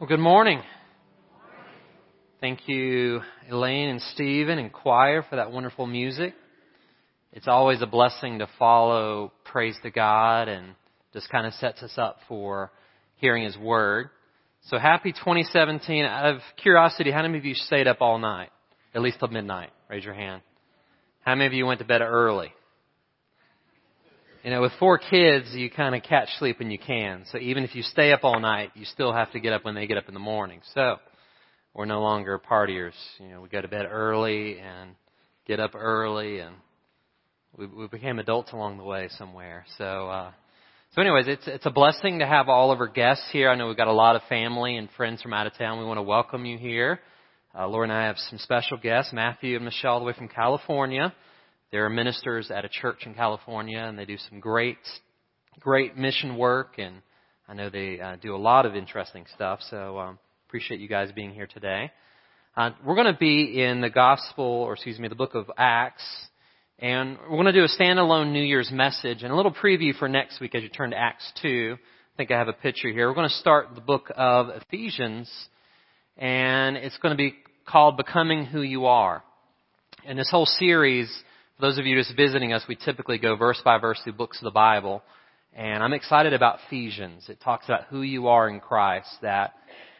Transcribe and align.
Well, 0.00 0.08
good 0.08 0.18
morning. 0.18 0.62
Thank 2.40 2.60
you, 2.66 3.20
Elaine 3.50 3.90
and 3.90 4.00
Stephen 4.14 4.58
and 4.58 4.72
choir 4.72 5.22
for 5.28 5.36
that 5.36 5.52
wonderful 5.52 5.86
music. 5.86 6.32
It's 7.34 7.46
always 7.46 7.82
a 7.82 7.86
blessing 7.86 8.38
to 8.38 8.48
follow 8.58 9.30
praise 9.44 9.76
to 9.82 9.90
God 9.90 10.48
and 10.48 10.74
just 11.12 11.28
kind 11.28 11.46
of 11.46 11.52
sets 11.52 11.82
us 11.82 11.92
up 11.98 12.16
for 12.28 12.72
hearing 13.16 13.44
His 13.44 13.58
Word. 13.58 14.08
So 14.68 14.78
happy 14.78 15.12
2017. 15.12 16.06
Out 16.06 16.34
of 16.34 16.40
curiosity, 16.62 17.10
how 17.10 17.20
many 17.20 17.36
of 17.36 17.44
you 17.44 17.54
stayed 17.54 17.86
up 17.86 17.98
all 18.00 18.18
night? 18.18 18.48
At 18.94 19.02
least 19.02 19.18
till 19.18 19.28
midnight? 19.28 19.68
Raise 19.90 20.02
your 20.02 20.14
hand. 20.14 20.40
How 21.26 21.34
many 21.34 21.44
of 21.44 21.52
you 21.52 21.66
went 21.66 21.80
to 21.80 21.84
bed 21.84 22.00
early? 22.00 22.54
You 24.42 24.50
know, 24.50 24.62
with 24.62 24.72
four 24.78 24.96
kids, 24.96 25.48
you 25.52 25.68
kind 25.68 25.94
of 25.94 26.02
catch 26.02 26.30
sleep 26.38 26.60
when 26.60 26.70
you 26.70 26.78
can. 26.78 27.26
So 27.30 27.36
even 27.36 27.62
if 27.62 27.74
you 27.74 27.82
stay 27.82 28.10
up 28.10 28.20
all 28.22 28.40
night, 28.40 28.70
you 28.74 28.86
still 28.86 29.12
have 29.12 29.30
to 29.32 29.40
get 29.40 29.52
up 29.52 29.66
when 29.66 29.74
they 29.74 29.86
get 29.86 29.98
up 29.98 30.08
in 30.08 30.14
the 30.14 30.20
morning. 30.20 30.62
So 30.74 30.96
we're 31.74 31.84
no 31.84 32.00
longer 32.00 32.40
partiers. 32.50 32.94
You 33.18 33.28
know, 33.28 33.42
we 33.42 33.50
go 33.50 33.60
to 33.60 33.68
bed 33.68 33.84
early 33.90 34.58
and 34.58 34.92
get 35.46 35.60
up 35.60 35.74
early, 35.74 36.38
and 36.38 36.54
we, 37.58 37.66
we 37.66 37.86
became 37.88 38.18
adults 38.18 38.52
along 38.52 38.78
the 38.78 38.82
way 38.82 39.10
somewhere. 39.18 39.66
So, 39.76 40.08
uh, 40.08 40.30
so 40.94 41.02
anyways, 41.02 41.28
it's 41.28 41.46
it's 41.46 41.66
a 41.66 41.70
blessing 41.70 42.20
to 42.20 42.26
have 42.26 42.48
all 42.48 42.72
of 42.72 42.80
our 42.80 42.88
guests 42.88 43.26
here. 43.32 43.50
I 43.50 43.56
know 43.56 43.68
we've 43.68 43.76
got 43.76 43.88
a 43.88 43.92
lot 43.92 44.16
of 44.16 44.22
family 44.30 44.78
and 44.78 44.88
friends 44.96 45.20
from 45.20 45.34
out 45.34 45.48
of 45.48 45.58
town. 45.58 45.80
We 45.80 45.84
want 45.84 45.98
to 45.98 46.02
welcome 46.02 46.46
you 46.46 46.56
here. 46.56 46.98
Uh, 47.54 47.68
Laura 47.68 47.82
and 47.82 47.92
I 47.92 48.06
have 48.06 48.16
some 48.30 48.38
special 48.38 48.78
guests, 48.78 49.12
Matthew 49.12 49.56
and 49.56 49.66
Michelle, 49.66 49.92
all 49.92 49.98
the 49.98 50.06
way 50.06 50.14
from 50.14 50.28
California. 50.28 51.12
They're 51.72 51.88
ministers 51.88 52.50
at 52.50 52.64
a 52.64 52.68
church 52.68 53.06
in 53.06 53.14
California, 53.14 53.78
and 53.78 53.96
they 53.96 54.04
do 54.04 54.16
some 54.28 54.40
great, 54.40 54.78
great 55.60 55.96
mission 55.96 56.36
work. 56.36 56.78
And 56.78 56.96
I 57.48 57.54
know 57.54 57.70
they 57.70 58.00
uh, 58.00 58.16
do 58.20 58.34
a 58.34 58.38
lot 58.38 58.66
of 58.66 58.74
interesting 58.74 59.24
stuff. 59.36 59.60
So 59.70 59.98
um, 60.00 60.18
appreciate 60.48 60.80
you 60.80 60.88
guys 60.88 61.12
being 61.12 61.32
here 61.32 61.46
today. 61.46 61.92
Uh, 62.56 62.70
we're 62.84 62.96
going 62.96 63.12
to 63.12 63.18
be 63.18 63.62
in 63.62 63.80
the 63.80 63.88
Gospel, 63.88 64.44
or 64.44 64.72
excuse 64.72 64.98
me, 64.98 65.06
the 65.06 65.14
book 65.14 65.36
of 65.36 65.48
Acts, 65.56 66.02
and 66.80 67.16
we're 67.22 67.36
going 67.36 67.44
to 67.44 67.52
do 67.52 67.62
a 67.62 67.68
standalone 67.68 68.32
New 68.32 68.42
Year's 68.42 68.72
message 68.72 69.22
and 69.22 69.32
a 69.32 69.36
little 69.36 69.52
preview 69.52 69.96
for 69.96 70.08
next 70.08 70.40
week 70.40 70.56
as 70.56 70.64
you 70.64 70.68
turn 70.68 70.90
to 70.90 70.98
Acts 70.98 71.30
2. 71.40 71.76
I 71.78 72.16
think 72.16 72.32
I 72.32 72.38
have 72.38 72.48
a 72.48 72.52
picture 72.52 72.90
here. 72.90 73.06
We're 73.06 73.14
going 73.14 73.28
to 73.28 73.34
start 73.36 73.68
the 73.76 73.80
book 73.80 74.10
of 74.16 74.48
Ephesians, 74.48 75.30
and 76.16 76.76
it's 76.76 76.98
going 76.98 77.12
to 77.12 77.16
be 77.16 77.36
called 77.64 77.96
Becoming 77.96 78.44
Who 78.44 78.62
You 78.62 78.86
Are. 78.86 79.22
And 80.04 80.18
this 80.18 80.30
whole 80.30 80.46
series 80.46 81.08
for 81.60 81.66
those 81.66 81.78
of 81.78 81.84
you 81.84 81.94
just 81.94 82.16
visiting 82.16 82.54
us, 82.54 82.64
we 82.66 82.74
typically 82.74 83.18
go 83.18 83.36
verse 83.36 83.60
by 83.62 83.76
verse 83.76 84.00
through 84.02 84.14
books 84.14 84.38
of 84.38 84.44
the 84.44 84.50
Bible. 84.50 85.02
And 85.52 85.82
I'm 85.82 85.92
excited 85.92 86.32
about 86.32 86.58
Ephesians. 86.66 87.28
It 87.28 87.38
talks 87.42 87.66
about 87.66 87.84
who 87.90 88.00
you 88.00 88.28
are 88.28 88.48
in 88.48 88.60
Christ, 88.60 89.10
that 89.20 89.52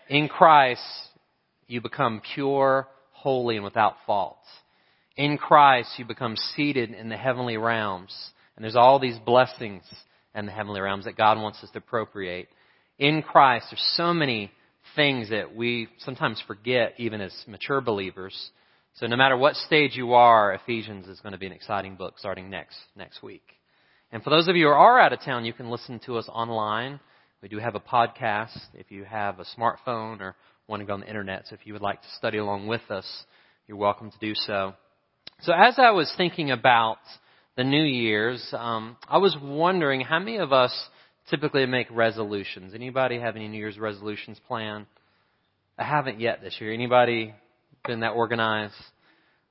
in 0.09 0.29
Christ 0.29 0.81
you 1.67 1.83
become 1.83 2.23
pure, 2.35 2.89
holy, 3.11 3.57
and 3.57 3.65
without 3.65 3.97
fault. 4.07 4.39
In 5.19 5.37
Christ 5.37 5.91
you 5.99 6.07
become 6.07 6.35
seated 6.57 6.93
in 6.93 7.11
the 7.11 7.17
heavenly 7.19 7.59
realms. 7.59 8.15
And 8.57 8.65
there's 8.65 8.77
all 8.77 8.99
these 8.99 9.19
blessings 9.19 9.83
in 10.35 10.47
the 10.47 10.53
heavenly 10.53 10.81
realms 10.81 11.05
that 11.05 11.17
God 11.19 11.37
wants 11.37 11.63
us 11.63 11.71
to 11.73 11.79
appropriate. 11.79 12.49
In 12.99 13.23
Christ, 13.23 13.67
there's 13.71 13.95
so 13.97 14.15
many 14.15 14.51
things 14.97 15.29
that 15.29 15.55
we 15.55 15.89
sometimes 15.99 16.43
forget 16.47 16.95
even 16.97 17.21
as 17.21 17.35
mature 17.47 17.83
believers. 17.83 18.51
So 18.95 19.07
no 19.07 19.17
matter 19.17 19.37
what 19.37 19.55
stage 19.55 19.97
you 19.97 20.15
are, 20.15 20.53
Ephesians 20.53 21.07
is 21.07 21.21
going 21.21 21.33
to 21.33 21.39
be 21.39 21.47
an 21.47 21.53
exciting 21.53 21.97
book 21.97 22.19
starting 22.19 22.51
next, 22.51 22.77
next 22.97 23.23
week. 23.23 23.43
And 24.13 24.23
for 24.23 24.31
those 24.31 24.49
of 24.49 24.57
you 24.57 24.67
who 24.67 24.73
are 24.73 25.01
out 25.01 25.13
of 25.13 25.21
town, 25.21 25.45
you 25.45 25.53
can 25.53 25.71
listen 25.71 26.01
to 26.07 26.19
us 26.19 26.29
online. 26.29 27.01
We 27.43 27.49
do 27.49 27.59
have 27.59 27.75
a 27.75 27.81
podcast 27.81 28.59
if 28.75 28.91
you 28.91 29.05
have 29.05 29.39
a 29.39 29.47
smartphone 29.59 30.21
or 30.21 30.37
want 30.67 30.81
to 30.81 30.87
go 30.87 30.95
on 30.95 31.01
the 31.01 31.09
internet. 31.09 31.47
So 31.49 31.55
if 31.55 31.67
you 31.67 31.73
would 31.73 31.83
like 31.83 32.03
to 32.03 32.09
study 32.19 32.39
along 32.39 32.67
with 32.67 32.83
us, 32.91 33.07
you're 33.67 33.79
welcome 33.79 34.11
to 34.11 34.19
do 34.21 34.35
so. 34.35 34.75
So 35.43 35.53
as 35.53 35.77
I 35.79 35.93
was 35.93 36.13
thinking 36.17 36.51
about 36.51 36.99
the 37.57 37.65
New 37.65 37.85
Year's, 37.85 38.47
um, 38.53 38.97
I 39.09 39.19
was 39.19 39.37
wondering 39.41 40.03
how 40.03 40.19
many 40.19 40.37
of 40.37 40.53
us 40.53 40.73
typically 41.31 41.65
make 41.67 41.87
resolutions. 41.91 42.75
Anybody 42.75 43.21
have 43.21 43.37
any 43.37 43.49
New 43.49 43.59
Year's 43.59 43.79
resolutions 43.79 44.39
planned? 44.47 44.87
I 45.79 45.85
haven't 45.85 46.21
yet 46.21 46.43
this 46.43 46.57
year. 46.61 46.75
Anybody 46.75 47.33
been 47.87 48.01
that 48.01 48.11
organized. 48.11 48.75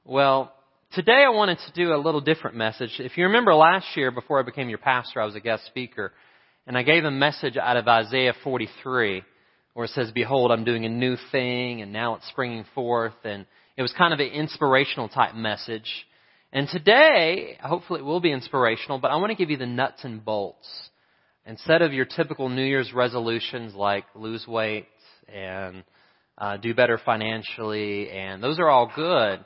Well, 0.06 0.53
today 0.94 1.23
I 1.25 1.29
wanted 1.29 1.57
to 1.67 1.73
do 1.73 1.94
a 1.94 1.97
little 1.97 2.22
different 2.22 2.56
message. 2.56 2.91
If 3.00 3.17
you 3.17 3.25
remember 3.25 3.53
last 3.53 3.88
year, 3.95 4.12
before 4.12 4.40
I 4.40 4.44
became 4.44 4.69
your 4.69 4.78
pastor, 4.78 5.22
I 5.22 5.25
was 5.25 5.35
a 5.35 5.40
guest 5.40 5.66
speaker, 5.66 6.13
and 6.68 6.78
I 6.78 6.84
gave 6.84 7.03
a 7.03 7.12
message 7.12 7.57
out 7.57 7.78
of 7.78 7.88
Isaiah 7.88 8.34
43, 8.44 9.23
where 9.73 9.85
it 9.85 9.91
says, 9.91 10.12
Behold, 10.12 10.51
I'm 10.51 10.63
doing 10.63 10.85
a 10.85 10.89
new 10.89 11.18
thing, 11.31 11.81
and 11.81 11.91
now 11.91 12.16
it's 12.16 12.28
springing 12.29 12.66
forth, 12.75 13.13
and 13.23 13.45
it 13.78 13.81
was 13.81 13.94
kind 13.97 14.13
of 14.13 14.19
an 14.19 14.28
inspirational 14.28 15.09
type 15.09 15.35
message. 15.35 15.89
And 16.51 16.68
today, 16.68 17.57
hopefully 17.62 18.00
it 18.00 18.06
will 18.06 18.19
be 18.19 18.31
inspirational, 18.31 19.00
but 19.00 19.12
I 19.12 19.16
want 19.18 19.31
to 19.31 19.35
give 19.35 19.50
you 19.50 19.57
the 19.57 19.66
nuts 19.66 20.03
and 20.03 20.23
bolts. 20.23 20.68
Instead 21.45 21.81
of 21.81 21.94
your 21.94 22.06
typical 22.06 22.50
New 22.50 22.63
Year's 22.63 22.94
resolutions 22.94 23.73
like 23.73 24.06
lose 24.13 24.45
weight 24.47 24.88
and 25.34 25.84
uh, 26.39 26.57
do 26.57 26.73
better 26.73 27.00
financially, 27.03 28.09
and 28.09 28.41
those 28.41 28.59
are 28.59 28.69
all 28.69 28.91
good. 28.95 29.44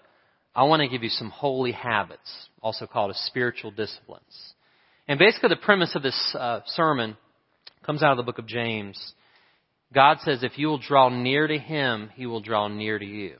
I 0.55 0.63
want 0.63 0.81
to 0.81 0.87
give 0.87 1.03
you 1.03 1.09
some 1.09 1.29
holy 1.31 1.71
habits, 1.71 2.49
also 2.61 2.85
called 2.85 3.09
as 3.11 3.17
spiritual 3.25 3.71
disciplines. 3.71 4.53
And 5.07 5.17
basically, 5.17 5.49
the 5.49 5.55
premise 5.55 5.95
of 5.95 6.03
this 6.03 6.35
uh, 6.37 6.61
sermon 6.67 7.17
comes 7.85 8.03
out 8.03 8.11
of 8.11 8.17
the 8.17 8.23
book 8.23 8.37
of 8.37 8.47
James. 8.47 9.13
God 9.93 10.19
says, 10.21 10.43
if 10.43 10.57
you 10.57 10.67
will 10.67 10.77
draw 10.77 11.09
near 11.09 11.47
to 11.47 11.57
Him, 11.57 12.09
He 12.15 12.25
will 12.25 12.41
draw 12.41 12.67
near 12.67 12.99
to 12.99 13.05
you. 13.05 13.37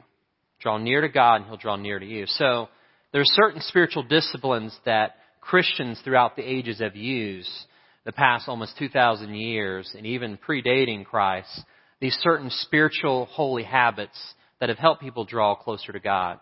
Draw 0.59 0.79
near 0.79 1.01
to 1.01 1.09
God, 1.09 1.35
and 1.35 1.45
He'll 1.45 1.57
draw 1.57 1.75
near 1.75 1.99
to 1.99 2.05
you. 2.05 2.25
So, 2.25 2.69
there 3.11 3.21
are 3.21 3.25
certain 3.25 3.61
spiritual 3.61 4.03
disciplines 4.03 4.75
that 4.85 5.15
Christians 5.39 6.01
throughout 6.03 6.35
the 6.35 6.41
ages 6.41 6.79
have 6.79 6.95
used 6.95 7.51
the 8.05 8.11
past 8.11 8.49
almost 8.49 8.77
2,000 8.79 9.33
years, 9.35 9.93
and 9.95 10.05
even 10.05 10.37
predating 10.37 11.05
Christ, 11.05 11.63
these 12.03 12.19
certain 12.21 12.49
spiritual 12.49 13.27
holy 13.31 13.63
habits 13.63 14.19
that 14.59 14.67
have 14.67 14.77
helped 14.77 15.01
people 15.01 15.23
draw 15.23 15.55
closer 15.55 15.93
to 15.93 16.01
God. 16.01 16.37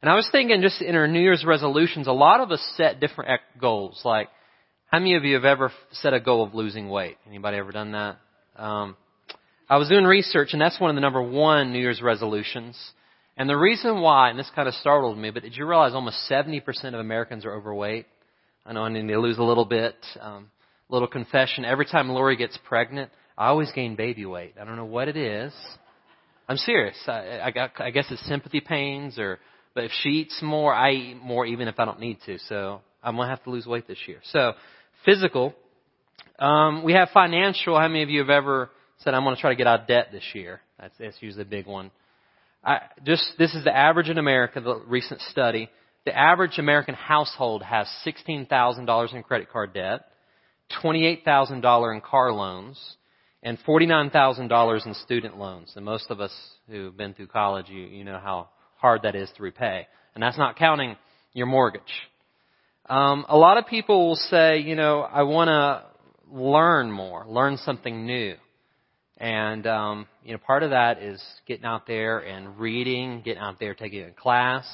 And 0.00 0.10
I 0.10 0.14
was 0.14 0.26
thinking 0.32 0.62
just 0.62 0.80
in 0.80 0.94
our 0.94 1.06
New 1.06 1.20
Year's 1.20 1.44
resolutions, 1.44 2.06
a 2.06 2.12
lot 2.12 2.40
of 2.40 2.50
us 2.50 2.66
set 2.78 2.98
different 2.98 3.42
goals. 3.60 4.00
Like, 4.06 4.30
how 4.86 4.98
many 4.98 5.14
of 5.14 5.22
you 5.22 5.34
have 5.34 5.44
ever 5.44 5.70
set 5.92 6.14
a 6.14 6.20
goal 6.20 6.42
of 6.42 6.54
losing 6.54 6.88
weight? 6.88 7.18
Anybody 7.26 7.58
ever 7.58 7.72
done 7.72 7.92
that? 7.92 8.16
Um, 8.56 8.96
I 9.68 9.76
was 9.76 9.90
doing 9.90 10.04
research, 10.04 10.50
and 10.52 10.62
that's 10.62 10.80
one 10.80 10.88
of 10.88 10.96
the 10.96 11.02
number 11.02 11.20
one 11.20 11.74
New 11.74 11.78
Year's 11.78 12.00
resolutions. 12.00 12.74
And 13.36 13.50
the 13.50 13.56
reason 13.56 14.00
why, 14.00 14.30
and 14.30 14.38
this 14.38 14.50
kind 14.54 14.66
of 14.66 14.72
startled 14.76 15.18
me, 15.18 15.30
but 15.30 15.42
did 15.42 15.58
you 15.58 15.66
realize 15.66 15.92
almost 15.92 16.16
70% 16.30 16.62
of 16.86 17.00
Americans 17.00 17.44
are 17.44 17.54
overweight? 17.54 18.06
I 18.64 18.72
know 18.72 18.84
I 18.84 18.88
need 18.88 19.06
to 19.06 19.20
lose 19.20 19.36
a 19.36 19.42
little 19.42 19.66
bit. 19.66 19.94
Um, 20.18 20.50
little 20.88 21.08
confession. 21.08 21.66
Every 21.66 21.84
time 21.84 22.08
Lori 22.08 22.36
gets 22.36 22.58
pregnant, 22.64 23.10
I 23.38 23.48
always 23.48 23.70
gain 23.72 23.96
baby 23.96 24.24
weight. 24.24 24.54
I 24.60 24.64
don't 24.64 24.76
know 24.76 24.84
what 24.84 25.08
it 25.08 25.16
is. 25.16 25.52
I'm 26.48 26.56
serious. 26.56 26.96
I, 27.06 27.40
I, 27.42 27.50
got, 27.50 27.72
I 27.78 27.90
guess 27.90 28.06
it's 28.10 28.24
sympathy 28.26 28.60
pains, 28.60 29.18
or 29.18 29.38
but 29.74 29.84
if 29.84 29.90
she 30.02 30.10
eats 30.10 30.40
more, 30.42 30.72
I 30.72 30.92
eat 30.92 31.16
more 31.22 31.44
even 31.44 31.68
if 31.68 31.78
I 31.78 31.84
don't 31.84 32.00
need 32.00 32.18
to. 32.26 32.38
So 32.48 32.80
I'm 33.02 33.16
gonna 33.16 33.28
have 33.28 33.42
to 33.44 33.50
lose 33.50 33.66
weight 33.66 33.86
this 33.86 33.98
year. 34.06 34.20
So 34.32 34.52
physical. 35.04 35.54
Um, 36.38 36.82
we 36.82 36.92
have 36.92 37.08
financial. 37.12 37.78
How 37.78 37.88
many 37.88 38.02
of 38.02 38.10
you 38.10 38.20
have 38.20 38.30
ever 38.30 38.70
said, 38.98 39.14
"I'm 39.14 39.24
going 39.24 39.34
to 39.34 39.40
try 39.40 39.50
to 39.50 39.56
get 39.56 39.66
out 39.66 39.82
of 39.82 39.86
debt 39.86 40.08
this 40.12 40.24
year"? 40.34 40.60
That's, 40.78 40.94
that's 40.98 41.16
usually 41.20 41.42
a 41.42 41.46
big 41.46 41.66
one. 41.66 41.90
I, 42.62 42.80
just 43.04 43.24
this 43.38 43.54
is 43.54 43.64
the 43.64 43.74
average 43.74 44.08
in 44.08 44.18
America. 44.18 44.60
The 44.60 44.82
recent 44.86 45.20
study. 45.22 45.68
The 46.04 46.16
average 46.16 46.58
American 46.58 46.94
household 46.94 47.64
has 47.64 47.88
$16,000 48.06 49.14
in 49.14 49.22
credit 49.24 49.50
card 49.50 49.74
debt, 49.74 50.02
$28,000 50.80 51.94
in 51.94 52.00
car 52.00 52.32
loans, 52.32 52.96
and 53.42 53.58
$49,000 53.64 54.86
in 54.86 54.94
student 54.94 55.38
loans. 55.38 55.72
And 55.76 55.84
most 55.84 56.10
of 56.10 56.20
us 56.20 56.32
who've 56.68 56.96
been 56.96 57.14
through 57.14 57.28
college, 57.28 57.68
you, 57.68 57.82
you 57.82 58.04
know 58.04 58.18
how 58.18 58.48
hard 58.76 59.02
that 59.02 59.14
is 59.14 59.30
to 59.36 59.42
repay. 59.42 59.86
And 60.14 60.22
that's 60.22 60.38
not 60.38 60.56
counting 60.56 60.96
your 61.32 61.46
mortgage. 61.46 61.82
Um, 62.88 63.26
a 63.28 63.36
lot 63.36 63.58
of 63.58 63.66
people 63.66 64.08
will 64.08 64.16
say, 64.16 64.58
you 64.58 64.76
know, 64.76 65.00
I 65.00 65.24
want 65.24 65.48
to 65.48 65.84
learn 66.32 66.90
more, 66.90 67.26
learn 67.28 67.56
something 67.58 68.06
new. 68.06 68.34
And, 69.18 69.66
um, 69.66 70.06
you 70.24 70.32
know, 70.32 70.38
part 70.38 70.62
of 70.62 70.70
that 70.70 71.02
is 71.02 71.22
getting 71.46 71.64
out 71.64 71.86
there 71.86 72.18
and 72.18 72.58
reading, 72.58 73.22
getting 73.24 73.42
out 73.42 73.58
there 73.58 73.74
taking 73.74 74.04
a 74.04 74.10
class. 74.10 74.66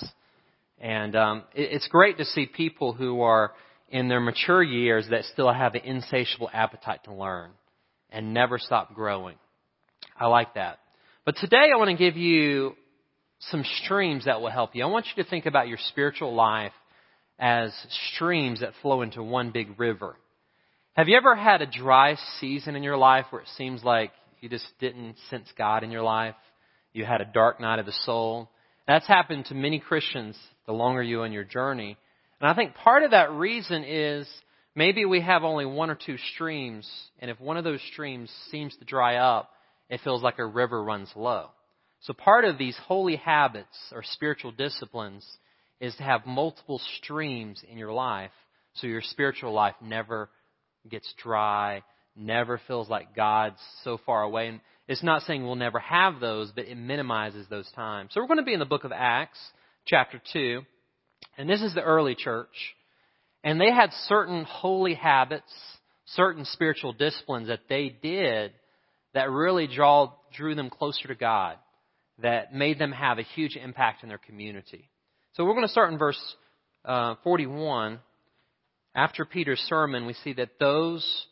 And 0.81 1.14
um, 1.14 1.44
it, 1.54 1.70
it's 1.72 1.88
great 1.88 2.19
to 2.19 2.25
see 2.25 2.46
people 2.46 2.92
who 2.92 3.20
are 3.22 3.52
in 3.88 4.08
their 4.08 4.20
mature 4.20 4.62
years 4.62 5.06
that 5.10 5.25
still 5.25 5.52
have 5.52 5.75
an 5.75 5.82
insatiable 5.82 6.50
appetite 6.52 7.04
to 7.04 7.14
learn 7.14 7.50
and 8.12 8.35
never 8.35 8.59
stop 8.59 8.94
growing. 8.94 9.37
I 10.19 10.26
like 10.26 10.55
that. 10.55 10.79
But 11.25 11.37
today 11.37 11.70
I 11.73 11.79
want 11.79 11.91
to 11.91 11.97
give 11.97 12.17
you 12.17 12.75
some 13.50 13.64
streams 13.85 14.26
that 14.26 14.41
will 14.41 14.50
help 14.50 14.75
you. 14.75 14.85
I 14.85 14.87
want 14.87 15.06
you 15.06 15.23
to 15.23 15.29
think 15.29 15.47
about 15.47 15.69
your 15.69 15.79
spiritual 15.88 16.35
life 16.35 16.73
as 17.38 17.73
streams 18.14 18.61
that 18.61 18.73
flow 18.82 19.03
into 19.03 19.23
one 19.23 19.50
big 19.50 19.79
river. 19.81 20.17
Have 20.94 21.09
you 21.09 21.17
ever 21.17 21.35
had 21.35 21.62
a 21.62 21.67
dry 21.67 22.17
season 22.41 22.76
in 22.76 22.82
your 22.82 22.97
life 22.97 23.26
where 23.31 23.43
it 23.43 23.49
seems 23.56 23.82
like 23.82 24.12
You 24.43 24.49
just 24.49 24.67
didn't 24.81 25.14
sense 25.31 25.47
God 25.56 25.85
in 25.85 25.93
your 25.93 26.03
life. 26.03 26.35
You 26.93 27.05
had 27.05 27.20
a 27.20 27.25
dark 27.25 27.61
night 27.61 27.79
of 27.79 27.87
the 27.87 27.94
soul. 28.05 28.50
That's 28.88 29.06
happened 29.06 29.47
to 29.47 29.55
many 29.55 29.79
Christians 29.79 30.37
the 30.67 30.73
longer 30.73 31.03
you 31.03 31.23
on 31.23 31.32
your 31.32 31.44
journey. 31.44 31.97
And 32.41 32.50
I 32.50 32.55
think 32.55 32.75
part 32.75 33.05
of 33.05 33.12
that 33.12 33.31
reason 33.31 33.85
is 33.85 34.29
maybe 34.74 35.04
we 35.04 35.20
have 35.20 35.44
only 35.44 35.66
one 35.66 35.90
or 35.90 35.94
two 35.94 36.16
streams, 36.34 36.90
and 37.19 37.30
if 37.30 37.40
one 37.40 37.56
of 37.56 37.64
those 37.64 37.82
streams 37.92 38.30
seems 38.50 38.76
to 38.76 38.84
dry 38.84 39.16
up, 39.16 39.50
it 39.88 40.00
feels 40.02 40.22
like 40.22 40.38
a 40.38 40.46
river 40.46 40.82
runs 40.82 41.10
low. 41.14 41.48
So 42.00 42.12
part 42.12 42.44
of 42.44 42.58
these 42.58 42.76
holy 42.86 43.16
habits 43.16 43.76
or 43.92 44.02
spiritual 44.02 44.52
disciplines 44.52 45.26
is 45.80 45.94
to 45.96 46.02
have 46.02 46.26
multiple 46.26 46.80
streams 46.96 47.62
in 47.69 47.78
your 47.78 47.92
life 47.92 48.30
so 48.74 48.86
your 48.86 49.02
spiritual 49.02 49.52
life 49.52 49.74
never 49.82 50.30
gets 50.88 51.12
dry, 51.22 51.82
never 52.16 52.60
feels 52.66 52.88
like 52.88 53.14
God's 53.14 53.60
so 53.84 53.98
far 54.04 54.22
away. 54.22 54.48
And 54.48 54.60
it's 54.88 55.02
not 55.02 55.22
saying 55.22 55.44
we'll 55.44 55.56
never 55.56 55.78
have 55.78 56.20
those, 56.20 56.50
but 56.54 56.66
it 56.66 56.76
minimizes 56.76 57.46
those 57.48 57.70
times. 57.72 58.10
So 58.12 58.20
we're 58.20 58.28
going 58.28 58.38
to 58.38 58.44
be 58.44 58.54
in 58.54 58.60
the 58.60 58.64
book 58.64 58.84
of 58.84 58.92
Acts, 58.92 59.38
chapter 59.86 60.20
2. 60.32 60.62
And 61.38 61.48
this 61.48 61.62
is 61.62 61.75
the 61.75 61.82
early 61.82 62.14
church. 62.14 62.75
And 63.44 63.60
they 63.60 63.72
had 63.72 63.92
certain 64.06 64.44
holy 64.44 64.94
habits, 64.94 65.52
certain 66.06 66.44
spiritual 66.44 66.92
disciplines 66.92 67.48
that 67.48 67.68
they 67.68 67.88
did 68.02 68.52
that 69.14 69.30
really 69.30 69.66
draw, 69.66 70.12
drew 70.34 70.54
them 70.54 70.70
closer 70.70 71.08
to 71.08 71.14
God, 71.14 71.56
that 72.18 72.54
made 72.54 72.78
them 72.78 72.92
have 72.92 73.18
a 73.18 73.22
huge 73.22 73.56
impact 73.56 74.02
in 74.02 74.08
their 74.08 74.18
community. 74.18 74.88
So 75.34 75.44
we're 75.44 75.54
going 75.54 75.66
to 75.66 75.72
start 75.72 75.92
in 75.92 75.98
verse 75.98 76.20
uh, 76.84 77.16
41. 77.24 77.98
After 78.94 79.24
Peter's 79.24 79.60
sermon, 79.60 80.06
we 80.06 80.12
see 80.12 80.34
that 80.34 80.58
those 80.60 81.26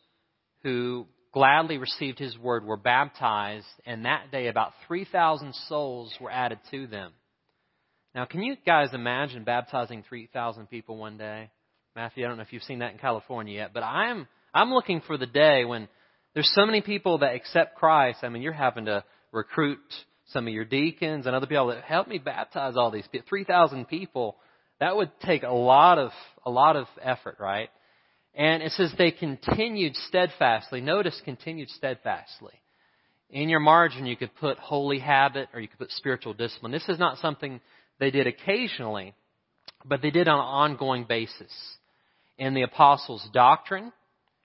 who 0.63 1.07
gladly 1.33 1.77
received 1.77 2.19
his 2.19 2.37
word 2.37 2.65
were 2.65 2.77
baptized, 2.77 3.67
and 3.85 4.05
that 4.05 4.31
day 4.31 4.47
about 4.47 4.73
3,000 4.87 5.53
souls 5.67 6.13
were 6.19 6.31
added 6.31 6.59
to 6.71 6.87
them. 6.87 7.13
Now, 8.13 8.25
can 8.25 8.41
you 8.41 8.55
guys 8.65 8.89
imagine 8.93 9.43
baptizing 9.43 10.03
3,000 10.09 10.69
people 10.69 10.97
one 10.97 11.17
day? 11.17 11.49
Matthew, 11.95 12.23
I 12.23 12.29
don't 12.29 12.37
know 12.37 12.43
if 12.43 12.53
you've 12.53 12.63
seen 12.63 12.79
that 12.79 12.93
in 12.93 12.99
California 12.99 13.53
yet, 13.55 13.73
but 13.73 13.83
I'm, 13.83 14.25
I'm 14.53 14.71
looking 14.73 15.01
for 15.05 15.17
the 15.17 15.25
day 15.25 15.65
when 15.65 15.89
there's 16.33 16.49
so 16.55 16.65
many 16.65 16.79
people 16.81 17.17
that 17.17 17.35
accept 17.35 17.75
Christ. 17.75 18.19
I 18.23 18.29
mean, 18.29 18.41
you're 18.41 18.53
having 18.53 18.85
to 18.85 19.03
recruit 19.33 19.79
some 20.27 20.47
of 20.47 20.53
your 20.53 20.63
deacons 20.63 21.25
and 21.25 21.35
other 21.35 21.47
people 21.47 21.67
that 21.67 21.83
help 21.83 22.07
me 22.07 22.17
baptize 22.17 22.77
all 22.77 22.91
these 22.91 23.07
people. 23.11 23.25
3,000 23.27 23.89
people. 23.89 24.37
That 24.79 24.95
would 24.95 25.11
take 25.19 25.43
a 25.43 25.51
lot 25.51 25.97
of, 25.97 26.11
a 26.45 26.49
lot 26.49 26.77
of 26.77 26.87
effort, 27.01 27.35
right? 27.39 27.69
And 28.33 28.63
it 28.63 28.71
says 28.71 28.93
they 28.97 29.11
continued 29.11 29.97
steadfastly. 30.07 30.79
Notice 30.79 31.21
continued 31.25 31.69
steadfastly. 31.71 32.53
In 33.29 33.49
your 33.49 33.59
margin, 33.59 34.05
you 34.05 34.15
could 34.15 34.33
put 34.37 34.57
holy 34.59 34.99
habit 34.99 35.49
or 35.53 35.59
you 35.59 35.67
could 35.67 35.79
put 35.79 35.91
spiritual 35.91 36.33
discipline. 36.33 36.71
This 36.71 36.87
is 36.87 36.99
not 36.99 37.17
something 37.17 37.59
they 37.99 38.11
did 38.11 38.27
occasionally, 38.27 39.13
but 39.83 40.01
they 40.01 40.09
did 40.09 40.29
on 40.29 40.39
an 40.39 40.45
ongoing 40.45 41.03
basis. 41.03 41.51
In 42.41 42.53
the 42.53 42.63
apostles' 42.63 43.25
doctrine 43.31 43.93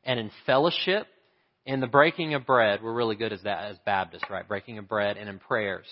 and 0.05 0.21
in 0.21 0.31
fellowship, 0.45 1.07
in 1.65 1.81
the 1.81 1.87
breaking 1.87 2.35
of 2.35 2.47
bread, 2.47 2.81
we're 2.83 2.95
really 2.95 3.17
good 3.17 3.33
as 3.33 3.43
that 3.43 3.71
as 3.71 3.79
Baptists, 3.85 4.31
right? 4.31 4.47
Breaking 4.47 4.79
of 4.79 4.87
bread 4.87 5.17
and 5.17 5.29
in 5.29 5.39
prayers. 5.39 5.87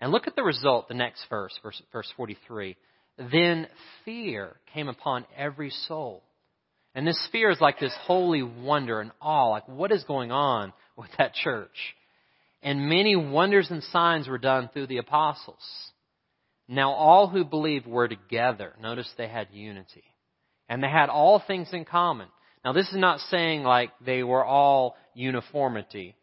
And 0.00 0.12
look 0.12 0.26
at 0.26 0.36
the 0.36 0.42
result, 0.42 0.88
the 0.88 0.94
next 0.94 1.24
verse, 1.28 1.58
verse, 1.62 1.82
verse 1.92 2.10
43. 2.16 2.76
Then 3.30 3.66
fear 4.04 4.56
came 4.72 4.88
upon 4.88 5.26
every 5.36 5.70
soul 5.70 6.22
and 6.98 7.06
this 7.06 7.28
fear 7.30 7.50
is 7.50 7.60
like 7.60 7.78
this 7.78 7.94
holy 8.02 8.42
wonder 8.42 9.00
and 9.00 9.12
awe, 9.20 9.50
like 9.50 9.68
what 9.68 9.92
is 9.92 10.02
going 10.02 10.32
on 10.32 10.72
with 10.96 11.10
that 11.16 11.32
church? 11.32 11.94
And 12.60 12.88
many 12.88 13.14
wonders 13.14 13.70
and 13.70 13.84
signs 13.84 14.26
were 14.26 14.36
done 14.36 14.68
through 14.72 14.88
the 14.88 14.98
apostles. 14.98 15.62
Now 16.66 16.90
all 16.90 17.28
who 17.28 17.44
believed 17.44 17.86
were 17.86 18.08
together. 18.08 18.74
Notice 18.82 19.08
they 19.16 19.28
had 19.28 19.46
unity. 19.52 20.02
And 20.68 20.82
they 20.82 20.88
had 20.88 21.08
all 21.08 21.42
things 21.46 21.68
in 21.72 21.84
common. 21.84 22.28
Now 22.64 22.72
this 22.72 22.88
is 22.88 22.96
not 22.96 23.20
saying 23.30 23.62
like 23.62 23.90
they 24.04 24.22
were 24.22 24.44
all 24.44 24.96
uniformity. 25.14 26.16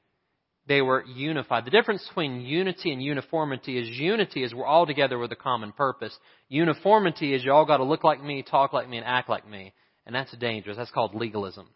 They 0.67 0.81
were 0.81 1.05
unified. 1.05 1.65
The 1.65 1.71
difference 1.71 2.05
between 2.07 2.41
unity 2.41 2.91
and 2.91 3.01
uniformity 3.01 3.77
is 3.77 3.87
unity 3.87 4.43
is 4.43 4.53
we're 4.53 4.65
all 4.65 4.87
together 4.87 5.19
with 5.19 5.31
a 5.31 5.35
common 5.35 5.71
purpose. 5.71 6.17
Uniformity 6.49 7.33
is 7.33 7.43
you 7.43 7.51
all 7.51 7.65
got 7.65 7.77
to 7.77 7.83
look 7.83 8.03
like 8.03 8.23
me, 8.23 8.41
talk 8.41 8.73
like 8.73 8.89
me, 8.89 8.97
and 8.97 9.05
act 9.05 9.29
like 9.29 9.47
me. 9.47 9.73
And 10.05 10.15
that's 10.15 10.35
dangerous. 10.37 10.77
That's 10.77 10.91
called 10.91 11.13
legalism. 11.13 11.67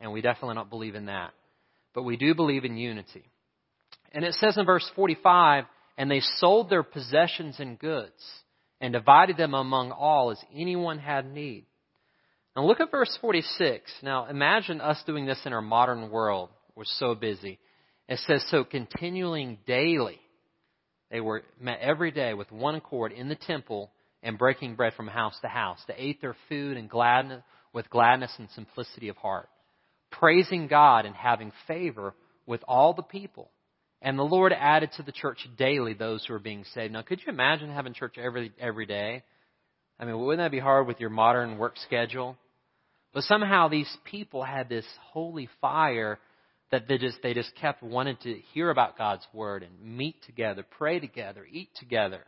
And 0.00 0.12
we 0.12 0.20
definitely 0.20 0.56
don't 0.56 0.70
believe 0.70 0.96
in 0.96 1.06
that. 1.06 1.32
But 1.94 2.02
we 2.02 2.16
do 2.16 2.34
believe 2.34 2.64
in 2.64 2.76
unity. 2.76 3.24
And 4.12 4.24
it 4.24 4.34
says 4.34 4.56
in 4.56 4.66
verse 4.66 4.88
45, 4.96 5.64
and 5.96 6.10
they 6.10 6.20
sold 6.38 6.68
their 6.68 6.82
possessions 6.82 7.56
and 7.58 7.78
goods 7.78 8.22
and 8.80 8.92
divided 8.92 9.36
them 9.36 9.54
among 9.54 9.92
all 9.92 10.30
as 10.30 10.38
anyone 10.54 10.98
had 10.98 11.32
need. 11.32 11.64
Now 12.56 12.64
look 12.64 12.80
at 12.80 12.90
verse 12.90 13.16
46. 13.20 13.92
Now 14.02 14.26
imagine 14.26 14.80
us 14.80 15.02
doing 15.06 15.26
this 15.26 15.40
in 15.44 15.52
our 15.52 15.60
modern 15.60 16.10
world. 16.10 16.48
We're 16.74 16.84
so 16.84 17.14
busy. 17.14 17.58
It 18.08 18.18
says, 18.20 18.44
so 18.50 18.64
continuing 18.64 19.58
daily. 19.66 20.18
They 21.10 21.20
were 21.20 21.42
met 21.60 21.80
every 21.80 22.10
day 22.10 22.32
with 22.34 22.50
one 22.50 22.74
accord 22.74 23.12
in 23.12 23.28
the 23.28 23.36
temple 23.36 23.90
and 24.22 24.38
breaking 24.38 24.74
bread 24.74 24.94
from 24.94 25.06
house 25.06 25.38
to 25.42 25.48
house. 25.48 25.78
They 25.86 25.94
ate 25.96 26.20
their 26.20 26.36
food 26.48 26.76
and 26.76 26.88
gladness, 26.88 27.42
with 27.72 27.90
gladness 27.90 28.32
and 28.38 28.48
simplicity 28.50 29.08
of 29.08 29.16
heart, 29.18 29.48
praising 30.10 30.66
God 30.66 31.04
and 31.04 31.14
having 31.14 31.52
favor 31.66 32.14
with 32.46 32.62
all 32.66 32.94
the 32.94 33.02
people. 33.02 33.50
And 34.00 34.18
the 34.18 34.22
Lord 34.22 34.52
added 34.52 34.90
to 34.96 35.02
the 35.02 35.12
church 35.12 35.46
daily 35.58 35.92
those 35.92 36.24
who 36.24 36.32
are 36.34 36.38
being 36.38 36.64
saved. 36.74 36.92
Now, 36.92 37.02
could 37.02 37.20
you 37.20 37.30
imagine 37.30 37.70
having 37.70 37.92
church 37.92 38.16
every 38.16 38.52
every 38.58 38.86
day? 38.86 39.24
I 39.98 40.06
mean, 40.06 40.18
wouldn't 40.18 40.44
that 40.44 40.50
be 40.50 40.58
hard 40.58 40.86
with 40.86 41.00
your 41.00 41.10
modern 41.10 41.58
work 41.58 41.76
schedule? 41.78 42.36
But 43.16 43.24
somehow 43.24 43.68
these 43.68 43.88
people 44.04 44.42
had 44.42 44.68
this 44.68 44.84
holy 45.00 45.48
fire 45.62 46.18
that 46.70 46.86
they 46.86 46.98
just 46.98 47.16
they 47.22 47.32
just 47.32 47.50
kept 47.58 47.82
wanting 47.82 48.18
to 48.24 48.34
hear 48.52 48.68
about 48.68 48.98
God's 48.98 49.26
word 49.32 49.62
and 49.62 49.96
meet 49.96 50.22
together, 50.26 50.66
pray 50.76 51.00
together, 51.00 51.46
eat 51.50 51.70
together. 51.76 52.26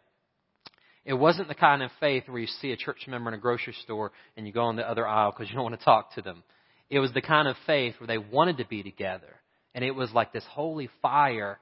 It 1.05 1.13
wasn't 1.13 1.49
the 1.49 1.55
kind 1.55 1.83
of 1.83 1.91
faith 2.01 2.25
where 2.27 2.41
you 2.41 2.47
see 2.47 2.73
a 2.73 2.77
church 2.79 3.05
member 3.07 3.29
in 3.29 3.35
a 3.35 3.39
grocery 3.39 3.75
store 3.83 4.13
and 4.35 4.47
you 4.47 4.53
go 4.55 4.63
on 4.63 4.77
the 4.77 4.91
other 4.91 5.07
aisle 5.07 5.31
because 5.31 5.51
you 5.51 5.57
don't 5.57 5.65
want 5.65 5.79
to 5.79 5.85
talk 5.85 6.15
to 6.15 6.23
them. 6.23 6.43
It 6.89 7.01
was 7.01 7.13
the 7.13 7.21
kind 7.21 7.49
of 7.49 7.57
faith 7.67 7.97
where 8.01 8.07
they 8.07 8.17
wanted 8.17 8.57
to 8.57 8.67
be 8.67 8.83
together. 8.83 9.37
And 9.75 9.85
it 9.85 9.95
was 9.95 10.11
like 10.15 10.33
this 10.33 10.47
holy 10.49 10.89
fire 11.03 11.59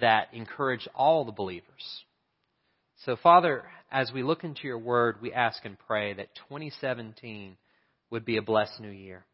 that 0.00 0.30
encouraged 0.32 0.88
all 0.92 1.24
the 1.24 1.30
believers. 1.30 2.02
So, 3.04 3.14
Father, 3.14 3.62
as 3.92 4.10
we 4.12 4.24
look 4.24 4.42
into 4.42 4.66
your 4.66 4.78
word, 4.78 5.18
we 5.22 5.32
ask 5.32 5.64
and 5.64 5.76
pray 5.86 6.14
that 6.14 6.34
2017 6.48 7.56
would 8.10 8.24
be 8.24 8.36
a 8.36 8.42
blessed 8.42 8.80
new 8.80 8.90
year. 8.90 9.24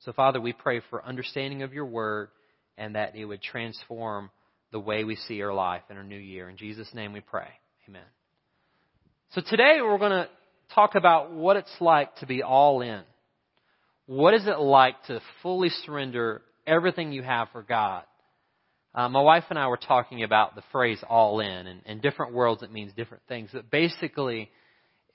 So, 0.00 0.12
Father, 0.12 0.40
we 0.40 0.52
pray 0.52 0.80
for 0.90 1.04
understanding 1.04 1.62
of 1.62 1.72
your 1.72 1.86
word 1.86 2.28
and 2.78 2.94
that 2.94 3.14
it 3.14 3.24
would 3.24 3.42
transform 3.42 4.30
the 4.72 4.80
way 4.80 5.04
we 5.04 5.16
see 5.16 5.42
our 5.42 5.52
life 5.52 5.82
in 5.90 5.96
our 5.96 6.04
new 6.04 6.16
year. 6.16 6.48
In 6.48 6.56
Jesus' 6.56 6.88
name 6.94 7.12
we 7.12 7.20
pray. 7.20 7.48
Amen. 7.88 8.02
So 9.30 9.40
today 9.40 9.78
we're 9.82 9.98
going 9.98 10.10
to 10.10 10.28
talk 10.74 10.94
about 10.94 11.32
what 11.32 11.56
it's 11.56 11.74
like 11.80 12.16
to 12.16 12.26
be 12.26 12.42
all 12.42 12.80
in. 12.80 13.02
What 14.06 14.34
is 14.34 14.46
it 14.46 14.58
like 14.58 14.94
to 15.06 15.20
fully 15.42 15.68
surrender 15.84 16.42
everything 16.66 17.12
you 17.12 17.22
have 17.22 17.48
for 17.52 17.62
God? 17.62 18.04
Uh, 18.94 19.08
my 19.08 19.20
wife 19.20 19.44
and 19.50 19.58
I 19.58 19.68
were 19.68 19.76
talking 19.76 20.24
about 20.24 20.56
the 20.56 20.62
phrase 20.72 20.98
all 21.08 21.38
in, 21.38 21.48
and 21.48 21.80
in 21.86 22.00
different 22.00 22.32
worlds 22.32 22.62
it 22.62 22.72
means 22.72 22.92
different 22.92 23.22
things. 23.28 23.50
But 23.52 23.70
basically, 23.70 24.50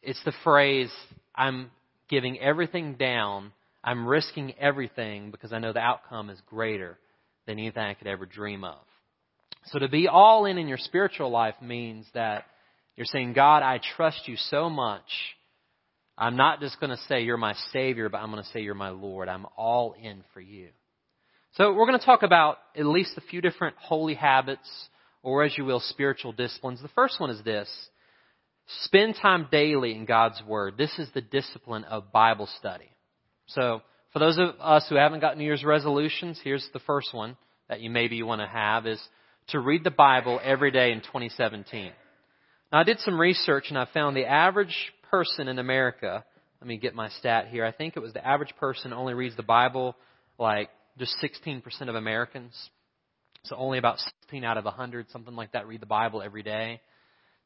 it's 0.02 0.24
the 0.24 0.34
phrase, 0.46 0.92
I'm 1.36 1.72
giving 2.10 2.40
everything 2.40 2.96
down, 2.96 3.52
I'm 3.84 4.08
risking 4.08 4.54
everything 4.60 5.32
because 5.32 5.54
I 5.54 5.60
know 5.60 5.74
the 5.74 5.80
outcome 5.80 6.30
is 6.30 6.40
greater 6.48 6.98
than 7.46 7.60
anything 7.60 7.84
I 7.84 7.94
could 7.94 8.08
ever 8.08 8.26
dream 8.26 8.64
of. 8.64 8.80
So 9.68 9.80
to 9.80 9.88
be 9.88 10.08
all 10.08 10.46
in 10.46 10.58
in 10.58 10.68
your 10.68 10.78
spiritual 10.78 11.30
life 11.30 11.56
means 11.62 12.06
that 12.14 12.46
you're 12.96 13.06
saying, 13.06 13.34
God, 13.34 13.64
I 13.64 13.80
trust 13.96 14.28
you 14.28 14.36
so 14.38 14.70
much. 14.70 15.04
I'm 16.18 16.38
not 16.38 16.62
just 16.62 16.80
going 16.80 16.92
to 16.92 17.04
say 17.10 17.24
you're 17.24 17.38
my 17.38 17.56
Savior, 17.74 18.08
but 18.10 18.20
I'm 18.20 18.32
going 18.32 18.44
to 18.44 18.50
say 18.50 18.62
you're 18.62 18.74
my 18.74 18.90
Lord. 18.90 19.28
I'm 19.28 19.46
all 19.58 19.96
in 20.02 20.24
for 20.34 20.40
you. 20.40 20.70
So 21.56 21.74
we're 21.74 21.88
going 21.88 22.00
to 22.00 22.06
talk 22.06 22.24
about 22.24 22.58
at 22.76 22.86
least 22.86 23.18
a 23.18 23.22
few 23.22 23.42
different 23.42 23.76
holy 23.78 24.14
habits, 24.14 24.70
or 25.24 25.44
as 25.44 25.58
you 25.58 25.66
will, 25.66 25.80
spiritual 25.80 26.32
disciplines. 26.32 26.82
The 26.82 26.90
first 26.90 27.20
one 27.20 27.30
is 27.30 27.44
this. 27.44 27.70
Spend 28.84 29.16
time 29.22 29.48
daily 29.52 29.94
in 29.96 30.06
God's 30.06 30.42
Word. 30.48 30.76
This 30.78 30.98
is 30.98 31.10
the 31.14 31.22
discipline 31.22 31.84
of 31.84 32.12
Bible 32.12 32.50
study. 32.60 32.90
So, 33.48 33.82
for 34.12 34.20
those 34.20 34.38
of 34.38 34.56
us 34.60 34.86
who 34.90 34.96
haven't 34.96 35.20
got 35.20 35.38
New 35.38 35.44
Year's 35.44 35.64
resolutions, 35.64 36.40
here's 36.44 36.68
the 36.74 36.80
first 36.80 37.14
one 37.14 37.38
that 37.70 37.82
you 37.82 37.90
maybe 37.90 38.22
want 38.24 38.42
to 38.42 38.48
have 38.48 38.88
is 38.88 39.02
to 39.50 39.60
read 39.60 39.84
the 39.84 39.92
Bible 39.92 40.40
every 40.44 40.72
day 40.72 40.92
in 40.92 41.02
2017. 41.02 41.92
Now, 42.72 42.80
I 42.80 42.84
did 42.84 43.00
some 43.00 43.20
research 43.20 43.66
and 43.70 43.78
I 43.78 43.88
found 43.94 44.16
the 44.16 44.26
average 44.26 44.76
person 45.12 45.48
in 45.48 45.60
America, 45.60 46.26
let 46.62 46.68
me 46.68 46.78
get 46.78 46.96
my 46.96 47.10
stat 47.10 47.48
here. 47.50 47.64
I 47.66 47.72
think 47.72 47.96
it 47.96 48.00
was 48.00 48.14
the 48.14 48.26
average 48.26 48.56
person 48.60 48.92
only 48.94 49.14
reads 49.14 49.36
the 49.36 49.44
Bible 49.44 49.96
like 50.40 50.70
just 50.98 51.16
16% 51.22 51.62
of 51.90 51.96
Americans. 51.96 52.54
So 53.44 53.56
only 53.56 53.78
about 53.78 54.00
16 54.00 54.44
out 54.44 54.58
of 54.58 54.66
100, 54.66 55.12
something 55.12 55.36
like 55.36 55.52
that, 55.52 55.68
read 55.68 55.82
the 55.82 55.86
Bible 55.86 56.24
every 56.24 56.42
day. 56.42 56.82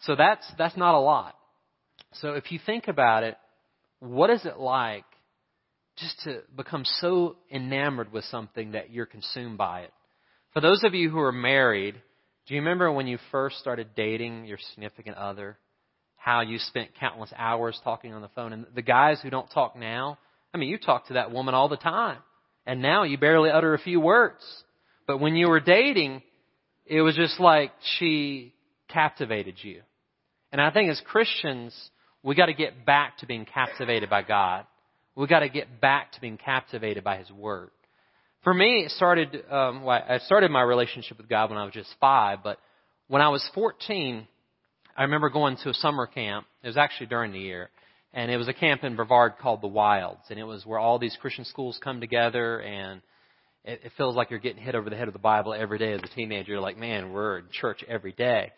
So 0.01 0.15
that's, 0.15 0.45
that's 0.57 0.77
not 0.77 0.95
a 0.95 0.99
lot. 0.99 1.35
So 2.13 2.33
if 2.33 2.51
you 2.51 2.59
think 2.65 2.87
about 2.87 3.23
it, 3.23 3.37
what 3.99 4.29
is 4.29 4.45
it 4.45 4.57
like 4.57 5.03
just 5.97 6.21
to 6.23 6.41
become 6.55 6.83
so 6.85 7.35
enamored 7.51 8.11
with 8.11 8.23
something 8.25 8.71
that 8.71 8.91
you're 8.91 9.05
consumed 9.05 9.57
by 9.57 9.81
it? 9.81 9.93
For 10.53 10.61
those 10.61 10.83
of 10.83 10.93
you 10.93 11.09
who 11.09 11.19
are 11.19 11.31
married, 11.31 11.95
do 12.47 12.55
you 12.55 12.61
remember 12.61 12.91
when 12.91 13.07
you 13.07 13.19
first 13.31 13.59
started 13.59 13.89
dating 13.95 14.45
your 14.45 14.57
significant 14.71 15.17
other? 15.17 15.57
How 16.15 16.41
you 16.41 16.57
spent 16.59 16.95
countless 16.99 17.31
hours 17.37 17.79
talking 17.83 18.13
on 18.13 18.21
the 18.21 18.29
phone. 18.29 18.53
And 18.53 18.65
the 18.73 18.81
guys 18.81 19.19
who 19.21 19.29
don't 19.29 19.49
talk 19.51 19.75
now, 19.75 20.17
I 20.53 20.57
mean, 20.57 20.69
you 20.69 20.77
talk 20.77 21.07
to 21.07 21.13
that 21.13 21.31
woman 21.31 21.53
all 21.53 21.69
the 21.69 21.77
time. 21.77 22.17
And 22.65 22.81
now 22.81 23.03
you 23.03 23.17
barely 23.17 23.49
utter 23.49 23.73
a 23.73 23.79
few 23.79 23.99
words. 23.99 24.43
But 25.07 25.19
when 25.19 25.35
you 25.35 25.47
were 25.47 25.59
dating, 25.59 26.23
it 26.85 27.01
was 27.01 27.15
just 27.15 27.39
like 27.39 27.71
she 27.97 28.53
captivated 28.89 29.55
you. 29.61 29.81
And 30.51 30.59
I 30.59 30.71
think 30.71 30.89
as 30.89 31.01
Christians, 31.05 31.75
we 32.23 32.35
got 32.35 32.47
to 32.47 32.53
get 32.53 32.85
back 32.85 33.17
to 33.19 33.25
being 33.25 33.45
captivated 33.45 34.09
by 34.09 34.23
God. 34.23 34.65
We 35.15 35.27
got 35.27 35.39
to 35.39 35.49
get 35.49 35.81
back 35.81 36.13
to 36.13 36.21
being 36.21 36.37
captivated 36.37 37.03
by 37.03 37.17
His 37.17 37.29
Word. 37.31 37.71
For 38.43 38.53
me, 38.53 38.83
it 38.85 38.91
started. 38.91 39.43
Um, 39.49 39.83
well, 39.83 40.01
I 40.07 40.19
started 40.19 40.49
my 40.49 40.61
relationship 40.61 41.17
with 41.17 41.27
God 41.27 41.49
when 41.49 41.59
I 41.59 41.65
was 41.65 41.73
just 41.73 41.93
five, 41.99 42.39
but 42.43 42.57
when 43.07 43.21
I 43.21 43.29
was 43.29 43.47
14, 43.53 44.27
I 44.95 45.03
remember 45.03 45.29
going 45.29 45.57
to 45.63 45.69
a 45.69 45.73
summer 45.73 46.07
camp. 46.07 46.45
It 46.63 46.67
was 46.67 46.77
actually 46.77 47.07
during 47.07 47.33
the 47.33 47.39
year, 47.39 47.69
and 48.13 48.31
it 48.31 48.37
was 48.37 48.47
a 48.47 48.53
camp 48.53 48.83
in 48.83 48.95
Brevard 48.95 49.33
called 49.41 49.61
the 49.61 49.67
Wilds, 49.67 50.21
and 50.29 50.39
it 50.39 50.43
was 50.43 50.65
where 50.65 50.79
all 50.79 50.99
these 50.99 51.17
Christian 51.19 51.45
schools 51.45 51.79
come 51.83 51.99
together, 51.99 52.59
and 52.59 53.01
it, 53.65 53.81
it 53.85 53.91
feels 53.97 54.15
like 54.15 54.29
you're 54.29 54.39
getting 54.39 54.63
hit 54.63 54.75
over 54.75 54.89
the 54.89 54.95
head 54.95 55.07
with 55.07 55.13
the 55.13 55.19
Bible 55.19 55.53
every 55.53 55.77
day 55.77 55.91
as 55.93 56.01
a 56.01 56.15
teenager. 56.15 56.53
You're 56.53 56.61
like, 56.61 56.77
man, 56.77 57.11
we're 57.11 57.39
in 57.39 57.45
church 57.51 57.83
every 57.87 58.13
day. 58.13 58.51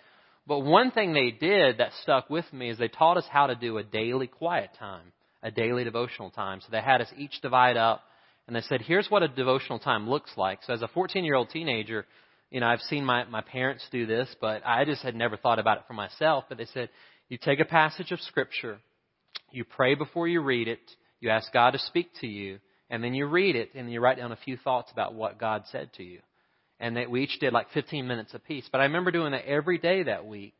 But 0.47 0.59
one 0.59 0.91
thing 0.91 1.13
they 1.13 1.31
did 1.31 1.77
that 1.77 1.91
stuck 2.01 2.29
with 2.29 2.51
me 2.51 2.69
is 2.69 2.77
they 2.77 2.87
taught 2.87 3.17
us 3.17 3.25
how 3.29 3.47
to 3.47 3.55
do 3.55 3.77
a 3.77 3.83
daily 3.83 4.27
quiet 4.27 4.71
time, 4.77 5.13
a 5.43 5.51
daily 5.51 5.83
devotional 5.83 6.31
time. 6.31 6.61
So 6.61 6.67
they 6.71 6.81
had 6.81 7.01
us 7.01 7.11
each 7.17 7.41
divide 7.41 7.77
up 7.77 8.03
and 8.47 8.55
they 8.55 8.61
said, 8.61 8.81
here's 8.81 9.09
what 9.09 9.23
a 9.23 9.27
devotional 9.27 9.79
time 9.79 10.09
looks 10.09 10.31
like. 10.35 10.59
So 10.63 10.73
as 10.73 10.81
a 10.81 10.87
14 10.87 11.23
year 11.23 11.35
old 11.35 11.49
teenager, 11.49 12.05
you 12.49 12.59
know, 12.59 12.67
I've 12.67 12.81
seen 12.81 13.05
my, 13.05 13.23
my 13.25 13.41
parents 13.41 13.85
do 13.91 14.05
this, 14.05 14.27
but 14.41 14.61
I 14.65 14.83
just 14.83 15.03
had 15.03 15.15
never 15.15 15.37
thought 15.37 15.59
about 15.59 15.77
it 15.77 15.83
for 15.87 15.93
myself. 15.93 16.45
But 16.49 16.57
they 16.57 16.65
said, 16.65 16.89
you 17.29 17.37
take 17.37 17.59
a 17.59 17.65
passage 17.65 18.11
of 18.11 18.19
scripture, 18.19 18.79
you 19.51 19.63
pray 19.63 19.95
before 19.95 20.27
you 20.27 20.41
read 20.41 20.67
it, 20.67 20.79
you 21.21 21.29
ask 21.29 21.53
God 21.53 21.71
to 21.71 21.79
speak 21.79 22.09
to 22.19 22.27
you, 22.27 22.59
and 22.89 23.01
then 23.01 23.13
you 23.13 23.25
read 23.25 23.55
it, 23.55 23.69
and 23.73 23.89
you 23.89 24.01
write 24.01 24.17
down 24.17 24.33
a 24.33 24.37
few 24.43 24.57
thoughts 24.57 24.91
about 24.91 25.13
what 25.13 25.39
God 25.39 25.63
said 25.71 25.93
to 25.93 26.03
you 26.03 26.19
and 26.81 26.97
that 26.97 27.09
we 27.09 27.23
each 27.23 27.39
did 27.39 27.53
like 27.53 27.71
15 27.73 28.07
minutes 28.07 28.33
apiece. 28.33 28.67
But 28.71 28.81
I 28.81 28.85
remember 28.85 29.11
doing 29.11 29.31
that 29.31 29.45
every 29.45 29.77
day 29.77 30.03
that 30.03 30.25
week. 30.25 30.55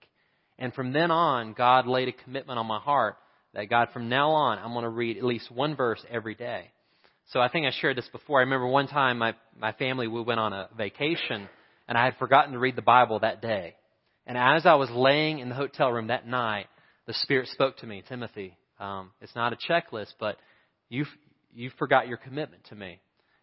And 0.60 0.74
from 0.74 0.94
then 0.94 1.10
on, 1.10 1.54
God 1.54 1.88
laid 1.88 2.08
a 2.08 2.12
commitment 2.12 2.60
on 2.60 2.68
my 2.68 2.80
heart 2.80 3.18
that 3.56 3.70
God, 3.70 3.90
from 3.92 4.08
now 4.08 4.30
on, 4.32 4.60
I'm 4.60 4.72
going 4.72 4.84
to 4.84 4.90
read 4.90 5.18
at 5.18 5.24
least 5.24 5.52
one 5.52 5.76
verse 5.76 6.02
every 6.10 6.36
day. 6.36 6.72
So 7.32 7.40
I 7.40 7.50
think 7.50 7.66
I 7.66 7.72
shared 7.82 7.98
this 7.98 8.08
before. 8.12 8.40
I 8.40 8.44
remember 8.44 8.68
one 8.68 8.88
time 8.88 9.18
my, 9.18 9.34
my 9.60 9.74
family, 9.74 10.08
we 10.08 10.22
went 10.22 10.40
on 10.40 10.54
a 10.54 10.70
vacation 10.78 11.50
and 11.88 11.98
I 11.98 12.06
had 12.06 12.16
forgotten 12.18 12.54
to 12.54 12.60
read 12.60 12.76
the 12.76 12.84
Bible 12.84 13.20
that 13.20 13.42
day. 13.42 13.76
And 14.28 14.38
as 14.38 14.68
I 14.68 14.76
was 14.76 14.90
laying 14.92 15.40
in 15.40 15.50
the 15.50 15.56
hotel 15.56 15.92
room 15.92 16.08
that 16.08 16.28
night, 16.28 16.68
the 17.08 17.14
Spirit 17.14 17.48
spoke 17.48 17.78
to 17.78 17.88
me, 17.88 18.04
Timothy, 18.08 18.56
um, 18.80 19.12
it's 19.22 19.36
not 19.36 19.54
a 19.54 19.58
checklist, 19.72 20.14
but 20.20 20.38
you 20.90 21.06
you 21.54 21.72
forgot 21.78 22.08
your 22.08 22.18
commitment 22.18 22.64
to 22.70 22.76
me. 22.76 23.00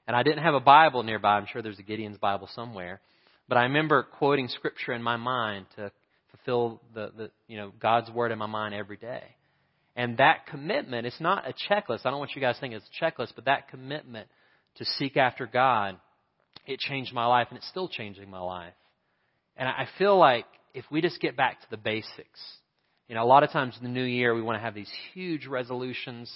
And 0.09 0.17
I 0.17 0.23
didn't 0.23 0.43
have 0.43 0.55
a 0.55 0.61
Bible 0.61 1.03
nearby. 1.03 1.37
I'm 1.37 1.47
sure 1.47 1.61
there's 1.61 1.79
a 1.79 1.83
Gideon's 1.83 2.17
Bible 2.17 2.49
somewhere. 2.55 3.01
But 3.47 3.59
I 3.59 3.65
remember 3.65 4.03
quoting 4.03 4.49
scripture 4.49 4.95
in 4.95 5.03
my 5.03 5.17
mind 5.17 5.67
to 5.77 5.93
fulfill 6.31 6.81
the, 6.95 7.13
the 7.15 7.31
you 7.47 7.59
know, 7.59 7.73
God's 7.79 8.11
word 8.11 8.33
in 8.33 8.39
my 8.39 8.47
mind 8.47 8.75
every 8.75 8.97
day. 8.97 9.23
And 9.95 10.17
that 10.17 10.47
commitment, 10.47 11.07
it's 11.07 11.21
not 11.21 11.45
a 11.47 11.53
checklist. 11.53 12.07
I 12.07 12.11
don't 12.11 12.21
want 12.21 12.31
you 12.35 12.41
guys 12.41 12.57
think 12.59 12.73
it's 12.73 12.89
a 12.99 13.05
checklist, 13.05 13.33
but 13.35 13.45
that 13.45 13.69
commitment 13.69 14.29
to 14.77 14.87
seek 14.87 15.19
after 15.19 15.47
God, 15.47 15.99
it 16.67 16.79
changed 16.79 17.13
my 17.13 17.27
life 17.27 17.49
and 17.51 17.59
it's 17.59 17.69
still 17.69 17.89
changing 17.89 18.31
my 18.31 18.41
life. 18.41 18.75
And 19.59 19.69
I 19.69 19.89
feel 19.99 20.17
like 20.17 20.47
if 20.73 20.87
we 20.91 21.03
just 21.03 21.21
get 21.21 21.37
back 21.37 21.61
to 21.61 21.67
the 21.71 21.77
basics, 21.77 22.41
you 23.09 23.15
know, 23.15 23.23
a 23.23 23.27
lot 23.27 23.43
of 23.43 23.51
times 23.51 23.75
in 23.77 23.83
the 23.83 23.93
new 23.93 24.05
year 24.05 24.35
we 24.35 24.41
want 24.41 24.57
to 24.57 24.63
have 24.63 24.75
these 24.75 24.91
huge 25.13 25.47
resolutions 25.47 26.33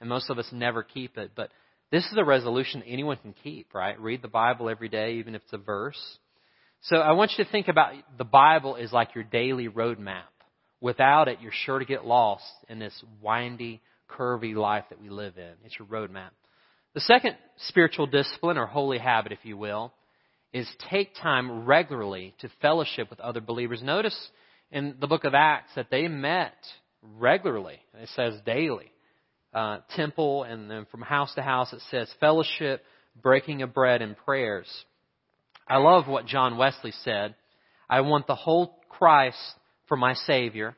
and 0.00 0.08
most 0.08 0.30
of 0.30 0.38
us 0.38 0.46
never 0.52 0.84
keep 0.84 1.18
it. 1.18 1.32
But 1.34 1.50
this 1.90 2.04
is 2.04 2.14
a 2.16 2.24
resolution 2.24 2.82
anyone 2.86 3.16
can 3.18 3.34
keep, 3.44 3.72
right? 3.74 3.98
Read 4.00 4.22
the 4.22 4.28
Bible 4.28 4.68
every 4.68 4.88
day, 4.88 5.14
even 5.14 5.34
if 5.34 5.42
it's 5.42 5.52
a 5.52 5.58
verse. 5.58 6.00
So 6.82 6.96
I 6.96 7.12
want 7.12 7.32
you 7.36 7.44
to 7.44 7.50
think 7.50 7.68
about 7.68 7.92
the 8.18 8.24
Bible 8.24 8.76
is 8.76 8.92
like 8.92 9.14
your 9.14 9.24
daily 9.24 9.68
roadmap. 9.68 10.24
Without 10.80 11.28
it, 11.28 11.38
you're 11.40 11.52
sure 11.52 11.78
to 11.78 11.84
get 11.84 12.04
lost 12.04 12.44
in 12.68 12.78
this 12.78 12.92
windy, 13.22 13.80
curvy 14.10 14.54
life 14.54 14.84
that 14.90 15.00
we 15.00 15.08
live 15.08 15.38
in. 15.38 15.52
It's 15.64 15.78
your 15.78 15.88
roadmap. 15.88 16.30
The 16.94 17.00
second 17.00 17.36
spiritual 17.68 18.06
discipline, 18.06 18.58
or 18.58 18.66
holy 18.66 18.98
habit, 18.98 19.32
if 19.32 19.40
you 19.44 19.56
will, 19.56 19.92
is 20.52 20.68
take 20.90 21.14
time 21.20 21.66
regularly 21.66 22.34
to 22.40 22.50
fellowship 22.62 23.10
with 23.10 23.20
other 23.20 23.40
believers. 23.40 23.82
Notice 23.82 24.16
in 24.70 24.96
the 25.00 25.06
book 25.06 25.24
of 25.24 25.34
Acts 25.34 25.70
that 25.76 25.90
they 25.90 26.08
met 26.08 26.54
regularly. 27.02 27.78
It 27.94 28.08
says 28.14 28.34
daily 28.44 28.90
uh, 29.56 29.78
temple, 29.96 30.42
and 30.42 30.70
then 30.70 30.86
from 30.90 31.00
house 31.00 31.34
to 31.34 31.42
house 31.42 31.72
it 31.72 31.80
says 31.90 32.12
fellowship, 32.20 32.84
breaking 33.20 33.62
of 33.62 33.72
bread, 33.72 34.02
and 34.02 34.14
prayers. 34.14 34.68
I 35.66 35.78
love 35.78 36.06
what 36.06 36.26
John 36.26 36.58
Wesley 36.58 36.92
said. 37.02 37.34
I 37.88 38.02
want 38.02 38.26
the 38.26 38.34
whole 38.34 38.78
Christ 38.90 39.38
for 39.88 39.96
my 39.96 40.12
Savior. 40.12 40.76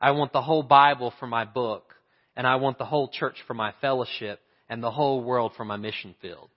I 0.00 0.12
want 0.12 0.32
the 0.32 0.40
whole 0.40 0.62
Bible 0.62 1.12
for 1.20 1.26
my 1.26 1.44
book. 1.44 1.94
And 2.34 2.46
I 2.46 2.56
want 2.56 2.78
the 2.78 2.84
whole 2.84 3.08
church 3.08 3.36
for 3.46 3.54
my 3.54 3.72
fellowship 3.80 4.40
and 4.68 4.82
the 4.82 4.90
whole 4.90 5.22
world 5.22 5.52
for 5.56 5.64
my 5.64 5.76
mission 5.76 6.14
field. 6.20 6.48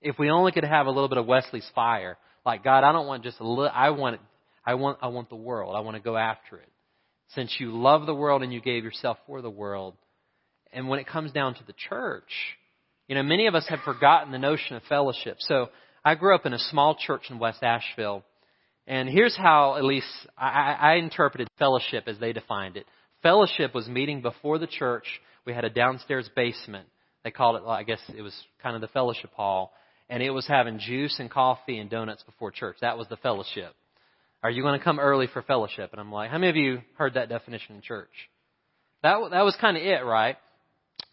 If 0.00 0.18
we 0.18 0.30
only 0.30 0.52
could 0.52 0.64
have 0.64 0.86
a 0.86 0.90
little 0.90 1.08
bit 1.08 1.18
of 1.18 1.26
Wesley's 1.26 1.68
fire, 1.74 2.16
like 2.46 2.64
God, 2.64 2.84
I 2.84 2.92
don't 2.92 3.06
want 3.06 3.24
just 3.24 3.40
a 3.40 3.46
little, 3.46 3.72
I 3.74 3.90
want, 3.90 4.20
I 4.64 4.74
want, 4.74 4.98
I 5.02 5.08
want 5.08 5.28
the 5.28 5.36
world. 5.36 5.74
I 5.76 5.80
want 5.80 5.96
to 5.96 6.02
go 6.02 6.16
after 6.16 6.56
it. 6.56 6.68
Since 7.34 7.56
you 7.58 7.76
love 7.76 8.06
the 8.06 8.14
world 8.14 8.42
and 8.42 8.52
you 8.52 8.60
gave 8.60 8.84
yourself 8.84 9.18
for 9.26 9.42
the 9.42 9.50
world, 9.50 9.94
and 10.72 10.88
when 10.88 10.98
it 10.98 11.06
comes 11.06 11.32
down 11.32 11.54
to 11.54 11.64
the 11.66 11.74
church, 11.88 12.30
you 13.08 13.14
know, 13.14 13.22
many 13.22 13.46
of 13.46 13.54
us 13.54 13.66
have 13.68 13.80
forgotten 13.80 14.32
the 14.32 14.38
notion 14.38 14.76
of 14.76 14.82
fellowship. 14.88 15.36
So 15.40 15.68
I 16.04 16.14
grew 16.14 16.34
up 16.34 16.46
in 16.46 16.52
a 16.52 16.58
small 16.58 16.94
church 16.94 17.24
in 17.30 17.38
West 17.38 17.62
Asheville. 17.62 18.24
And 18.86 19.08
here's 19.08 19.36
how, 19.36 19.76
at 19.76 19.84
least, 19.84 20.06
I, 20.36 20.76
I 20.80 20.94
interpreted 20.94 21.48
fellowship 21.58 22.04
as 22.06 22.18
they 22.18 22.32
defined 22.32 22.76
it. 22.76 22.86
Fellowship 23.22 23.74
was 23.74 23.86
meeting 23.86 24.22
before 24.22 24.58
the 24.58 24.66
church. 24.66 25.04
We 25.44 25.52
had 25.52 25.64
a 25.64 25.70
downstairs 25.70 26.28
basement. 26.34 26.88
They 27.22 27.30
called 27.30 27.56
it, 27.56 27.62
I 27.66 27.84
guess 27.84 28.00
it 28.16 28.22
was 28.22 28.34
kind 28.62 28.74
of 28.74 28.80
the 28.80 28.88
fellowship 28.88 29.32
hall. 29.34 29.72
And 30.08 30.22
it 30.22 30.30
was 30.30 30.46
having 30.46 30.78
juice 30.78 31.16
and 31.20 31.30
coffee 31.30 31.78
and 31.78 31.88
donuts 31.88 32.22
before 32.24 32.50
church. 32.50 32.76
That 32.80 32.98
was 32.98 33.08
the 33.08 33.16
fellowship. 33.16 33.74
Are 34.42 34.50
you 34.50 34.62
going 34.62 34.78
to 34.78 34.84
come 34.84 34.98
early 34.98 35.28
for 35.32 35.42
fellowship? 35.42 35.90
And 35.92 36.00
I'm 36.00 36.10
like, 36.10 36.30
how 36.30 36.38
many 36.38 36.50
of 36.50 36.56
you 36.56 36.80
heard 36.98 37.14
that 37.14 37.28
definition 37.28 37.76
in 37.76 37.82
church? 37.82 38.10
That, 39.02 39.18
that 39.30 39.44
was 39.44 39.56
kind 39.60 39.76
of 39.76 39.82
it, 39.82 40.04
right? 40.04 40.36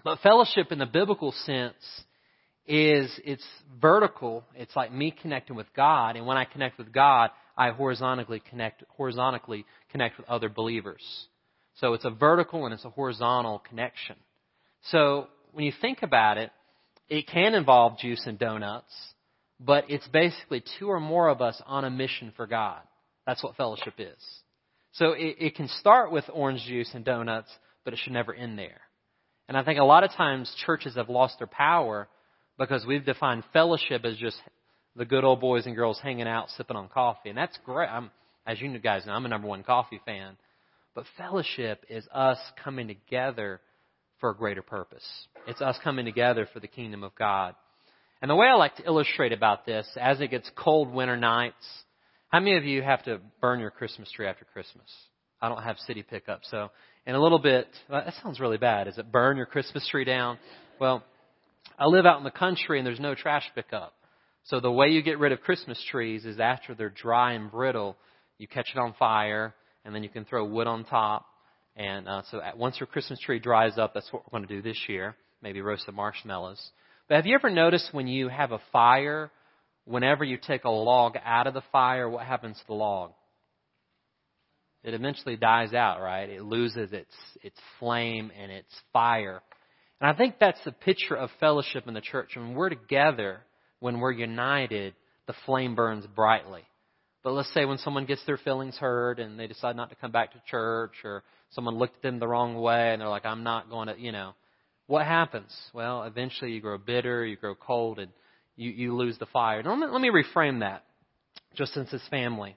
But 0.04 0.20
fellowship 0.20 0.72
in 0.72 0.80
the 0.80 0.86
biblical 0.86 1.32
sense 1.32 1.76
is 2.66 3.12
it's 3.26 3.46
vertical. 3.82 4.44
It's 4.56 4.76
like 4.76 4.94
me 4.94 5.12
connecting 5.12 5.56
with 5.56 5.68
God, 5.76 6.16
and 6.16 6.26
when 6.26 6.38
I 6.38 6.46
connect 6.46 6.78
with 6.78 6.94
God, 6.94 7.32
I 7.58 7.72
horizontally 7.72 8.42
connect 8.50 8.84
horizontally 8.90 9.66
connect 9.92 10.18
with 10.18 10.30
other 10.30 10.50
believers. 10.50 11.04
So 11.76 11.94
it's 11.94 12.06
a 12.06 12.10
vertical 12.10 12.66
and 12.66 12.74
it's 12.74 12.86
a 12.86 12.90
horizontal 12.90 13.60
connection. 13.68 14.16
So 14.92 15.28
when 15.52 15.66
you 15.66 15.74
think 15.82 16.04
about 16.04 16.38
it, 16.38 16.52
it 17.10 17.28
can 17.28 17.56
involve 17.56 17.98
juice 17.98 18.24
and 18.26 18.38
donuts, 18.38 18.94
but 19.60 19.86
it's 19.90 20.08
basically 20.10 20.64
two 20.78 20.88
or 20.88 21.00
more 21.00 21.28
of 21.28 21.42
us 21.42 21.62
on 21.66 21.86
a 21.86 21.90
mission 21.90 22.32
for 22.36 22.48
God. 22.48 22.82
That's 23.26 23.44
what 23.44 23.56
fellowship 23.56 23.96
is. 23.98 24.24
So 24.94 25.12
it, 25.14 25.38
it 25.40 25.56
can 25.56 25.68
start 25.68 26.12
with 26.12 26.26
orange 26.32 26.64
juice 26.66 26.92
and 26.94 27.04
donuts, 27.04 27.50
but 27.84 27.94
it 27.94 28.00
should 28.02 28.14
never 28.14 28.34
end 28.34 28.58
there. 28.58 28.82
And 29.50 29.58
I 29.58 29.64
think 29.64 29.80
a 29.80 29.84
lot 29.84 30.04
of 30.04 30.12
times 30.12 30.54
churches 30.68 30.96
have 30.96 31.10
lost 31.10 31.40
their 31.40 31.48
power 31.48 32.08
because 32.60 32.86
we've 32.86 33.04
defined 33.04 33.44
fellowship 33.52 34.06
as 34.06 34.16
just 34.16 34.38
the 34.96 35.06
good 35.06 35.24
old 35.24 35.42
boys 35.42 35.66
and 35.66 35.76
girls 35.76 36.00
hanging 36.02 36.28
out, 36.28 36.52
sipping 36.52 36.78
on 36.78 36.88
coffee. 36.88 37.30
And 37.30 37.38
that's 37.38 37.58
great. 37.66 37.90
I'm, 37.90 38.12
as 38.46 38.62
you 38.62 38.78
guys 38.78 39.08
know, 39.08 39.14
I'm 39.14 39.26
a 39.26 39.30
number 39.30 39.48
one 39.48 39.64
coffee 39.64 40.00
fan. 40.06 40.38
But 40.94 41.06
fellowship 41.18 41.84
is 41.90 42.08
us 42.14 42.38
coming 42.64 42.88
together 42.88 43.60
for 44.20 44.30
a 44.30 44.36
greater 44.36 44.62
purpose. 44.62 45.08
It's 45.48 45.62
us 45.62 45.80
coming 45.84 46.06
together 46.06 46.48
for 46.54 46.60
the 46.60 46.68
kingdom 46.68 47.04
of 47.04 47.16
God. 47.16 47.56
And 48.22 48.30
the 48.30 48.36
way 48.36 48.46
I 48.46 48.54
like 48.54 48.76
to 48.76 48.86
illustrate 48.86 49.34
about 49.34 49.66
this, 49.66 49.88
as 50.00 50.22
it 50.22 50.30
gets 50.30 50.52
cold 50.56 50.94
winter 50.94 51.18
nights, 51.18 51.56
how 52.28 52.40
many 52.40 52.56
of 52.56 52.66
you 52.66 52.84
have 52.84 53.04
to 53.06 53.20
burn 53.42 53.62
your 53.62 53.72
Christmas 53.72 54.12
tree 54.12 54.28
after 54.28 54.46
Christmas? 54.46 54.86
I 55.42 55.50
don't 55.50 55.64
have 55.64 55.78
city 55.80 56.04
pickup, 56.04 56.42
so 56.44 56.70
in 57.10 57.16
a 57.16 57.20
little 57.20 57.40
bit, 57.40 57.68
well, 57.90 58.04
that 58.06 58.14
sounds 58.22 58.40
really 58.40 58.60
bad. 58.60 58.88
Is 58.88 59.00
it 59.00 59.12
burn 59.12 59.36
your 59.36 59.48
Christmas 59.48 59.88
tree 59.90 60.06
down? 60.06 60.38
Well, 60.80 61.04
I 61.80 61.88
live 61.88 62.06
out 62.06 62.20
in 62.20 62.24
the 62.24 62.30
country 62.30 62.78
and 62.78 62.86
there's 62.86 63.00
no 63.00 63.16
trash 63.16 63.50
pickup. 63.56 63.96
So 64.44 64.60
the 64.60 64.72
way 64.72 64.90
you 64.90 65.02
get 65.02 65.18
rid 65.18 65.32
of 65.32 65.42
Christmas 65.42 65.84
trees 65.90 66.24
is 66.24 66.40
after 66.40 66.76
they're 66.76 66.92
dry 66.92 67.34
and 67.34 67.50
brittle, 67.50 67.98
you 68.38 68.48
catch 68.48 68.70
it 68.76 68.80
on 68.80 68.94
fire, 69.00 69.56
and 69.84 69.96
then 69.96 70.04
you 70.04 70.10
can 70.10 70.24
throw 70.24 70.46
wood 70.46 70.68
on 70.68 70.86
top. 70.86 71.26
And 71.76 72.08
uh, 72.08 72.22
so 72.30 72.42
once 72.56 72.80
your 72.80 72.86
Christmas 72.86 73.20
tree 73.20 73.40
dries 73.40 73.80
up, 73.80 73.96
that's 73.96 74.14
what 74.14 74.22
we're 74.24 74.38
going 74.38 74.48
to 74.48 74.56
do 74.58 74.62
this 74.62 74.78
year. 74.88 75.16
Maybe 75.42 75.62
roast 75.62 75.88
some 75.88 75.96
marshmallows. 75.96 76.62
But 77.08 77.16
have 77.16 77.26
you 77.26 77.34
ever 77.34 77.50
noticed 77.50 77.90
when 77.92 78.06
you 78.06 78.28
have 78.28 78.52
a 78.52 78.62
fire, 78.72 79.32
whenever 79.86 80.24
you 80.24 80.38
take 80.38 80.64
a 80.64 80.70
log 80.70 81.16
out 81.26 81.48
of 81.48 81.56
the 81.56 81.64
fire, 81.72 82.08
what 82.08 82.28
happens 82.28 82.60
to 82.60 82.68
the 82.68 82.76
log? 82.76 83.14
It 84.84 84.94
eventually 84.94 85.36
dies 85.36 85.74
out, 85.74 86.00
right? 86.02 86.30
It 86.30 86.44
loses 86.44 86.94
its 86.94 87.14
its 87.44 87.58
flame 87.80 88.32
and 88.40 88.52
its 88.52 88.74
fire. 88.94 89.42
And 90.00 90.10
I 90.10 90.18
think 90.18 90.36
that's 90.40 90.64
the 90.64 90.72
picture 90.72 91.16
of 91.16 91.30
fellowship 91.40 91.88
in 91.88 91.94
the 91.94 92.02
church. 92.02 92.32
When 92.36 92.54
we're 92.54 92.70
together, 92.70 93.42
when 93.80 94.00
we're 94.00 94.12
united, 94.12 94.94
the 95.28 95.34
flame 95.46 95.76
burns 95.76 96.06
brightly. 96.08 96.64
But 97.22 97.34
let's 97.34 97.54
say 97.54 97.66
when 97.66 97.78
someone 97.80 98.06
gets 98.06 98.26
their 98.26 98.38
feelings 98.38 98.78
hurt 98.78 99.20
and 99.20 99.38
they 99.38 99.48
decide 99.48 99.76
not 99.76 99.90
to 99.90 99.96
come 99.96 100.12
back 100.12 100.32
to 100.32 100.42
church 100.50 100.94
or 101.04 101.24
someone 101.52 101.76
looked 101.76 101.98
at 101.98 102.02
them 102.02 102.20
the 102.20 102.28
wrong 102.28 102.56
way 102.56 102.94
and 102.94 103.02
they're 103.02 103.10
like, 103.10 103.26
I'm 103.26 103.44
not 103.44 103.70
going 103.70 103.90
to, 103.90 104.00
you 104.00 104.14
know, 104.14 104.34
what 104.88 105.06
happens? 105.06 105.54
Well, 105.74 106.04
eventually 106.04 106.52
you 106.52 106.62
grow 106.62 106.78
bitter, 106.78 107.26
you 107.26 107.36
grow 107.36 107.56
cold, 107.56 108.00
and 108.00 108.12
you, 108.56 108.72
you 108.72 108.96
lose 108.96 109.18
the 109.20 109.26
fire. 109.28 109.62
Now, 109.62 109.72
let, 109.72 109.80
me, 109.80 109.88
let 109.92 110.02
me 110.02 110.10
reframe 110.10 110.62
that, 110.62 110.84
just 111.56 111.74
since 111.74 111.90
it's 111.92 112.08
family. 112.08 112.56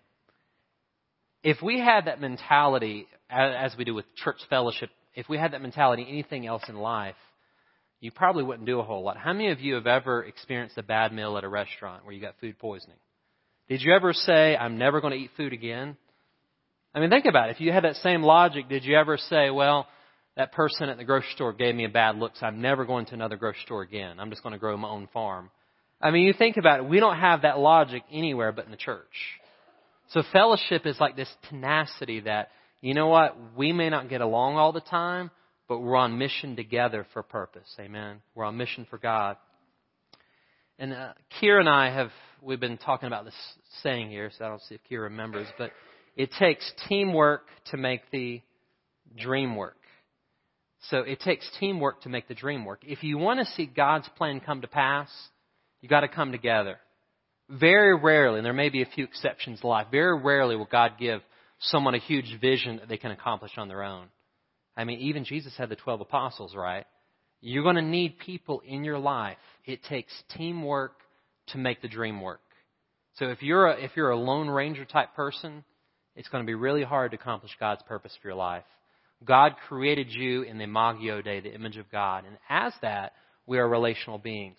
If 1.43 1.61
we 1.61 1.79
had 1.79 2.07
that 2.07 2.21
mentality, 2.21 3.07
as 3.29 3.75
we 3.77 3.85
do 3.85 3.95
with 3.95 4.05
church 4.17 4.41
fellowship, 4.49 4.91
if 5.15 5.29
we 5.29 5.39
had 5.39 5.53
that 5.53 5.63
mentality 5.63 6.07
anything 6.09 6.47
else 6.47 6.63
in 6.69 6.77
life, 6.77 7.17
you 8.01 8.11
probably 8.11 8.43
wouldn't 8.43 8.67
do 8.67 8.81
a 8.81 8.83
whole 8.83 9.03
lot. 9.03 9.17
How 9.17 9.33
many 9.33 9.51
of 9.51 9.61
you 9.61 9.75
have 9.75 9.87
ever 9.87 10.25
experienced 10.25 10.79
a 10.79 10.83
bad 10.83 11.13
meal 11.13 11.37
at 11.37 11.45
a 11.45 11.49
restaurant 11.49 12.05
where 12.05 12.15
you 12.15 12.21
got 12.21 12.35
food 12.41 12.59
poisoning? 12.59 12.97
Did 13.69 13.83
you 13.83 13.95
ever 13.95 14.13
say, 14.13 14.57
I'm 14.57 14.77
never 14.77 15.01
going 15.01 15.13
to 15.13 15.19
eat 15.19 15.31
food 15.37 15.53
again? 15.53 15.97
I 16.95 17.01
mean, 17.01 17.11
think 17.11 17.27
about 17.27 17.49
it. 17.49 17.57
If 17.57 17.61
you 17.61 17.73
had 17.73 17.85
that 17.85 17.97
same 17.97 18.23
logic, 18.23 18.69
did 18.69 18.85
you 18.85 18.97
ever 18.97 19.17
say, 19.17 19.51
well, 19.51 19.87
that 20.37 20.53
person 20.53 20.89
at 20.89 20.99
the 20.99 21.05
grocery 21.05 21.31
store 21.35 21.53
gave 21.53 21.75
me 21.75 21.85
a 21.85 21.89
bad 21.89 22.17
look, 22.17 22.33
so 22.37 22.47
I'm 22.47 22.61
never 22.61 22.85
going 22.85 23.07
to 23.07 23.15
another 23.15 23.37
grocery 23.37 23.63
store 23.65 23.83
again. 23.83 24.19
I'm 24.19 24.31
just 24.31 24.43
going 24.43 24.53
to 24.53 24.59
grow 24.59 24.77
my 24.77 24.89
own 24.89 25.09
farm. 25.13 25.51
I 26.01 26.11
mean, 26.11 26.25
you 26.25 26.33
think 26.33 26.57
about 26.57 26.81
it. 26.81 26.89
We 26.89 27.01
don't 27.01 27.19
have 27.19 27.43
that 27.43 27.59
logic 27.59 28.03
anywhere 28.11 28.53
but 28.53 28.65
in 28.65 28.71
the 28.71 28.77
church. 28.77 29.41
So 30.13 30.23
fellowship 30.31 30.87
is 30.87 31.01
like 31.01 31.17
this 31.17 31.33
tenacity 31.49 32.21
that, 32.21 32.51
you 32.83 32.93
know 32.93 33.09
what, 33.09 33.37
we 33.57 33.73
may 33.73 33.89
not 33.89 34.11
get 34.11 34.21
along 34.21 34.57
all 34.57 34.73
the 34.73 34.81
time, 34.81 35.31
but 35.69 35.79
we're 35.79 35.97
on 35.97 36.19
mission 36.19 36.55
together 36.55 37.07
for 37.15 37.23
purpose. 37.23 37.69
Amen. 37.81 38.21
We're 38.35 38.45
on 38.45 38.59
mission 38.59 38.87
for 38.91 38.99
God. 38.99 39.37
And 40.79 40.93
uh, 40.93 41.13
and 41.43 41.69
I 41.69 41.95
have 41.95 42.11
we've 42.43 42.61
been 42.61 42.77
talking 42.77 43.07
about 43.07 43.25
this 43.25 43.35
saying 43.83 44.11
here, 44.11 44.31
so 44.37 44.45
I 44.45 44.49
don't 44.49 44.61
see 44.63 44.75
if 44.75 44.81
Kira 44.91 45.05
remembers, 45.05 45.47
but 45.57 45.71
it 46.17 46.31
takes 46.39 46.71
teamwork 46.89 47.47
to 47.71 47.77
make 47.77 48.03
the 48.11 48.43
dream 49.17 49.57
work. 49.57 49.77
So 50.91 50.99
it 50.99 51.21
takes 51.21 51.49
teamwork 51.59 52.03
to 52.03 52.09
make 52.09 52.29
the 52.29 52.35
dream 52.35 52.65
work. 52.65 52.81
If 52.85 53.03
you 53.03 53.17
want 53.17 53.39
to 53.39 53.47
see 53.55 53.67
God's 53.67 54.09
plan 54.17 54.41
come 54.41 54.61
to 54.63 54.69
pass, 54.69 55.09
you 55.81 55.89
got 55.89 56.01
to 56.01 56.09
come 56.09 56.33
together. 56.33 56.79
Very 57.49 57.97
rarely, 57.97 58.39
and 58.39 58.47
there 58.47 58.53
may 58.53 58.69
be 58.69 58.83
a 58.83 58.87
few 58.87 59.05
exceptions 59.05 59.61
in 59.63 59.69
life, 59.69 59.89
very 59.91 60.19
rarely 60.19 60.57
will 60.57 60.69
God 60.71 60.93
give 60.99 61.21
someone 61.59 61.95
a 61.95 61.99
huge 61.99 62.39
vision 62.41 62.77
that 62.77 62.89
they 62.89 62.97
can 62.97 63.11
accomplish 63.11 63.53
on 63.57 63.69
their 63.69 63.83
own. 63.83 64.07
I 64.77 64.85
mean, 64.85 65.01
even 65.01 65.25
Jesus 65.25 65.55
had 65.57 65.69
the 65.69 65.77
12 65.77 66.01
apostles, 66.01 66.55
right? 66.57 66.87
You're 67.41 67.63
going 67.63 67.77
to 67.77 67.83
need 67.83 68.19
people 68.19 68.63
in 68.67 68.85
your 68.85 68.99
life. 68.99 69.37
It 69.67 69.85
takes 69.85 70.13
teamwork 70.37 70.93
to 71.49 71.59
make 71.59 71.83
the 71.83 71.89
dream 71.89 72.21
work. 72.21 72.41
So 73.17 73.27
if 73.27 73.43
you're 73.43 73.67
a, 73.67 73.85
if 73.85 73.93
you're 73.97 74.11
a 74.11 74.17
lone 74.17 74.49
ranger 74.49 74.85
type 74.85 75.15
person, 75.15 75.65
it's 76.17 76.29
going 76.29 76.43
to 76.43 76.47
be 76.47 76.55
really 76.55 76.85
hard 76.85 77.11
to 77.11 77.19
accomplish 77.19 77.53
God's 77.59 77.83
purpose 77.83 78.17
for 78.21 78.29
your 78.29 78.37
life. 78.37 78.65
God 79.25 79.55
created 79.69 80.09
you 80.11 80.43
in 80.43 80.59
the 80.59 80.65
Imago 80.65 81.21
Dei, 81.23 81.41
the 81.41 81.55
image 81.55 81.77
of 81.77 81.91
God, 81.91 82.25
and 82.27 82.37
as 82.49 82.73
that, 82.83 83.13
we 83.47 83.59
are 83.59 83.69
relational 83.69 84.19
beings. 84.19 84.59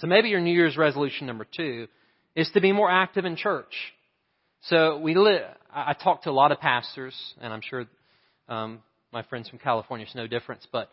So 0.00 0.06
maybe 0.06 0.30
your 0.30 0.40
New 0.40 0.54
Year's 0.54 0.78
resolution 0.78 1.26
number 1.26 1.44
two 1.44 1.86
is 2.34 2.50
to 2.52 2.60
be 2.62 2.72
more 2.72 2.90
active 2.90 3.26
in 3.26 3.36
church. 3.36 3.74
So 4.62 4.98
we 4.98 5.14
li- 5.14 5.40
I 5.70 5.92
talk 5.92 6.22
to 6.22 6.30
a 6.30 6.32
lot 6.32 6.52
of 6.52 6.60
pastors, 6.60 7.14
and 7.38 7.52
I'm 7.52 7.60
sure 7.60 7.84
um, 8.48 8.78
my 9.12 9.22
friends 9.24 9.50
from 9.50 9.58
California, 9.58 10.06
it's 10.06 10.14
no 10.14 10.26
difference. 10.26 10.66
But 10.72 10.90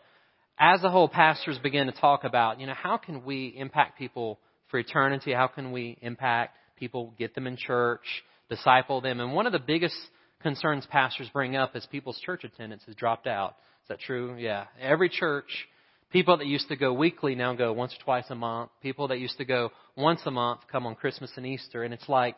as 0.58 0.84
a 0.84 0.90
whole, 0.90 1.08
pastors 1.08 1.58
begin 1.58 1.86
to 1.86 1.92
talk 1.92 2.24
about, 2.24 2.60
you 2.60 2.66
know, 2.66 2.74
how 2.74 2.98
can 2.98 3.24
we 3.24 3.54
impact 3.56 3.98
people 3.98 4.38
for 4.70 4.78
eternity? 4.78 5.32
How 5.32 5.46
can 5.46 5.72
we 5.72 5.96
impact 6.02 6.58
people, 6.78 7.14
get 7.18 7.34
them 7.34 7.46
in 7.46 7.56
church, 7.56 8.04
disciple 8.50 9.00
them? 9.00 9.20
And 9.20 9.32
one 9.32 9.46
of 9.46 9.52
the 9.52 9.58
biggest 9.58 9.96
concerns 10.42 10.86
pastors 10.90 11.30
bring 11.32 11.56
up 11.56 11.74
is 11.74 11.86
people's 11.90 12.20
church 12.20 12.44
attendance 12.44 12.82
has 12.84 12.94
dropped 12.94 13.26
out. 13.26 13.56
Is 13.84 13.88
that 13.88 14.00
true? 14.00 14.36
Yeah. 14.38 14.64
Every 14.78 15.08
church, 15.08 15.66
people 16.10 16.36
that 16.38 16.46
used 16.46 16.68
to 16.68 16.76
go 16.76 16.92
weekly 16.92 17.34
now 17.34 17.54
go 17.54 17.72
once 17.72 17.94
or 17.94 18.04
twice 18.04 18.24
a 18.30 18.34
month. 18.34 18.70
People 18.82 19.08
that 19.08 19.18
used 19.18 19.38
to 19.38 19.44
go 19.44 19.70
once 19.96 20.20
a 20.26 20.30
month 20.30 20.60
come 20.70 20.86
on 20.86 20.94
Christmas 20.94 21.30
and 21.36 21.46
Easter. 21.46 21.82
And 21.82 21.92
it's 21.92 22.08
like 22.08 22.36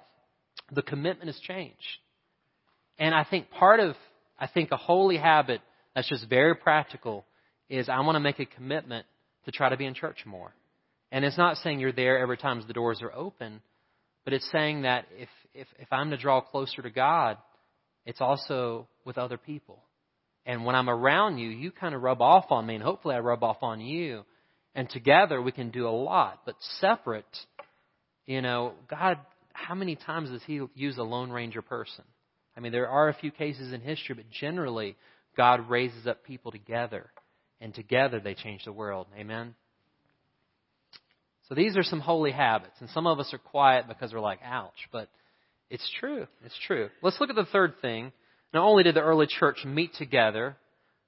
the 0.73 0.83
commitment 0.83 1.29
has 1.29 1.39
changed. 1.41 1.77
And 2.99 3.15
I 3.15 3.25
think 3.25 3.51
part 3.51 3.81
of, 3.81 3.97
I 4.39 4.47
think 4.47 4.71
a 4.73 4.77
holy 4.77 5.17
habit 5.17 5.61
that's 5.95 6.09
just 6.09 6.29
very 6.29 6.55
practical 6.55 7.25
is 7.69 7.89
I 7.89 8.01
want 8.01 8.17
to 8.17 8.21
make 8.21 8.41
a 8.41 8.47
commitment 8.47 9.07
to 9.45 9.53
try 9.53 9.69
to 9.69 9.77
be 9.77 9.87
in 9.87 9.95
church 9.95 10.25
more. 10.27 10.53
And 11.13 11.25
it's 11.25 11.39
not 11.39 11.57
saying 11.59 11.81
you're 11.81 11.93
there 11.93 12.19
every 12.19 12.37
time 12.37 12.63
the 12.67 12.73
doors 12.73 13.01
are 13.03 13.13
open, 13.13 13.61
but 14.25 14.33
it's 14.33 14.49
saying 14.53 14.83
that 14.83 15.07
if, 15.19 15.29
if, 15.55 15.67
if 15.79 15.93
I'm 15.93 16.11
to 16.11 16.17
draw 16.17 16.41
closer 16.41 16.83
to 16.83 16.91
God, 16.91 17.39
it's 18.07 18.21
also 18.21 18.87
with 19.05 19.19
other 19.19 19.39
people. 19.39 19.83
And 20.47 20.65
when 20.65 20.75
I'm 20.75 20.89
around 20.89 21.39
you, 21.39 21.49
you 21.51 21.71
kind 21.71 21.95
of 21.95 22.03
rub 22.03 22.23
off 22.23 22.47
on 22.51 22.67
me, 22.67 22.75
and 22.75 22.83
hopefully 22.83 23.15
I 23.15 23.21
rub 23.21 23.43
off 23.43 23.63
on 23.63 23.81
you. 23.81 24.25
And 24.75 24.89
together 24.89 25.41
we 25.43 25.53
can 25.53 25.71
do 25.71 25.87
a 25.87 25.91
lot. 25.91 26.43
But 26.47 26.57
separate, 26.81 27.25
you 28.27 28.41
know, 28.41 28.73
God, 28.89 29.19
how 29.53 29.75
many 29.75 29.97
times 29.97 30.31
does 30.31 30.43
He 30.47 30.61
use 30.75 30.97
a 30.99 31.03
Lone 31.03 31.31
Ranger 31.31 31.63
person? 31.63 32.05
I 32.57 32.61
mean, 32.61 32.73
there 32.73 32.89
are 32.89 33.09
a 33.09 33.15
few 33.15 33.31
cases 33.31 33.73
in 33.73 33.81
history, 33.81 34.15
but 34.15 34.31
generally, 34.31 34.97
God 35.37 35.69
raises 35.69 36.07
up 36.07 36.25
people 36.25 36.51
together. 36.51 37.11
And 37.61 37.75
together 37.75 38.21
they 38.21 38.35
change 38.35 38.65
the 38.65 38.73
world. 38.73 39.07
Amen? 39.19 39.55
So 41.49 41.55
these 41.55 41.77
are 41.77 41.83
some 41.83 42.01
holy 42.01 42.31
habits. 42.31 42.75
And 42.81 42.89
some 42.91 43.07
of 43.07 43.19
us 43.19 43.35
are 43.35 43.39
quiet 43.39 43.87
because 43.87 44.13
we're 44.13 44.21
like, 44.21 44.41
ouch. 44.45 44.89
But 44.91 45.09
it's 45.69 45.89
true. 46.01 46.27
It's 46.45 46.59
true. 46.67 46.89
Let's 47.03 47.21
look 47.21 47.29
at 47.29 47.37
the 47.37 47.45
third 47.45 47.75
thing. 47.83 48.13
Not 48.53 48.65
only 48.65 48.83
did 48.83 48.97
the 48.97 49.03
early 49.03 49.27
church 49.27 49.65
meet 49.65 49.95
together, 49.95 50.57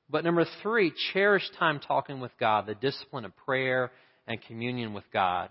but 0.09 0.25
number 0.25 0.45
three, 0.63 0.93
cherish 1.13 1.43
time 1.59 1.81
talking 1.81 2.21
with 2.21 2.33
God, 2.39 2.67
the 2.67 2.75
discipline 2.75 3.25
of 3.25 3.37
prayer 3.45 3.91
and 4.27 4.41
communion 4.43 4.93
with 4.93 5.05
God. 5.13 5.49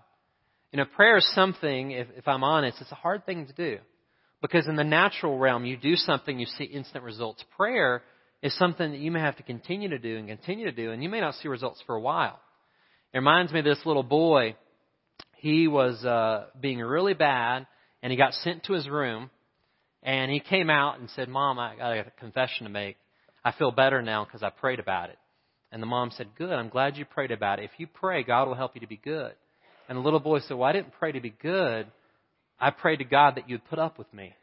You 0.72 0.78
know, 0.78 0.86
prayer 0.86 1.18
is 1.18 1.30
something, 1.34 1.92
if, 1.92 2.08
if 2.16 2.28
I'm 2.28 2.44
honest, 2.44 2.80
it's 2.80 2.92
a 2.92 2.96
hard 2.96 3.26
thing 3.26 3.48
to 3.48 3.54
do. 3.54 3.80
Because 4.42 4.68
in 4.68 4.76
the 4.76 4.84
natural 4.84 5.38
realm, 5.38 5.66
you 5.66 5.78
do 5.78 5.96
something, 5.96 6.40
you 6.40 6.46
see 6.46 6.64
instant 6.64 7.04
results. 7.04 7.44
Prayer 7.58 8.04
is 8.42 8.58
something 8.58 8.92
that 8.92 9.00
you 9.00 9.12
may 9.12 9.20
have 9.20 9.38
to 9.38 9.44
continue 9.44 9.90
to 9.90 10.00
do 10.00 10.18
and 10.18 10.28
continue 10.28 10.66
to 10.66 10.72
do, 10.72 10.92
and 10.92 11.04
you 11.04 11.10
may 11.10 11.20
not 11.20 11.36
see 11.36 11.48
results 11.48 11.84
for 11.86 11.96
a 11.96 12.02
while. 12.02 12.40
It 13.14 13.18
reminds 13.18 13.52
me 13.52 13.60
of 13.60 13.66
this 13.66 13.86
little 13.86 14.04
boy 14.04 14.56
he 15.42 15.68
was 15.68 16.06
uh, 16.06 16.46
being 16.60 16.80
really 16.80 17.16
bad, 17.16 17.66
and 18.04 18.12
he 18.12 18.18
got 18.18 18.34
sent 18.36 18.64
to 18.66 18.74
his 18.74 18.88
room. 18.88 19.32
And 20.04 20.32
he 20.32 20.40
came 20.40 20.70
out 20.70 21.00
and 21.00 21.10
said, 21.12 21.30
"Mom, 21.30 21.60
I 21.60 21.76
got 21.76 21.98
a 21.98 22.12
confession 22.20 22.66
to 22.66 22.72
make. 22.72 22.98
I 23.44 23.52
feel 23.52 23.72
better 23.72 24.02
now 24.02 24.26
because 24.26 24.44
I 24.44 24.50
prayed 24.50 24.80
about 24.80 25.10
it." 25.10 25.20
And 25.72 25.82
the 25.82 25.88
mom 25.88 26.12
said, 26.12 26.36
"Good. 26.36 26.52
I'm 26.52 26.70
glad 26.70 26.98
you 26.98 27.06
prayed 27.06 27.32
about 27.32 27.60
it. 27.60 27.66
If 27.66 27.80
you 27.80 27.88
pray, 27.88 28.24
God 28.24 28.48
will 28.48 28.56
help 28.56 28.76
you 28.76 28.82
to 28.82 28.88
be 28.88 28.98
good." 28.98 29.36
And 29.88 29.98
the 29.98 30.02
little 30.02 30.20
boy 30.20 30.40
said, 30.40 30.58
"Well, 30.58 30.68
I 30.68 30.74
didn't 30.74 30.94
pray 30.94 31.12
to 31.12 31.22
be 31.22 31.30
good. 31.30 31.92
I 32.60 32.72
prayed 32.72 32.98
to 32.98 33.06
God 33.06 33.36
that 33.36 33.50
you'd 33.50 33.66
put 33.66 33.80
up 33.80 33.98
with 33.98 34.12
me." 34.14 34.36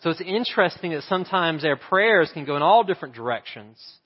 So 0.00 0.10
it's 0.10 0.20
interesting 0.20 0.92
that 0.92 1.02
sometimes 1.02 1.64
our 1.64 1.76
prayers 1.76 2.30
can 2.32 2.44
go 2.44 2.56
in 2.56 2.62
all 2.62 2.84
different 2.84 3.14
directions. 3.14 3.98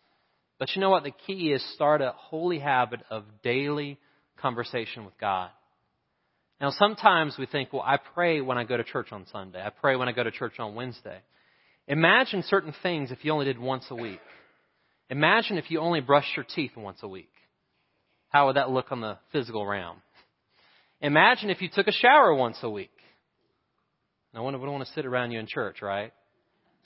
But 0.58 0.74
you 0.74 0.80
know 0.80 0.90
what? 0.90 1.02
The 1.02 1.10
key 1.10 1.52
is 1.52 1.62
start 1.74 2.00
a 2.00 2.12
holy 2.12 2.58
habit 2.58 3.00
of 3.10 3.24
daily 3.42 3.98
conversation 4.38 5.04
with 5.04 5.18
God. 5.18 5.50
Now, 6.62 6.70
sometimes 6.70 7.34
we 7.36 7.46
think, 7.46 7.72
well, 7.72 7.82
I 7.84 7.96
pray 7.96 8.40
when 8.40 8.56
I 8.56 8.62
go 8.62 8.76
to 8.76 8.84
church 8.84 9.08
on 9.10 9.26
Sunday. 9.32 9.60
I 9.60 9.70
pray 9.70 9.96
when 9.96 10.08
I 10.08 10.12
go 10.12 10.22
to 10.22 10.30
church 10.30 10.60
on 10.60 10.76
Wednesday. 10.76 11.18
Imagine 11.88 12.44
certain 12.46 12.72
things 12.84 13.10
if 13.10 13.24
you 13.24 13.32
only 13.32 13.46
did 13.46 13.58
once 13.58 13.84
a 13.90 13.96
week. 13.96 14.20
Imagine 15.10 15.58
if 15.58 15.72
you 15.72 15.80
only 15.80 16.00
brushed 16.00 16.36
your 16.36 16.44
teeth 16.44 16.70
once 16.76 17.00
a 17.02 17.08
week. 17.08 17.32
How 18.28 18.46
would 18.46 18.54
that 18.54 18.70
look 18.70 18.92
on 18.92 19.00
the 19.00 19.18
physical 19.32 19.66
realm? 19.66 19.96
Imagine 21.00 21.50
if 21.50 21.60
you 21.60 21.68
took 21.68 21.88
a 21.88 21.92
shower 21.92 22.32
once 22.32 22.58
a 22.62 22.70
week. 22.70 22.92
No 24.32 24.44
one 24.44 24.58
would 24.58 24.70
want 24.70 24.86
to 24.86 24.92
sit 24.94 25.04
around 25.04 25.32
you 25.32 25.40
in 25.40 25.48
church, 25.48 25.82
right? 25.82 26.12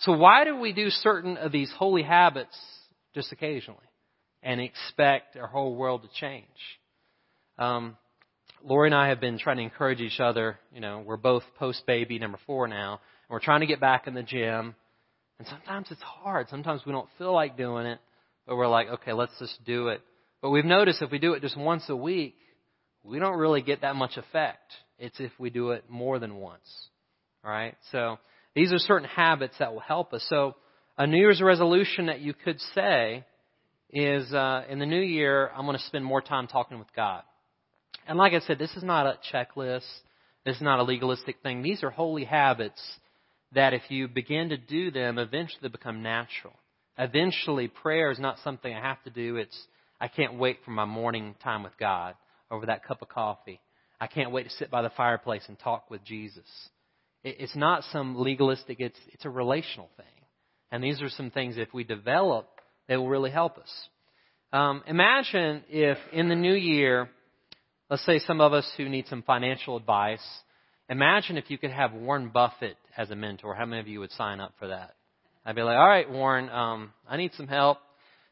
So 0.00 0.12
why 0.12 0.44
do 0.44 0.56
we 0.56 0.72
do 0.72 0.88
certain 0.88 1.36
of 1.36 1.52
these 1.52 1.70
holy 1.76 2.02
habits 2.02 2.56
just 3.14 3.30
occasionally 3.30 3.78
and 4.42 4.58
expect 4.58 5.36
our 5.36 5.46
whole 5.46 5.76
world 5.76 6.00
to 6.02 6.08
change? 6.18 6.46
Um, 7.58 7.98
Lori 8.64 8.88
and 8.88 8.94
I 8.94 9.08
have 9.08 9.20
been 9.20 9.38
trying 9.38 9.58
to 9.58 9.62
encourage 9.62 10.00
each 10.00 10.20
other. 10.20 10.58
You 10.72 10.80
know, 10.80 11.02
we're 11.04 11.16
both 11.16 11.42
post 11.58 11.86
baby 11.86 12.18
number 12.18 12.38
four 12.46 12.68
now, 12.68 12.92
and 12.92 13.30
we're 13.30 13.40
trying 13.40 13.60
to 13.60 13.66
get 13.66 13.80
back 13.80 14.06
in 14.06 14.14
the 14.14 14.22
gym. 14.22 14.74
And 15.38 15.46
sometimes 15.48 15.88
it's 15.90 16.02
hard. 16.02 16.48
Sometimes 16.48 16.82
we 16.86 16.92
don't 16.92 17.08
feel 17.18 17.32
like 17.32 17.56
doing 17.56 17.86
it, 17.86 17.98
but 18.46 18.56
we're 18.56 18.68
like, 18.68 18.88
okay, 18.88 19.12
let's 19.12 19.38
just 19.38 19.64
do 19.64 19.88
it. 19.88 20.00
But 20.40 20.50
we've 20.50 20.64
noticed 20.64 21.02
if 21.02 21.10
we 21.10 21.18
do 21.18 21.34
it 21.34 21.42
just 21.42 21.56
once 21.56 21.84
a 21.88 21.96
week, 21.96 22.36
we 23.02 23.18
don't 23.18 23.38
really 23.38 23.62
get 23.62 23.82
that 23.82 23.96
much 23.96 24.16
effect. 24.16 24.72
It's 24.98 25.20
if 25.20 25.32
we 25.38 25.50
do 25.50 25.70
it 25.70 25.84
more 25.88 26.18
than 26.18 26.36
once. 26.36 26.88
All 27.44 27.50
right? 27.50 27.74
So 27.92 28.18
these 28.54 28.72
are 28.72 28.78
certain 28.78 29.08
habits 29.08 29.54
that 29.58 29.72
will 29.72 29.80
help 29.80 30.12
us. 30.12 30.24
So 30.28 30.56
a 30.96 31.06
New 31.06 31.18
Year's 31.18 31.42
resolution 31.42 32.06
that 32.06 32.20
you 32.20 32.32
could 32.32 32.58
say 32.74 33.24
is 33.90 34.32
uh, 34.32 34.64
in 34.68 34.78
the 34.78 34.86
new 34.86 35.00
year, 35.00 35.50
I'm 35.54 35.66
going 35.66 35.76
to 35.76 35.84
spend 35.84 36.04
more 36.04 36.22
time 36.22 36.46
talking 36.46 36.78
with 36.78 36.92
God. 36.96 37.22
And 38.06 38.18
like 38.18 38.32
I 38.32 38.40
said, 38.40 38.58
this 38.58 38.74
is 38.76 38.82
not 38.82 39.06
a 39.06 39.18
checklist. 39.32 39.86
This 40.44 40.56
is 40.56 40.62
not 40.62 40.78
a 40.78 40.84
legalistic 40.84 41.36
thing. 41.42 41.62
These 41.62 41.82
are 41.82 41.90
holy 41.90 42.24
habits 42.24 42.80
that 43.52 43.74
if 43.74 43.82
you 43.88 44.08
begin 44.08 44.50
to 44.50 44.56
do 44.56 44.90
them, 44.90 45.18
eventually 45.18 45.60
they 45.62 45.68
become 45.68 46.02
natural. 46.02 46.54
Eventually, 46.98 47.68
prayer 47.68 48.10
is 48.10 48.18
not 48.18 48.38
something 48.42 48.72
I 48.72 48.80
have 48.80 49.02
to 49.04 49.10
do. 49.10 49.36
It's, 49.36 49.56
I 50.00 50.08
can't 50.08 50.38
wait 50.38 50.58
for 50.64 50.70
my 50.70 50.84
morning 50.84 51.34
time 51.42 51.62
with 51.62 51.76
God 51.78 52.14
over 52.50 52.66
that 52.66 52.84
cup 52.84 53.02
of 53.02 53.08
coffee. 53.08 53.60
I 54.00 54.06
can't 54.06 54.30
wait 54.30 54.44
to 54.44 54.50
sit 54.50 54.70
by 54.70 54.82
the 54.82 54.90
fireplace 54.90 55.42
and 55.48 55.58
talk 55.58 55.90
with 55.90 56.04
Jesus. 56.04 56.46
It's 57.24 57.56
not 57.56 57.82
some 57.92 58.16
legalistic, 58.16 58.78
it's, 58.78 58.98
it's 59.08 59.24
a 59.24 59.30
relational 59.30 59.90
thing. 59.96 60.06
And 60.70 60.82
these 60.82 61.02
are 61.02 61.08
some 61.08 61.30
things, 61.30 61.56
if 61.56 61.72
we 61.74 61.84
develop, 61.84 62.48
they 62.88 62.96
will 62.96 63.08
really 63.08 63.30
help 63.30 63.58
us. 63.58 63.88
Um, 64.52 64.82
imagine 64.86 65.64
if 65.68 65.98
in 66.12 66.28
the 66.28 66.34
new 66.34 66.54
year, 66.54 67.08
let's 67.90 68.04
say 68.04 68.18
some 68.18 68.40
of 68.40 68.52
us 68.52 68.68
who 68.76 68.88
need 68.88 69.06
some 69.08 69.22
financial 69.22 69.76
advice, 69.76 70.24
imagine 70.88 71.36
if 71.36 71.50
you 71.50 71.58
could 71.58 71.70
have 71.70 71.92
Warren 71.92 72.28
Buffett 72.28 72.76
as 72.96 73.10
a 73.10 73.16
mentor. 73.16 73.54
How 73.54 73.66
many 73.66 73.80
of 73.80 73.88
you 73.88 74.00
would 74.00 74.12
sign 74.12 74.40
up 74.40 74.54
for 74.58 74.68
that? 74.68 74.94
I'd 75.44 75.54
be 75.54 75.62
like, 75.62 75.76
all 75.76 75.88
right, 75.88 76.10
Warren, 76.10 76.48
um, 76.50 76.92
I 77.08 77.16
need 77.16 77.32
some 77.34 77.46
help. 77.46 77.78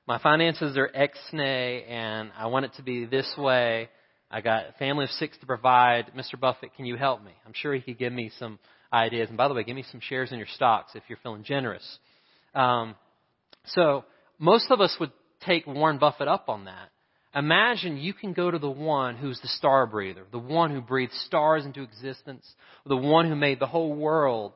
My 0.06 0.18
finances 0.18 0.76
are 0.76 0.90
X 0.92 1.18
and 1.32 2.30
I 2.36 2.48
want 2.48 2.66
it 2.66 2.72
to 2.76 2.82
be 2.82 3.06
this 3.06 3.32
way. 3.38 3.88
I 4.30 4.40
got 4.40 4.68
a 4.68 4.72
family 4.78 5.04
of 5.04 5.10
six 5.10 5.38
to 5.38 5.46
provide. 5.46 6.10
Mr. 6.16 6.38
Buffett, 6.38 6.74
can 6.74 6.86
you 6.86 6.96
help 6.96 7.22
me? 7.22 7.30
I'm 7.46 7.52
sure 7.54 7.72
he 7.74 7.80
could 7.80 7.98
give 7.98 8.12
me 8.12 8.30
some 8.38 8.58
ideas. 8.92 9.28
And 9.28 9.38
by 9.38 9.48
the 9.48 9.54
way, 9.54 9.62
give 9.62 9.76
me 9.76 9.84
some 9.90 10.00
shares 10.00 10.32
in 10.32 10.38
your 10.38 10.48
stocks 10.54 10.92
if 10.94 11.04
you're 11.08 11.18
feeling 11.22 11.44
generous. 11.44 11.98
Um, 12.54 12.96
so 13.66 14.04
most 14.38 14.70
of 14.70 14.80
us 14.80 14.94
would 14.98 15.12
take 15.46 15.66
Warren 15.66 15.98
Buffett 15.98 16.28
up 16.28 16.48
on 16.48 16.64
that. 16.64 16.90
Imagine 17.34 17.96
you 17.96 18.14
can 18.14 18.32
go 18.32 18.50
to 18.50 18.58
the 18.58 18.70
one 18.70 19.16
who's 19.16 19.40
the 19.40 19.48
star 19.48 19.86
breather, 19.86 20.24
the 20.30 20.38
one 20.38 20.70
who 20.70 20.80
breathed 20.80 21.12
stars 21.26 21.66
into 21.66 21.82
existence, 21.82 22.46
the 22.86 22.96
one 22.96 23.28
who 23.28 23.34
made 23.34 23.58
the 23.58 23.66
whole 23.66 23.92
world. 23.92 24.52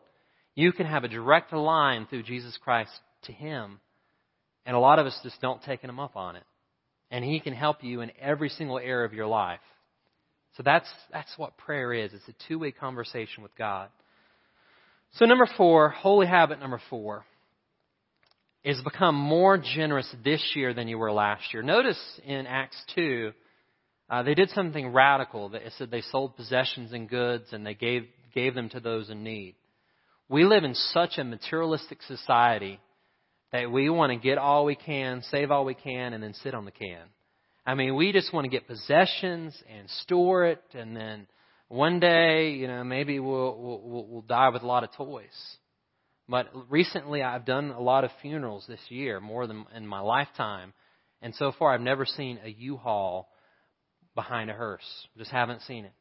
You 0.54 0.72
can 0.72 0.86
have 0.86 1.02
a 1.02 1.08
direct 1.08 1.52
line 1.52 2.06
through 2.08 2.22
Jesus 2.22 2.56
Christ 2.62 2.92
to 3.24 3.32
him. 3.32 3.80
And 4.64 4.76
a 4.76 4.80
lot 4.80 4.98
of 4.98 5.06
us 5.06 5.18
just 5.22 5.40
don't 5.40 5.62
take 5.62 5.80
him 5.80 5.98
up 5.98 6.16
on 6.16 6.36
it. 6.36 6.44
And 7.10 7.24
he 7.24 7.40
can 7.40 7.54
help 7.54 7.82
you 7.82 8.00
in 8.00 8.12
every 8.20 8.48
single 8.48 8.78
area 8.78 9.06
of 9.06 9.14
your 9.14 9.26
life. 9.26 9.60
So 10.56 10.62
that's, 10.62 10.88
that's 11.12 11.32
what 11.36 11.56
prayer 11.56 11.92
is. 11.92 12.12
It's 12.12 12.28
a 12.28 12.48
two-way 12.48 12.70
conversation 12.72 13.42
with 13.42 13.56
God. 13.56 13.88
So 15.14 15.24
number 15.24 15.48
four, 15.56 15.88
holy 15.88 16.26
habit 16.26 16.60
number 16.60 16.80
four 16.90 17.24
is 18.64 18.80
become 18.82 19.14
more 19.14 19.58
generous 19.58 20.12
this 20.24 20.42
year 20.54 20.74
than 20.74 20.88
you 20.88 20.98
were 20.98 21.12
last 21.12 21.52
year. 21.52 21.62
Notice 21.62 21.98
in 22.24 22.46
Acts 22.46 22.82
2, 22.94 23.32
uh, 24.10 24.22
they 24.22 24.34
did 24.34 24.50
something 24.50 24.92
radical. 24.92 25.48
They 25.48 25.62
said 25.76 25.90
they 25.90 26.00
sold 26.00 26.36
possessions 26.36 26.92
and 26.92 27.08
goods 27.08 27.46
and 27.52 27.64
they 27.64 27.74
gave, 27.74 28.06
gave 28.34 28.54
them 28.54 28.68
to 28.70 28.80
those 28.80 29.10
in 29.10 29.22
need. 29.22 29.54
We 30.28 30.44
live 30.44 30.64
in 30.64 30.74
such 30.74 31.18
a 31.18 31.24
materialistic 31.24 32.02
society 32.02 32.80
that 33.52 33.70
we 33.70 33.88
want 33.88 34.12
to 34.12 34.18
get 34.18 34.38
all 34.38 34.64
we 34.64 34.74
can, 34.74 35.22
save 35.30 35.50
all 35.50 35.64
we 35.64 35.74
can, 35.74 36.12
and 36.12 36.22
then 36.22 36.34
sit 36.34 36.54
on 36.54 36.64
the 36.64 36.70
can. 36.70 37.04
I 37.64 37.74
mean, 37.74 37.96
we 37.96 38.12
just 38.12 38.32
want 38.32 38.44
to 38.44 38.50
get 38.50 38.66
possessions 38.66 39.56
and 39.74 39.88
store 40.02 40.46
it, 40.46 40.62
and 40.74 40.96
then 40.96 41.26
one 41.68 42.00
day, 42.00 42.50
you 42.50 42.66
know, 42.66 42.84
maybe 42.84 43.20
we'll, 43.20 43.56
we'll, 43.58 44.06
we'll 44.08 44.22
die 44.22 44.48
with 44.50 44.62
a 44.62 44.66
lot 44.66 44.84
of 44.84 44.92
toys. 44.94 45.57
But 46.28 46.48
recently, 46.68 47.22
I've 47.22 47.46
done 47.46 47.70
a 47.70 47.80
lot 47.80 48.04
of 48.04 48.10
funerals 48.20 48.66
this 48.68 48.80
year, 48.90 49.18
more 49.18 49.46
than 49.46 49.64
in 49.74 49.86
my 49.86 50.00
lifetime. 50.00 50.74
And 51.22 51.34
so 51.34 51.52
far, 51.58 51.72
I've 51.72 51.80
never 51.80 52.04
seen 52.04 52.38
a 52.44 52.50
U-Haul 52.50 53.28
behind 54.14 54.50
a 54.50 54.54
hearse. 54.54 55.06
Just 55.16 55.30
haven't 55.30 55.62
seen 55.62 55.86
it. 55.86 55.92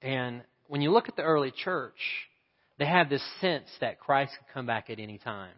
And 0.00 0.42
when 0.68 0.80
you 0.80 0.90
look 0.90 1.08
at 1.08 1.16
the 1.16 1.22
early 1.22 1.52
church, 1.52 1.98
they 2.78 2.86
had 2.86 3.10
this 3.10 3.24
sense 3.40 3.68
that 3.80 4.00
Christ 4.00 4.32
could 4.38 4.54
come 4.54 4.66
back 4.66 4.90
at 4.90 4.98
any 4.98 5.18
time. 5.18 5.54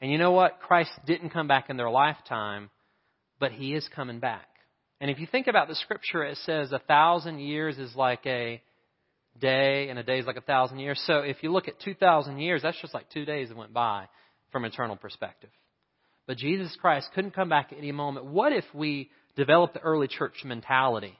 And 0.00 0.10
you 0.12 0.18
know 0.18 0.32
what? 0.32 0.60
Christ 0.60 0.90
didn't 1.06 1.30
come 1.30 1.48
back 1.48 1.70
in 1.70 1.76
their 1.76 1.90
lifetime, 1.90 2.70
but 3.38 3.52
he 3.52 3.74
is 3.74 3.88
coming 3.94 4.20
back. 4.20 4.48
And 5.00 5.10
if 5.10 5.18
you 5.18 5.26
think 5.26 5.46
about 5.46 5.68
the 5.68 5.74
scripture, 5.74 6.22
it 6.24 6.38
says 6.44 6.72
a 6.72 6.78
thousand 6.78 7.38
years 7.38 7.78
is 7.78 7.94
like 7.96 8.24
a 8.26 8.62
day, 9.40 9.88
and 9.88 9.98
a 9.98 10.02
day 10.02 10.18
is 10.18 10.26
like 10.26 10.36
a 10.36 10.42
thousand 10.42 10.78
years. 10.78 11.02
So 11.06 11.18
if 11.18 11.42
you 11.42 11.52
look 11.52 11.68
at 11.68 11.80
2,000 11.80 12.38
years, 12.38 12.62
that's 12.62 12.80
just 12.80 12.94
like 12.94 13.10
two 13.10 13.24
days 13.24 13.48
that 13.48 13.56
went 13.56 13.72
by 13.72 14.08
from 14.52 14.64
eternal 14.64 14.96
perspective. 14.96 15.50
But 16.26 16.38
Jesus 16.38 16.76
Christ 16.80 17.08
couldn't 17.14 17.34
come 17.34 17.48
back 17.48 17.72
at 17.72 17.78
any 17.78 17.92
moment. 17.92 18.26
What 18.26 18.52
if 18.52 18.64
we 18.72 19.10
develop 19.36 19.74
the 19.74 19.80
early 19.80 20.08
church 20.08 20.42
mentality 20.44 21.18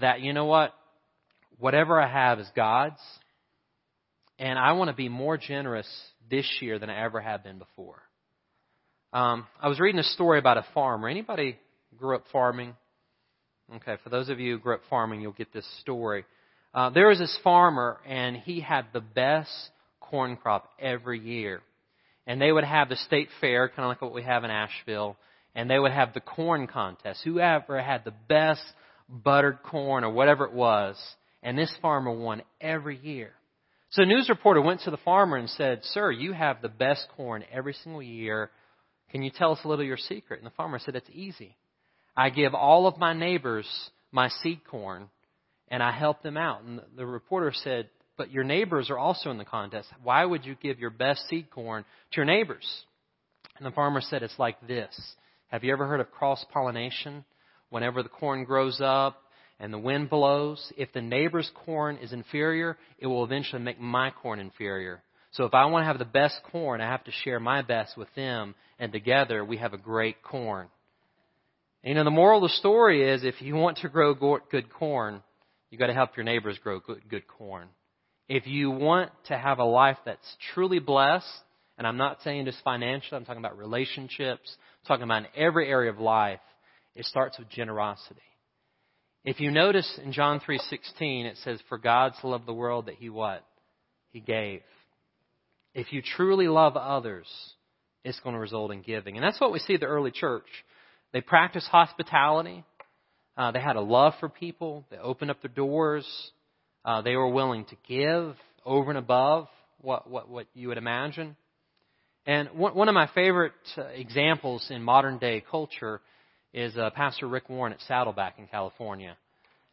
that, 0.00 0.20
you 0.20 0.32
know 0.32 0.46
what? 0.46 0.74
Whatever 1.58 2.00
I 2.00 2.10
have 2.10 2.38
is 2.40 2.48
God's, 2.54 3.00
and 4.38 4.58
I 4.58 4.72
want 4.72 4.90
to 4.90 4.96
be 4.96 5.08
more 5.08 5.36
generous 5.36 5.88
this 6.30 6.46
year 6.60 6.78
than 6.78 6.90
I 6.90 7.04
ever 7.04 7.20
have 7.20 7.42
been 7.42 7.58
before. 7.58 8.00
Um, 9.12 9.46
I 9.60 9.68
was 9.68 9.80
reading 9.80 9.98
a 9.98 10.04
story 10.04 10.38
about 10.38 10.58
a 10.58 10.66
farmer. 10.74 11.08
Anybody 11.08 11.58
grew 11.96 12.14
up 12.14 12.24
farming? 12.32 12.74
Okay, 13.76 13.96
for 14.04 14.10
those 14.10 14.28
of 14.28 14.38
you 14.38 14.54
who 14.54 14.58
grew 14.60 14.74
up 14.74 14.82
farming, 14.88 15.20
you'll 15.20 15.32
get 15.32 15.52
this 15.52 15.66
story. 15.80 16.24
Uh, 16.78 16.90
there 16.90 17.08
was 17.08 17.18
this 17.18 17.36
farmer, 17.42 17.98
and 18.06 18.36
he 18.36 18.60
had 18.60 18.86
the 18.92 19.00
best 19.00 19.50
corn 19.98 20.36
crop 20.36 20.70
every 20.78 21.18
year. 21.18 21.60
And 22.24 22.40
they 22.40 22.52
would 22.52 22.62
have 22.62 22.88
the 22.88 22.94
state 22.94 23.30
fair, 23.40 23.68
kind 23.68 23.80
of 23.80 23.88
like 23.88 24.00
what 24.00 24.14
we 24.14 24.22
have 24.22 24.44
in 24.44 24.52
Asheville, 24.52 25.16
and 25.56 25.68
they 25.68 25.80
would 25.80 25.90
have 25.90 26.14
the 26.14 26.20
corn 26.20 26.68
contest. 26.68 27.22
Whoever 27.24 27.82
had 27.82 28.04
the 28.04 28.14
best 28.28 28.62
buttered 29.08 29.64
corn 29.64 30.04
or 30.04 30.12
whatever 30.12 30.44
it 30.44 30.52
was, 30.52 30.96
and 31.42 31.58
this 31.58 31.74
farmer 31.82 32.12
won 32.12 32.42
every 32.60 32.96
year. 32.96 33.32
So 33.90 34.04
a 34.04 34.06
news 34.06 34.28
reporter 34.28 34.60
went 34.60 34.82
to 34.82 34.92
the 34.92 34.98
farmer 34.98 35.36
and 35.36 35.50
said, 35.50 35.80
Sir, 35.82 36.12
you 36.12 36.32
have 36.32 36.62
the 36.62 36.68
best 36.68 37.08
corn 37.16 37.42
every 37.52 37.72
single 37.72 38.02
year. 38.02 38.52
Can 39.10 39.24
you 39.24 39.32
tell 39.32 39.50
us 39.50 39.58
a 39.64 39.68
little 39.68 39.84
your 39.84 39.96
secret? 39.96 40.38
And 40.38 40.46
the 40.46 40.54
farmer 40.54 40.78
said, 40.78 40.94
It's 40.94 41.10
easy. 41.12 41.56
I 42.16 42.30
give 42.30 42.54
all 42.54 42.86
of 42.86 42.98
my 42.98 43.14
neighbors 43.14 43.66
my 44.12 44.28
seed 44.28 44.60
corn, 44.70 45.08
and 45.68 45.82
I 45.82 45.92
help 45.92 46.22
them 46.22 46.36
out. 46.36 46.62
And 46.62 46.80
the 46.96 47.06
reporter 47.06 47.52
said, 47.54 47.88
But 48.16 48.30
your 48.30 48.44
neighbors 48.44 48.90
are 48.90 48.98
also 48.98 49.30
in 49.30 49.38
the 49.38 49.44
contest. 49.44 49.88
Why 50.02 50.24
would 50.24 50.44
you 50.44 50.56
give 50.60 50.78
your 50.78 50.90
best 50.90 51.28
seed 51.28 51.50
corn 51.50 51.84
to 52.12 52.16
your 52.16 52.26
neighbors? 52.26 52.66
And 53.56 53.66
the 53.66 53.72
farmer 53.72 54.00
said, 54.00 54.22
It's 54.22 54.38
like 54.38 54.66
this. 54.66 54.96
Have 55.48 55.64
you 55.64 55.72
ever 55.72 55.86
heard 55.86 56.00
of 56.00 56.10
cross 56.10 56.44
pollination? 56.52 57.24
Whenever 57.70 58.02
the 58.02 58.08
corn 58.08 58.44
grows 58.44 58.80
up 58.82 59.22
and 59.60 59.72
the 59.72 59.78
wind 59.78 60.08
blows, 60.08 60.72
if 60.76 60.92
the 60.92 61.02
neighbor's 61.02 61.50
corn 61.64 61.96
is 61.96 62.12
inferior, 62.12 62.78
it 62.98 63.06
will 63.06 63.24
eventually 63.24 63.62
make 63.62 63.80
my 63.80 64.10
corn 64.10 64.40
inferior. 64.40 65.02
So 65.32 65.44
if 65.44 65.52
I 65.52 65.66
want 65.66 65.82
to 65.82 65.86
have 65.86 65.98
the 65.98 66.04
best 66.04 66.40
corn, 66.50 66.80
I 66.80 66.90
have 66.90 67.04
to 67.04 67.12
share 67.24 67.38
my 67.40 67.62
best 67.62 67.96
with 67.96 68.08
them, 68.14 68.54
and 68.78 68.92
together 68.92 69.44
we 69.44 69.58
have 69.58 69.74
a 69.74 69.78
great 69.78 70.22
corn. 70.22 70.68
And, 71.82 71.90
you 71.90 71.94
know, 71.94 72.04
the 72.04 72.10
moral 72.10 72.42
of 72.42 72.50
the 72.50 72.56
story 72.56 73.08
is 73.08 73.24
if 73.24 73.40
you 73.42 73.54
want 73.54 73.78
to 73.78 73.88
grow 73.88 74.14
good 74.14 74.72
corn, 74.72 75.22
You've 75.70 75.78
got 75.78 75.88
to 75.88 75.94
help 75.94 76.16
your 76.16 76.24
neighbors 76.24 76.58
grow 76.62 76.80
good, 76.80 77.08
good 77.08 77.26
corn. 77.26 77.68
If 78.28 78.46
you 78.46 78.70
want 78.70 79.10
to 79.26 79.38
have 79.38 79.58
a 79.58 79.64
life 79.64 79.98
that's 80.04 80.36
truly 80.54 80.78
blessed, 80.78 81.26
and 81.76 81.86
I'm 81.86 81.96
not 81.96 82.18
saying 82.22 82.46
just 82.46 82.62
financial, 82.62 83.16
I'm 83.16 83.24
talking 83.24 83.42
about 83.42 83.56
relationships, 83.56 84.56
I'm 84.82 84.86
talking 84.86 85.04
about 85.04 85.24
in 85.24 85.28
every 85.42 85.68
area 85.68 85.90
of 85.90 85.98
life, 85.98 86.40
it 86.94 87.04
starts 87.04 87.38
with 87.38 87.48
generosity. 87.48 88.20
If 89.24 89.40
you 89.40 89.50
notice 89.50 89.98
in 90.02 90.12
John 90.12 90.40
3:16 90.40 91.26
it 91.26 91.36
says 91.38 91.60
for 91.68 91.78
God 91.78 92.14
to 92.20 92.28
love 92.28 92.46
the 92.46 92.54
world 92.54 92.86
that 92.86 92.94
he 92.94 93.10
what? 93.10 93.44
He 94.10 94.20
gave. 94.20 94.62
If 95.74 95.92
you 95.92 96.02
truly 96.02 96.48
love 96.48 96.76
others, 96.76 97.28
it's 98.04 98.20
going 98.20 98.34
to 98.34 98.40
result 98.40 98.72
in 98.72 98.82
giving. 98.82 99.16
And 99.16 99.24
that's 99.24 99.40
what 99.40 99.52
we 99.52 99.58
see 99.58 99.76
the 99.76 99.86
early 99.86 100.10
church. 100.10 100.46
They 101.12 101.20
practice 101.20 101.66
hospitality. 101.66 102.64
Uh, 103.38 103.52
they 103.52 103.60
had 103.60 103.76
a 103.76 103.80
love 103.80 104.14
for 104.18 104.28
people. 104.28 104.84
They 104.90 104.98
opened 104.98 105.30
up 105.30 105.40
their 105.40 105.52
doors. 105.54 106.04
Uh, 106.84 107.02
they 107.02 107.14
were 107.14 107.28
willing 107.28 107.64
to 107.66 107.76
give 107.86 108.34
over 108.66 108.90
and 108.90 108.98
above 108.98 109.46
what, 109.80 110.10
what, 110.10 110.28
what 110.28 110.46
you 110.54 110.68
would 110.68 110.76
imagine. 110.76 111.36
And 112.26 112.48
one, 112.50 112.74
one 112.74 112.88
of 112.88 112.94
my 112.94 113.08
favorite 113.14 113.52
uh, 113.76 113.84
examples 113.84 114.66
in 114.70 114.82
modern 114.82 115.18
day 115.18 115.44
culture 115.48 116.00
is 116.52 116.76
uh, 116.76 116.90
Pastor 116.90 117.28
Rick 117.28 117.48
Warren 117.48 117.72
at 117.72 117.80
Saddleback 117.82 118.40
in 118.40 118.48
California. 118.48 119.16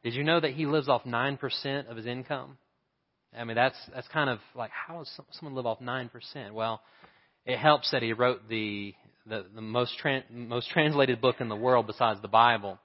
Did 0.04 0.14
you 0.14 0.24
know 0.24 0.40
that 0.40 0.52
he 0.52 0.68
lives 0.68 0.88
off 0.88 1.04
9% 1.04 1.90
of 1.90 1.98
his 1.98 2.06
income? 2.06 2.60
I 3.36 3.46
mean, 3.46 3.56
that's, 3.56 3.78
that's 3.96 4.08
kind 4.10 4.30
of 4.30 4.38
like, 4.54 4.70
how 4.70 5.00
does 5.00 5.20
someone 5.32 5.56
live 5.56 5.66
off 5.66 5.80
9%? 5.80 6.12
Well, 6.54 6.82
it 7.48 7.58
helps 7.58 7.90
that 7.92 8.04
he 8.04 8.14
wrote 8.14 8.48
the, 8.48 8.94
the, 9.26 9.48
the 9.56 9.62
most, 9.62 9.94
tran- 10.04 10.30
most 10.30 10.70
translated 10.70 11.20
book 11.20 11.38
in 11.40 11.50
the 11.50 11.56
world 11.56 11.88
besides 11.88 12.22
the 12.22 12.28
Bible. 12.28 12.78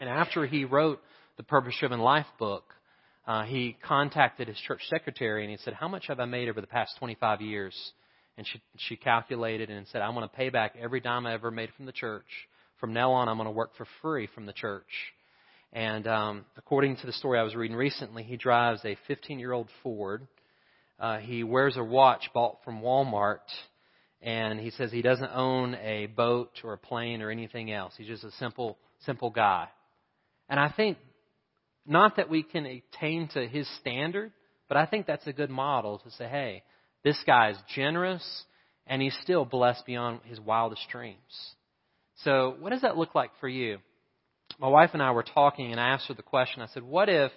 And 0.00 0.08
after 0.08 0.46
he 0.46 0.64
wrote 0.64 1.00
the 1.36 1.42
Purpose 1.42 1.74
Driven 1.78 2.00
Life 2.00 2.26
book, 2.38 2.64
uh, 3.26 3.44
he 3.44 3.76
contacted 3.86 4.48
his 4.48 4.58
church 4.58 4.82
secretary 4.88 5.42
and 5.42 5.50
he 5.50 5.56
said, 5.58 5.74
How 5.74 5.88
much 5.88 6.08
have 6.08 6.20
I 6.20 6.26
made 6.26 6.48
over 6.48 6.60
the 6.60 6.66
past 6.66 6.96
25 6.98 7.40
years? 7.40 7.74
And 8.36 8.46
she, 8.46 8.60
she 8.76 8.96
calculated 8.96 9.70
and 9.70 9.86
said, 9.88 10.02
I'm 10.02 10.14
going 10.14 10.28
to 10.28 10.34
pay 10.34 10.50
back 10.50 10.74
every 10.80 11.00
dime 11.00 11.26
I 11.26 11.34
ever 11.34 11.50
made 11.50 11.70
from 11.76 11.86
the 11.86 11.92
church. 11.92 12.26
From 12.80 12.92
now 12.92 13.12
on, 13.12 13.28
I'm 13.28 13.36
going 13.36 13.46
to 13.46 13.52
work 13.52 13.70
for 13.76 13.86
free 14.02 14.28
from 14.34 14.46
the 14.46 14.52
church. 14.52 14.82
And 15.72 16.06
um, 16.06 16.44
according 16.56 16.96
to 16.96 17.06
the 17.06 17.12
story 17.12 17.38
I 17.38 17.42
was 17.42 17.54
reading 17.54 17.76
recently, 17.76 18.24
he 18.24 18.36
drives 18.36 18.84
a 18.84 18.96
15 19.06 19.38
year 19.38 19.52
old 19.52 19.68
Ford. 19.82 20.26
Uh, 20.98 21.18
he 21.18 21.44
wears 21.44 21.76
a 21.76 21.84
watch 21.84 22.28
bought 22.34 22.58
from 22.64 22.80
Walmart. 22.80 23.38
And 24.20 24.58
he 24.58 24.70
says 24.70 24.90
he 24.90 25.02
doesn't 25.02 25.30
own 25.34 25.74
a 25.76 26.06
boat 26.06 26.50
or 26.64 26.72
a 26.72 26.78
plane 26.78 27.22
or 27.22 27.30
anything 27.30 27.70
else. 27.70 27.92
He's 27.96 28.06
just 28.06 28.24
a 28.24 28.30
simple, 28.32 28.78
simple 29.04 29.30
guy. 29.30 29.68
And 30.48 30.60
I 30.60 30.70
think 30.70 30.98
not 31.86 32.16
that 32.16 32.30
we 32.30 32.42
can 32.42 32.66
attain 32.66 33.28
to 33.34 33.46
his 33.46 33.68
standard, 33.80 34.32
but 34.68 34.76
I 34.76 34.86
think 34.86 35.06
that's 35.06 35.26
a 35.26 35.32
good 35.32 35.50
model 35.50 35.98
to 35.98 36.10
say, 36.12 36.26
hey, 36.26 36.62
this 37.02 37.22
guy 37.26 37.50
is 37.50 37.58
generous 37.74 38.44
and 38.86 39.00
he's 39.00 39.16
still 39.22 39.44
blessed 39.44 39.84
beyond 39.86 40.20
his 40.24 40.40
wildest 40.40 40.82
dreams. 40.90 41.18
So, 42.22 42.56
what 42.60 42.70
does 42.70 42.82
that 42.82 42.96
look 42.96 43.14
like 43.14 43.30
for 43.40 43.48
you? 43.48 43.78
My 44.58 44.68
wife 44.68 44.90
and 44.92 45.02
I 45.02 45.10
were 45.10 45.24
talking, 45.24 45.72
and 45.72 45.80
I 45.80 45.88
asked 45.88 46.08
her 46.08 46.14
the 46.14 46.22
question. 46.22 46.62
I 46.62 46.66
said, 46.66 46.82
What 46.82 47.08
if 47.08 47.32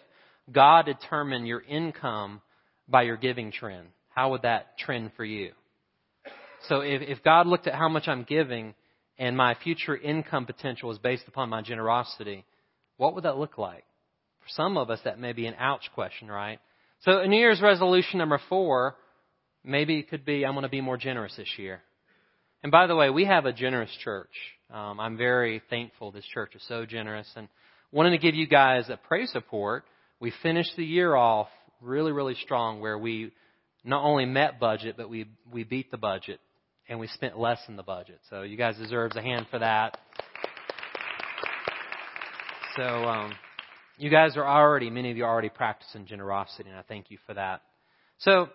God 0.51 0.85
determined 0.85 1.47
your 1.47 1.61
income 1.61 2.41
by 2.87 3.03
your 3.03 3.17
giving 3.17 3.51
trend? 3.51 3.87
How 4.09 4.31
would 4.31 4.43
that 4.43 4.77
trend 4.77 5.11
for 5.17 5.25
you? 5.25 5.51
So, 6.69 6.81
if, 6.81 7.01
if 7.01 7.23
God 7.23 7.47
looked 7.47 7.67
at 7.67 7.75
how 7.75 7.89
much 7.89 8.07
I'm 8.07 8.23
giving 8.23 8.75
and 9.17 9.35
my 9.35 9.55
future 9.63 9.97
income 9.97 10.45
potential 10.45 10.91
is 10.91 10.99
based 10.99 11.27
upon 11.27 11.49
my 11.49 11.61
generosity, 11.61 12.45
what 12.97 13.15
would 13.15 13.23
that 13.23 13.38
look 13.38 13.57
like? 13.57 13.83
For 14.41 14.49
some 14.49 14.77
of 14.77 14.89
us, 14.89 14.99
that 15.05 15.19
may 15.19 15.33
be 15.33 15.45
an 15.45 15.55
ouch 15.57 15.89
question, 15.93 16.27
right? 16.27 16.60
So, 17.01 17.19
a 17.19 17.27
New 17.27 17.38
Year's 17.38 17.62
resolution 17.62 18.17
number 18.19 18.39
four 18.49 18.95
maybe 19.67 19.99
it 19.99 20.10
could 20.10 20.25
be 20.25 20.45
I'm 20.45 20.53
going 20.53 20.63
to 20.63 20.69
be 20.69 20.81
more 20.81 20.97
generous 20.97 21.36
this 21.36 21.51
year. 21.57 21.81
And 22.63 22.71
by 22.71 22.88
the 22.88 22.95
way, 22.95 23.10
we 23.10 23.25
have 23.25 23.45
a 23.45 23.53
generous 23.53 23.95
church. 24.03 24.31
Um, 24.73 24.99
I'm 24.99 25.17
very 25.17 25.62
thankful 25.69 26.12
this 26.12 26.25
church 26.33 26.55
is 26.55 26.63
so 26.67 26.86
generous. 26.86 27.29
And 27.36 27.47
wanted 27.91 28.12
to 28.12 28.17
give 28.17 28.33
you 28.33 28.47
guys 28.47 28.89
a 28.89 28.97
praise 28.97 29.31
report, 29.36 29.83
we 30.19 30.33
finished 30.41 30.71
the 30.75 30.86
year 30.86 31.15
off 31.15 31.49
really, 31.81 32.12
really 32.12 32.36
strong 32.36 32.81
where 32.81 32.97
we 32.97 33.31
not 33.83 34.03
only 34.03 34.25
met 34.25 34.60
budget, 34.60 34.95
but 34.97 35.10
we, 35.10 35.27
we 35.51 35.63
beat 35.63 35.91
the 35.91 35.97
budget 35.97 36.39
and 36.89 36.99
we 36.99 37.07
spent 37.07 37.38
less 37.38 37.60
than 37.67 37.75
the 37.75 37.83
budget. 37.83 38.19
So 38.29 38.41
you 38.41 38.57
guys 38.57 38.77
deserve 38.77 39.12
a 39.15 39.21
hand 39.21 39.47
for 39.51 39.60
that. 39.60 39.99
So, 42.77 42.83
um, 42.83 43.33
you 43.97 44.11
guys 44.11 44.37
are 44.37 44.45
already, 44.45 44.91
many 44.91 45.09
of 45.09 45.17
you 45.17 45.25
are 45.25 45.31
already 45.31 45.49
practicing 45.49 46.05
generosity, 46.05 46.69
and 46.69 46.77
I 46.77 46.83
thank 46.83 47.09
you 47.09 47.17
for 47.25 47.33
that. 47.33 47.63
So, 48.19 48.49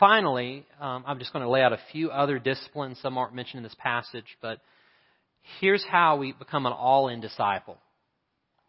finally, 0.00 0.64
um, 0.80 1.04
I'm 1.06 1.18
just 1.18 1.34
going 1.34 1.42
to 1.42 1.50
lay 1.50 1.60
out 1.60 1.74
a 1.74 1.78
few 1.92 2.10
other 2.10 2.38
disciplines. 2.38 2.98
Some 3.02 3.18
aren't 3.18 3.34
mentioned 3.34 3.58
in 3.58 3.62
this 3.64 3.76
passage, 3.78 4.24
but 4.40 4.60
here's 5.60 5.84
how 5.84 6.16
we 6.16 6.32
become 6.32 6.64
an 6.64 6.72
all 6.72 7.08
in 7.08 7.20
disciple. 7.20 7.76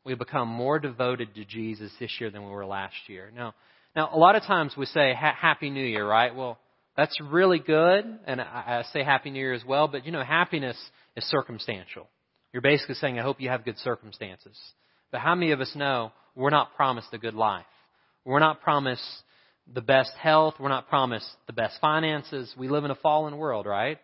We 0.03 0.15
become 0.15 0.49
more 0.49 0.79
devoted 0.79 1.33
to 1.35 1.45
Jesus 1.45 1.89
this 1.97 2.11
year 2.19 2.29
than 2.29 2.43
we 2.43 2.51
were 2.51 2.65
last 2.65 2.95
year. 3.07 3.31
Now, 3.33 3.53
now 3.95 4.09
a 4.13 4.19
lot 4.19 4.35
of 4.35 4.43
times 4.43 4.73
we 4.75 4.85
say 4.85 5.13
Happy 5.13 5.69
New 5.69 5.85
Year, 5.85 6.05
right? 6.05 6.35
Well, 6.35 6.59
that's 6.97 7.17
really 7.21 7.59
good, 7.59 8.03
and 8.25 8.41
I, 8.41 8.83
I 8.83 8.83
say 8.91 9.01
Happy 9.01 9.29
New 9.29 9.39
Year 9.39 9.53
as 9.53 9.63
well, 9.63 9.87
but 9.87 10.05
you 10.05 10.11
know, 10.11 10.23
happiness 10.23 10.77
is 11.15 11.23
circumstantial. 11.23 12.09
You're 12.57 12.63
basically 12.63 12.95
saying, 12.95 13.19
I 13.19 13.21
hope 13.21 13.39
you 13.39 13.49
have 13.49 13.65
good 13.65 13.77
circumstances. 13.77 14.57
But 15.11 15.21
how 15.21 15.35
many 15.35 15.51
of 15.51 15.61
us 15.61 15.71
know 15.75 16.11
we're 16.33 16.49
not 16.49 16.75
promised 16.75 17.09
a 17.13 17.19
good 17.19 17.35
life? 17.35 17.67
We're 18.25 18.39
not 18.39 18.61
promised 18.61 19.03
the 19.71 19.81
best 19.81 20.09
health. 20.19 20.55
We're 20.59 20.67
not 20.67 20.89
promised 20.89 21.29
the 21.45 21.53
best 21.53 21.75
finances. 21.79 22.51
We 22.57 22.67
live 22.67 22.83
in 22.83 22.89
a 22.89 22.95
fallen 22.95 23.37
world, 23.37 23.67
right? 23.67 23.99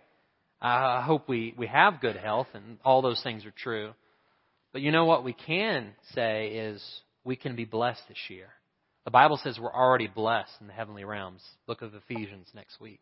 I 0.61 1.01
hope 1.01 1.27
we, 1.27 1.55
we 1.57 1.65
have 1.65 1.99
good 1.99 2.15
health 2.15 2.45
and 2.53 2.77
all 2.85 3.01
those 3.01 3.19
things 3.23 3.43
are 3.43 3.53
true. 3.57 3.93
But 4.71 4.83
you 4.83 4.91
know 4.91 5.05
what 5.05 5.23
we 5.23 5.33
can 5.33 5.93
say 6.13 6.49
is 6.49 6.85
we 7.23 7.35
can 7.35 7.55
be 7.55 7.65
blessed 7.65 8.03
this 8.07 8.19
year. 8.29 8.49
The 9.05 9.09
Bible 9.09 9.39
says 9.43 9.57
we're 9.59 9.73
already 9.73 10.05
blessed 10.05 10.53
in 10.61 10.67
the 10.67 10.73
heavenly 10.73 11.05
realms. 11.05 11.41
Book 11.65 11.81
of 11.81 11.95
Ephesians 11.95 12.49
next 12.53 12.79
week. 12.79 13.01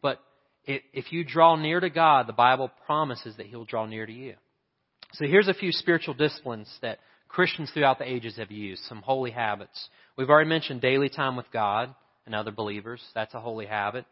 But 0.00 0.20
if 0.64 1.10
you 1.10 1.24
draw 1.24 1.56
near 1.56 1.80
to 1.80 1.90
God, 1.90 2.28
the 2.28 2.32
Bible 2.32 2.70
promises 2.86 3.34
that 3.38 3.46
He'll 3.46 3.64
draw 3.64 3.86
near 3.86 4.06
to 4.06 4.12
you. 4.12 4.34
So 5.18 5.24
here's 5.26 5.48
a 5.48 5.54
few 5.54 5.72
spiritual 5.72 6.12
disciplines 6.12 6.68
that 6.82 6.98
Christians 7.28 7.70
throughout 7.72 7.98
the 7.98 8.10
ages 8.10 8.36
have 8.36 8.50
used, 8.50 8.82
some 8.84 9.00
holy 9.00 9.30
habits. 9.30 9.88
We've 10.18 10.28
already 10.28 10.50
mentioned 10.50 10.82
daily 10.82 11.08
time 11.08 11.36
with 11.36 11.46
God 11.50 11.94
and 12.26 12.34
other 12.34 12.50
believers. 12.50 13.00
That's 13.14 13.32
a 13.32 13.40
holy 13.40 13.64
habit. 13.64 14.04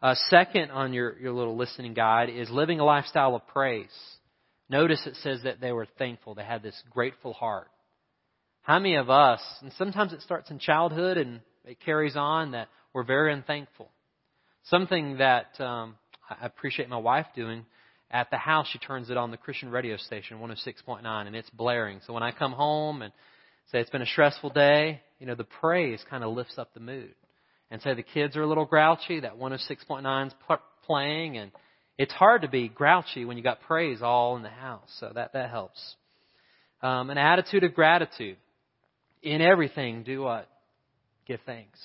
Uh, 0.00 0.14
second 0.30 0.70
on 0.70 0.94
your, 0.94 1.18
your 1.18 1.32
little 1.32 1.56
listening 1.56 1.92
guide 1.92 2.30
is 2.30 2.48
living 2.50 2.80
a 2.80 2.84
lifestyle 2.84 3.34
of 3.34 3.46
praise. 3.46 3.92
Notice 4.70 5.06
it 5.06 5.16
says 5.16 5.40
that 5.44 5.60
they 5.60 5.70
were 5.70 5.86
thankful. 5.98 6.34
They 6.34 6.44
had 6.44 6.62
this 6.62 6.82
grateful 6.90 7.34
heart. 7.34 7.68
How 8.62 8.78
many 8.78 8.94
of 8.94 9.10
us, 9.10 9.42
and 9.60 9.70
sometimes 9.76 10.14
it 10.14 10.22
starts 10.22 10.50
in 10.50 10.58
childhood 10.58 11.18
and 11.18 11.40
it 11.66 11.78
carries 11.84 12.16
on, 12.16 12.52
that 12.52 12.68
we're 12.94 13.04
very 13.04 13.34
unthankful. 13.34 13.90
Something 14.64 15.18
that 15.18 15.60
um, 15.60 15.96
I 16.30 16.46
appreciate 16.46 16.88
my 16.88 16.96
wife 16.96 17.26
doing 17.36 17.66
at 18.12 18.30
the 18.30 18.36
house, 18.36 18.68
she 18.70 18.78
turns 18.78 19.08
it 19.08 19.16
on 19.16 19.30
the 19.30 19.36
Christian 19.38 19.70
radio 19.70 19.96
station, 19.96 20.38
106.9, 20.38 21.26
and 21.26 21.34
it's 21.34 21.48
blaring. 21.50 22.00
So 22.06 22.12
when 22.12 22.22
I 22.22 22.30
come 22.30 22.52
home 22.52 23.00
and 23.00 23.12
say 23.70 23.80
it's 23.80 23.90
been 23.90 24.02
a 24.02 24.06
stressful 24.06 24.50
day, 24.50 25.00
you 25.18 25.26
know, 25.26 25.34
the 25.34 25.44
praise 25.44 26.04
kind 26.10 26.22
of 26.22 26.34
lifts 26.34 26.58
up 26.58 26.74
the 26.74 26.80
mood 26.80 27.14
and 27.70 27.80
say 27.80 27.94
the 27.94 28.02
kids 28.02 28.36
are 28.36 28.42
a 28.42 28.46
little 28.46 28.66
grouchy, 28.66 29.20
that 29.20 29.38
106.9 29.38 30.26
is 30.26 30.32
playing, 30.84 31.38
and 31.38 31.52
it's 31.96 32.12
hard 32.12 32.42
to 32.42 32.48
be 32.48 32.68
grouchy 32.68 33.24
when 33.24 33.38
you 33.38 33.42
got 33.42 33.62
praise 33.62 34.02
all 34.02 34.36
in 34.36 34.42
the 34.42 34.50
house. 34.50 34.90
So 35.00 35.10
that 35.14 35.32
that 35.32 35.48
helps. 35.48 35.80
Um, 36.82 37.08
an 37.08 37.16
attitude 37.16 37.64
of 37.64 37.74
gratitude 37.74 38.36
in 39.22 39.40
everything. 39.40 40.02
Do 40.02 40.22
what? 40.22 40.48
Give 41.26 41.40
thanks. 41.46 41.78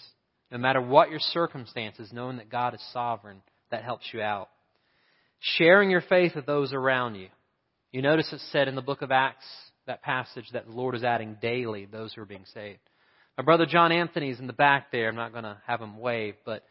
No 0.51 0.57
matter 0.57 0.81
what 0.81 1.09
your 1.09 1.19
circumstances, 1.19 2.09
knowing 2.11 2.37
that 2.37 2.49
God 2.49 2.73
is 2.73 2.83
sovereign, 2.91 3.41
that 3.69 3.83
helps 3.83 4.05
you 4.11 4.21
out. 4.21 4.49
Sharing 5.39 5.89
your 5.89 6.01
faith 6.01 6.35
with 6.35 6.45
those 6.45 6.73
around 6.73 7.15
you. 7.15 7.27
You 7.91 8.01
notice 8.01 8.31
it 8.33 8.41
said 8.51 8.67
in 8.67 8.75
the 8.75 8.81
book 8.81 9.01
of 9.01 9.11
Acts, 9.11 9.45
that 9.85 10.01
passage, 10.01 10.49
that 10.53 10.65
the 10.65 10.73
Lord 10.73 10.95
is 10.95 11.03
adding 11.03 11.37
daily 11.41 11.85
those 11.85 12.13
who 12.13 12.21
are 12.21 12.25
being 12.25 12.45
saved. 12.53 12.79
My 13.37 13.43
brother 13.43 13.65
John 13.65 13.91
Anthony's 13.91 14.39
in 14.39 14.47
the 14.47 14.53
back 14.53 14.91
there. 14.91 15.07
I'm 15.07 15.15
not 15.15 15.31
going 15.31 15.43
to 15.43 15.57
have 15.65 15.79
him 15.79 15.99
wave, 15.99 16.35
but 16.45 16.63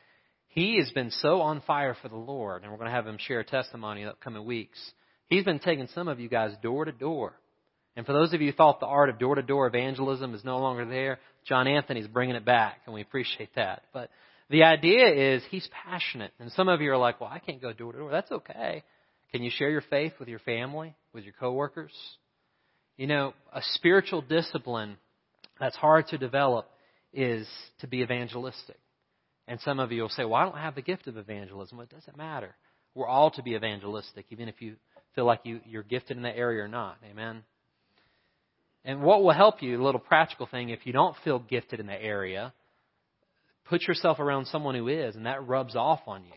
he 0.49 0.79
has 0.79 0.91
been 0.91 1.11
so 1.11 1.41
on 1.41 1.61
fire 1.61 1.97
for 2.01 2.09
the 2.09 2.17
Lord, 2.17 2.63
and 2.63 2.71
we're 2.71 2.79
going 2.79 2.91
to 2.91 2.95
have 2.95 3.07
him 3.07 3.19
share 3.19 3.41
a 3.41 3.45
testimony 3.45 4.03
in 4.03 4.07
the 4.07 4.13
upcoming 4.13 4.45
weeks. 4.45 4.79
He's 5.29 5.45
been 5.45 5.59
taking 5.59 5.89
some 5.95 6.09
of 6.09 6.21
you 6.21 6.29
guys 6.29 6.53
door 6.63 6.85
to 6.85 6.93
door. 6.93 7.35
And 7.97 8.05
for 8.05 8.13
those 8.13 8.35
of 8.35 8.41
you 8.41 8.51
who 8.51 8.57
thought 8.57 8.81
the 8.81 8.87
art 8.87 9.09
of 9.09 9.19
door 9.19 9.37
to 9.37 9.43
door 9.43 9.67
evangelism 9.67 10.35
is 10.35 10.45
no 10.45 10.59
longer 10.59 10.85
there, 10.85 11.19
John 11.47 11.67
Anthony's 11.67 12.09
bringing 12.09 12.37
it 12.37 12.45
back, 12.45 12.81
and 12.85 12.95
we 12.95 13.01
appreciate 13.01 13.55
that. 13.55 13.85
But 13.95 14.11
the 14.51 14.63
idea 14.63 15.35
is 15.35 15.43
he's 15.51 15.69
passionate. 15.85 16.33
And 16.39 16.53
some 16.53 16.69
of 16.69 16.81
you 16.81 16.93
are 16.93 16.97
like, 16.97 17.21
well, 17.21 17.31
I 17.33 17.39
can't 17.39 17.61
go 17.61 17.73
door 17.73 17.93
to 17.93 17.99
door. 17.99 18.11
That's 18.11 18.31
okay. 18.31 18.83
Can 19.33 19.43
you 19.43 19.51
share 19.51 19.71
your 19.71 19.83
faith 19.83 20.13
with 20.19 20.29
your 20.29 20.39
family, 20.39 20.95
with 21.13 21.25
your 21.25 21.35
coworkers? 21.39 21.93
You 22.97 23.07
know, 23.07 23.35
a 23.53 23.61
spiritual 23.73 24.23
discipline 24.23 24.97
that's 25.59 25.77
hard 25.77 26.09
to 26.09 26.19
develop 26.19 26.71
is 27.13 27.47
to 27.81 27.87
be 27.87 28.03
evangelistic. 28.03 28.79
And 29.49 29.61
some 29.61 29.81
of 29.81 29.93
you 29.93 30.03
will 30.03 30.09
say, 30.09 30.25
well, 30.25 30.35
I 30.35 30.45
don't 30.45 30.59
have 30.59 30.75
the 30.75 30.83
gift 30.83 31.07
of 31.07 31.17
evangelism. 31.17 31.79
Well, 31.79 31.87
it 31.91 31.95
doesn't 31.95 32.17
matter. 32.17 32.55
We're 32.95 33.07
all 33.07 33.31
to 33.33 33.43
be 33.43 33.55
evangelistic, 33.55 34.27
even 34.31 34.49
if 34.49 34.61
you 34.61 34.77
feel 35.15 35.25
like 35.25 35.41
you, 35.45 35.61
you're 35.67 35.83
gifted 35.83 36.17
in 36.17 36.23
that 36.23 36.37
area 36.37 36.63
or 36.63 36.69
not. 36.69 36.97
Amen? 37.11 37.43
And 38.85 39.03
what 39.03 39.23
will 39.23 39.33
help 39.33 39.63
you, 39.63 39.81
a 39.81 39.85
little 39.85 40.01
practical 40.01 40.47
thing, 40.47 40.71
if 40.71 40.87
you 40.87 40.93
don't 40.93 41.17
feel 41.25 41.39
gifted 41.39 41.81
in 41.81 41.87
that 41.87 42.03
area, 42.03 42.53
put 43.69 43.83
yourself 43.83 44.19
around 44.19 44.47
someone 44.47 44.75
who 44.75 44.89
is, 44.89 45.17
and 45.17 45.27
that 45.27 45.47
rubs 45.47 45.77
off 45.77 46.01
on 46.07 46.25
you. 46.25 46.33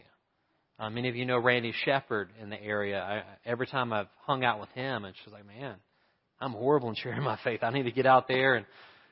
Uh, 0.80 0.90
many 0.90 1.10
of 1.10 1.16
you 1.16 1.26
know 1.26 1.38
Randy 1.38 1.74
Shepard 1.84 2.30
in 2.42 2.50
the 2.50 2.62
area. 2.62 3.02
I, 3.02 3.24
every 3.50 3.68
time 3.68 3.92
I've 3.92 4.08
hung 4.26 4.44
out 4.44 4.60
with 4.60 4.70
him, 4.70 5.06
it's 5.06 5.18
just 5.24 5.34
like, 5.34 5.46
man, 5.46 5.76
I'm 6.40 6.54
horrible 6.54 6.90
in 6.90 6.96
sharing 6.96 7.24
my 7.24 7.38
faith. 7.44 7.64
I 7.64 7.70
need 7.72 7.84
to 7.84 7.92
get 7.92 8.06
out 8.06 8.28
there 8.28 8.56
and 8.56 8.66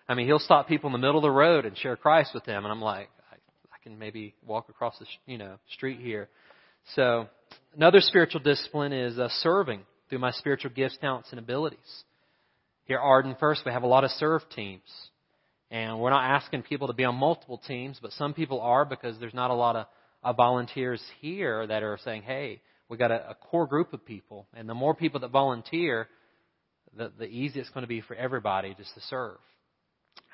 I 0.09 0.13
mean, 0.13 0.27
he'll 0.27 0.39
stop 0.39 0.67
people 0.67 0.87
in 0.87 0.93
the 0.93 0.99
middle 0.99 1.17
of 1.17 1.23
the 1.23 1.31
road 1.31 1.65
and 1.65 1.77
share 1.77 1.97
Christ 1.97 2.31
with 2.33 2.45
them, 2.45 2.63
and 2.63 2.71
I'm 2.71 2.81
like, 2.81 3.09
I, 3.29 3.35
I 3.73 3.83
can 3.83 3.99
maybe 3.99 4.33
walk 4.45 4.69
across 4.69 4.97
the 4.99 5.05
you 5.25 5.37
know 5.37 5.57
street 5.73 5.99
here. 5.99 6.29
So 6.95 7.27
another 7.75 7.99
spiritual 7.99 8.39
discipline 8.39 8.93
is 8.93 9.19
uh, 9.19 9.27
serving 9.41 9.81
through 10.09 10.19
my 10.19 10.31
spiritual 10.31 10.71
gifts, 10.71 10.97
talents, 11.01 11.29
and 11.31 11.39
abilities. 11.39 12.03
Here 12.85 12.99
Arden 12.99 13.35
First, 13.37 13.63
we 13.65 13.73
have 13.73 13.83
a 13.83 13.87
lot 13.87 14.05
of 14.05 14.11
serve 14.11 14.43
teams. 14.55 14.89
And 15.69 15.99
we're 15.99 16.11
not 16.11 16.23
asking 16.23 16.63
people 16.63 16.87
to 16.87 16.93
be 16.93 17.03
on 17.03 17.15
multiple 17.15 17.61
teams, 17.67 17.99
but 18.01 18.11
some 18.13 18.33
people 18.33 18.61
are 18.61 18.85
because 18.85 19.19
there's 19.19 19.33
not 19.33 19.51
a 19.51 19.55
lot 19.55 19.75
of, 19.75 19.87
of 20.23 20.37
volunteers 20.37 21.01
here 21.19 21.67
that 21.67 21.83
are 21.83 21.97
saying, 22.03 22.21
hey, 22.21 22.61
we 22.89 22.97
got 22.97 23.11
a, 23.11 23.31
a 23.31 23.35
core 23.35 23.67
group 23.67 23.93
of 23.93 24.05
people. 24.05 24.47
And 24.53 24.69
the 24.69 24.73
more 24.73 24.93
people 24.93 25.19
that 25.21 25.31
volunteer, 25.31 26.07
the, 26.95 27.11
the 27.17 27.25
easier 27.25 27.61
it's 27.61 27.69
going 27.71 27.83
to 27.83 27.87
be 27.87 28.01
for 28.01 28.15
everybody 28.15 28.75
just 28.77 28.93
to 28.95 29.01
serve. 29.01 29.37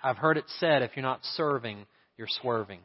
I've 0.03 0.17
heard 0.17 0.37
it 0.37 0.45
said 0.59 0.83
if 0.83 0.91
you're 0.95 1.03
not 1.03 1.21
serving, 1.35 1.85
you're 2.17 2.27
swerving. 2.41 2.79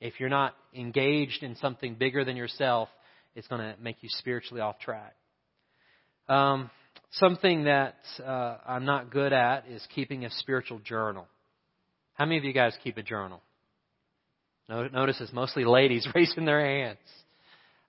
If 0.00 0.20
you're 0.20 0.28
not 0.28 0.54
engaged 0.74 1.42
in 1.42 1.56
something 1.56 1.94
bigger 1.94 2.24
than 2.24 2.36
yourself, 2.36 2.88
it's 3.34 3.48
going 3.48 3.60
to 3.60 3.80
make 3.80 3.96
you 4.02 4.08
spiritually 4.12 4.60
off 4.60 4.78
track. 4.78 5.14
Um, 6.28 6.70
something 7.12 7.64
that 7.64 7.96
uh, 8.24 8.56
I'm 8.66 8.84
not 8.84 9.10
good 9.10 9.32
at 9.32 9.66
is 9.68 9.86
keeping 9.94 10.24
a 10.24 10.30
spiritual 10.30 10.78
journal. 10.80 11.26
How 12.20 12.26
many 12.26 12.36
of 12.36 12.44
you 12.44 12.52
guys 12.52 12.76
keep 12.84 12.98
a 12.98 13.02
journal? 13.02 13.40
Notice 14.68 15.16
it's 15.22 15.32
mostly 15.32 15.64
ladies 15.64 16.06
raising 16.14 16.44
their 16.44 16.60
hands. 16.62 16.98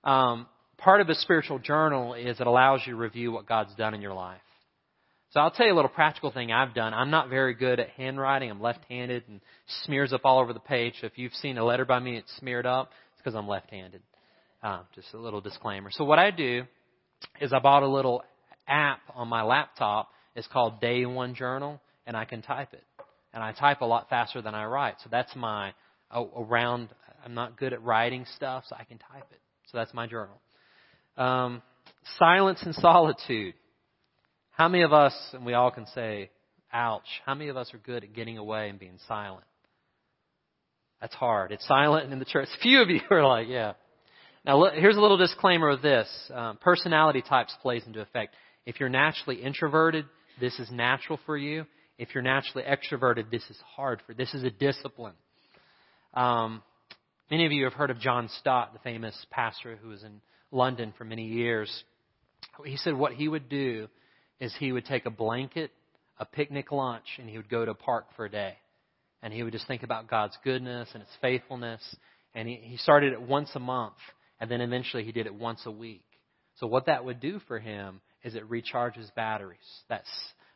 Um, 0.06 0.48
part 0.78 1.02
of 1.02 1.10
a 1.10 1.16
spiritual 1.16 1.60
journal 1.60 2.14
is 2.14 2.40
it 2.40 2.48
allows 2.48 2.80
you 2.86 2.94
to 2.94 2.98
review 2.98 3.34
what 3.34 3.46
God's 3.46 3.76
done 3.76 3.94
in 3.94 4.02
your 4.02 4.14
life. 4.14 4.40
So 5.32 5.42
I'll 5.42 5.52
tell 5.52 5.66
you 5.66 5.74
a 5.74 5.76
little 5.76 5.90
practical 5.90 6.32
thing 6.32 6.50
I've 6.50 6.74
done. 6.74 6.94
I'm 6.94 7.10
not 7.10 7.28
very 7.28 7.54
good 7.54 7.82
at 7.82 7.90
handwriting. 7.90 8.50
I'm 8.50 8.62
left-handed 8.62 9.24
and 9.28 9.42
smears 9.84 10.14
up 10.14 10.22
all 10.24 10.40
over 10.40 10.54
the 10.54 10.62
page. 10.62 10.94
So 11.02 11.08
if 11.08 11.18
you've 11.18 11.34
seen 11.34 11.58
a 11.58 11.66
letter 11.66 11.84
by 11.84 12.00
me, 12.00 12.16
it's 12.16 12.34
smeared 12.40 12.66
up. 12.66 12.92
It's 13.12 13.22
because 13.22 13.36
I'm 13.36 13.50
left-handed. 13.50 14.02
Uh, 14.64 14.84
just 14.96 15.14
a 15.14 15.18
little 15.18 15.42
disclaimer. 15.42 15.90
So 15.92 16.06
what 16.06 16.20
I 16.20 16.32
do 16.32 16.64
is 17.42 17.52
I 17.52 17.60
bought 17.60 17.84
a 17.84 17.90
little 17.90 18.24
app 18.66 19.02
on 19.14 19.28
my 19.28 19.42
laptop. 19.42 20.08
It's 20.38 20.48
called 20.48 20.80
Day 20.80 21.06
One 21.06 21.36
Journal, 21.36 21.82
and 22.08 22.16
I 22.16 22.24
can 22.24 22.42
type 22.42 22.72
it. 22.72 22.86
And 23.34 23.42
I 23.42 23.54
type 23.54 23.82
a 23.82 23.86
lot 23.86 24.10
faster 24.10 24.42
than 24.42 24.54
I 24.54 24.66
write. 24.66 24.96
So 25.04 25.10
that's 25.10 25.34
my 25.36 25.74
around. 26.14 26.90
I'm 27.24 27.34
not 27.34 27.58
good 27.58 27.74
at 27.74 27.82
writing 27.84 28.26
stuff, 28.36 28.66
so 28.68 28.76
I 28.78 28.84
can 28.84 28.98
type 28.98 29.28
it. 29.32 29.40
So 29.72 29.78
that's 29.78 29.94
my 29.94 30.08
journal. 30.08 30.42
Um, 31.18 31.62
silence 32.18 32.62
and 32.64 32.76
solitude. 32.76 33.54
How 34.52 34.68
many 34.68 34.84
of 34.84 34.92
us, 34.92 35.14
and 35.34 35.46
we 35.46 35.54
all 35.54 35.72
can 35.72 35.86
say, 35.88 36.30
ouch, 36.74 37.08
how 37.26 37.36
many 37.36 37.50
of 37.50 37.58
us 37.58 37.74
are 37.74 37.78
good 37.78 38.04
at 38.04 38.14
getting 38.14 38.38
away 38.38 38.70
and 38.70 38.78
being 38.78 38.98
silent? 39.08 39.46
That's 41.00 41.16
hard. 41.16 41.52
It's 41.52 41.68
silent 41.68 42.12
in 42.12 42.20
the 42.20 42.26
church. 42.26 42.48
Few 42.62 42.82
of 42.82 42.90
you 42.90 43.02
are 43.10 43.26
like, 43.26 43.48
yeah. 43.48 43.74
Now, 44.46 44.72
here's 44.74 44.98
a 44.98 45.02
little 45.02 45.18
disclaimer 45.18 45.70
of 45.70 45.82
this. 45.82 46.08
Um, 46.34 46.58
personality 46.58 47.22
types 47.22 47.56
plays 47.62 47.84
into 47.86 48.02
effect. 48.02 48.36
If 48.66 48.80
you're 48.80 48.90
naturally 48.90 49.42
introverted, 49.42 50.06
this 50.40 50.60
is 50.60 50.70
natural 50.72 51.20
for 51.26 51.38
you. 51.38 51.66
If 52.02 52.16
you're 52.16 52.24
naturally 52.24 52.64
extroverted, 52.64 53.30
this 53.30 53.48
is 53.48 53.58
hard 53.76 54.02
for. 54.08 54.16
This 54.16 54.34
is 54.34 54.44
a 54.44 54.50
discipline. 54.50 55.14
Um, 56.16 56.64
many 57.30 57.46
of 57.46 57.52
you 57.52 57.66
have 57.66 57.74
heard 57.74 57.92
of 57.92 58.00
John 58.00 58.28
Stott, 58.40 58.74
the 58.74 58.80
famous 58.80 59.16
pastor 59.30 59.78
who 59.80 59.90
was 59.90 60.02
in 60.02 60.20
London 60.52 60.96
for 60.98 61.06
many 61.06 61.28
years. 61.28 61.72
He 62.66 62.78
said 62.78 62.96
what 62.96 63.14
he 63.14 63.28
would 63.28 63.50
do 63.50 63.88
is 64.40 64.52
he 64.58 64.72
would 64.72 64.86
take 64.86 65.06
a 65.06 65.12
blanket, 65.12 65.70
a 66.18 66.26
picnic 66.26 66.72
lunch, 66.72 67.06
and 67.20 67.30
he 67.30 67.38
would 67.38 67.50
go 67.50 67.66
to 67.66 67.70
a 67.70 67.76
park 67.76 68.08
for 68.16 68.26
a 68.26 68.32
day. 68.32 68.56
And 69.22 69.32
he 69.32 69.44
would 69.44 69.54
just 69.54 69.68
think 69.68 69.84
about 69.84 70.10
God's 70.10 70.36
goodness 70.44 70.90
and 70.96 71.04
His 71.04 71.12
faithfulness. 71.22 71.84
And 72.34 72.48
he, 72.48 72.56
he 72.56 72.78
started 72.78 73.14
it 73.14 73.22
once 73.22 73.52
a 73.54 73.60
month, 73.60 73.94
and 74.40 74.50
then 74.50 74.62
eventually 74.62 75.04
he 75.04 75.12
did 75.12 75.28
it 75.28 75.36
once 75.36 75.68
a 75.68 75.72
week. 75.72 76.02
So 76.56 76.66
what 76.66 76.88
that 76.88 77.06
would 77.06 77.20
do 77.20 77.40
for 77.48 77.60
him 77.60 78.02
is 78.24 78.34
it 78.34 78.50
recharges 78.50 79.14
batteries. 79.16 79.60
That's 79.88 80.10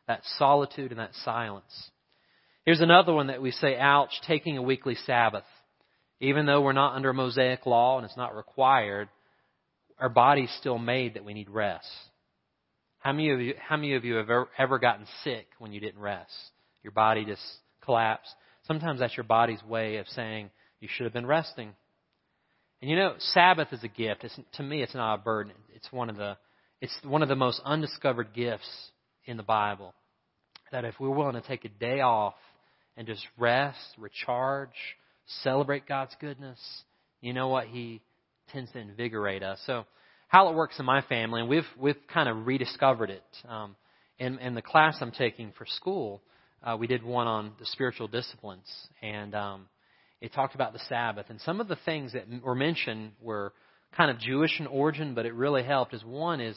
that 0.08 0.22
solitude 0.38 0.90
and 0.90 1.00
that 1.00 1.14
silence. 1.24 1.90
Here's 2.64 2.80
another 2.80 3.12
one 3.12 3.28
that 3.28 3.42
we 3.42 3.52
say, 3.52 3.78
ouch, 3.78 4.10
taking 4.26 4.56
a 4.56 4.62
weekly 4.62 4.96
Sabbath. 5.06 5.44
Even 6.20 6.46
though 6.46 6.62
we're 6.62 6.72
not 6.72 6.94
under 6.94 7.12
Mosaic 7.12 7.66
law 7.66 7.98
and 7.98 8.06
it's 8.06 8.16
not 8.16 8.34
required, 8.34 9.08
our 9.98 10.08
body's 10.08 10.50
still 10.58 10.78
made 10.78 11.14
that 11.14 11.24
we 11.24 11.34
need 11.34 11.50
rest. 11.50 11.86
How 12.98 13.12
many 13.12 13.30
of 13.30 13.40
you, 13.40 13.54
how 13.60 13.76
many 13.76 13.94
of 13.94 14.04
you 14.04 14.14
have 14.14 14.28
ever, 14.28 14.48
ever 14.58 14.78
gotten 14.78 15.06
sick 15.22 15.46
when 15.58 15.72
you 15.72 15.80
didn't 15.80 16.00
rest? 16.00 16.32
Your 16.82 16.92
body 16.92 17.24
just 17.24 17.42
collapsed. 17.84 18.34
Sometimes 18.66 18.98
that's 18.98 19.16
your 19.16 19.24
body's 19.24 19.62
way 19.62 19.98
of 19.98 20.08
saying 20.08 20.50
you 20.80 20.88
should 20.90 21.04
have 21.04 21.12
been 21.12 21.26
resting. 21.26 21.72
And 22.80 22.90
you 22.90 22.96
know, 22.96 23.14
Sabbath 23.18 23.68
is 23.72 23.84
a 23.84 23.88
gift. 23.88 24.24
It's, 24.24 24.38
to 24.54 24.62
me, 24.62 24.82
it's 24.82 24.94
not 24.94 25.14
a 25.14 25.18
burden. 25.18 25.52
It's 25.74 25.90
one 25.92 26.10
of 26.10 26.16
the, 26.16 26.36
it's 26.80 26.96
one 27.04 27.22
of 27.22 27.28
the 27.28 27.36
most 27.36 27.60
undiscovered 27.64 28.34
gifts 28.34 28.90
in 29.26 29.36
the 29.36 29.42
Bible. 29.42 29.94
That 30.72 30.84
if 30.84 30.94
we're 30.98 31.10
willing 31.10 31.40
to 31.40 31.46
take 31.46 31.64
a 31.64 31.68
day 31.68 32.00
off 32.00 32.34
and 32.96 33.06
just 33.06 33.26
rest, 33.38 33.78
recharge, 33.98 34.70
celebrate 35.42 35.86
God's 35.86 36.16
goodness, 36.20 36.58
you 37.20 37.32
know 37.32 37.48
what? 37.48 37.66
He 37.66 38.00
tends 38.52 38.72
to 38.72 38.78
invigorate 38.78 39.42
us. 39.42 39.60
So 39.66 39.84
how 40.28 40.48
it 40.48 40.54
works 40.54 40.78
in 40.78 40.86
my 40.86 41.02
family, 41.02 41.40
and 41.40 41.48
we've 41.48 41.66
we've 41.78 41.96
kind 42.12 42.28
of 42.28 42.46
rediscovered 42.46 43.10
it. 43.10 43.24
Um, 43.48 43.76
in, 44.18 44.38
in 44.38 44.54
the 44.54 44.62
class 44.62 44.96
I'm 45.00 45.12
taking 45.12 45.52
for 45.56 45.66
school, 45.66 46.22
uh, 46.62 46.76
we 46.78 46.86
did 46.86 47.02
one 47.02 47.26
on 47.26 47.52
the 47.58 47.66
spiritual 47.66 48.08
disciplines, 48.08 48.66
and 49.02 49.34
um, 49.34 49.66
it 50.20 50.32
talked 50.32 50.54
about 50.54 50.72
the 50.72 50.80
Sabbath. 50.88 51.26
And 51.28 51.40
some 51.42 51.60
of 51.60 51.68
the 51.68 51.76
things 51.84 52.12
that 52.14 52.24
were 52.42 52.54
mentioned 52.54 53.12
were 53.20 53.52
kind 53.96 54.10
of 54.10 54.18
Jewish 54.18 54.58
in 54.58 54.66
origin, 54.66 55.14
but 55.14 55.26
it 55.26 55.34
really 55.34 55.62
helped. 55.62 55.94
Is 55.94 56.04
one 56.04 56.40
is 56.40 56.56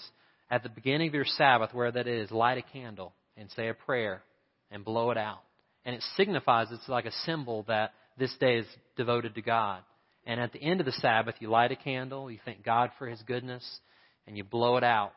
at 0.50 0.64
the 0.64 0.70
beginning 0.70 1.10
of 1.10 1.14
your 1.14 1.26
Sabbath, 1.26 1.74
where 1.74 1.92
that 1.92 2.08
is, 2.08 2.32
light 2.32 2.58
a 2.58 2.62
candle 2.62 3.14
and 3.38 3.50
say 3.52 3.70
a 3.70 3.74
prayer 3.74 4.22
and 4.72 4.84
blow 4.84 5.12
it 5.12 5.18
out, 5.18 5.42
and 5.86 5.96
it 5.96 6.04
signifies 6.16 6.68
it's 6.72 6.88
like 6.90 7.06
a 7.06 7.12
symbol 7.26 7.64
that 7.68 7.94
this 8.18 8.36
day 8.40 8.58
is 8.58 8.66
devoted 8.96 9.36
to 9.36 9.42
God. 9.42 9.82
And 10.26 10.40
at 10.40 10.52
the 10.52 10.62
end 10.62 10.80
of 10.80 10.86
the 10.86 10.92
Sabbath, 10.92 11.36
you 11.40 11.50
light 11.50 11.72
a 11.72 11.76
candle, 11.76 12.30
you 12.30 12.40
thank 12.46 12.64
God 12.64 12.92
for 13.00 13.08
His 13.08 13.22
goodness, 13.24 13.66
and 14.28 14.38
you 14.38 14.44
blow 14.44 14.78
it 14.78 14.84
out. 14.84 15.14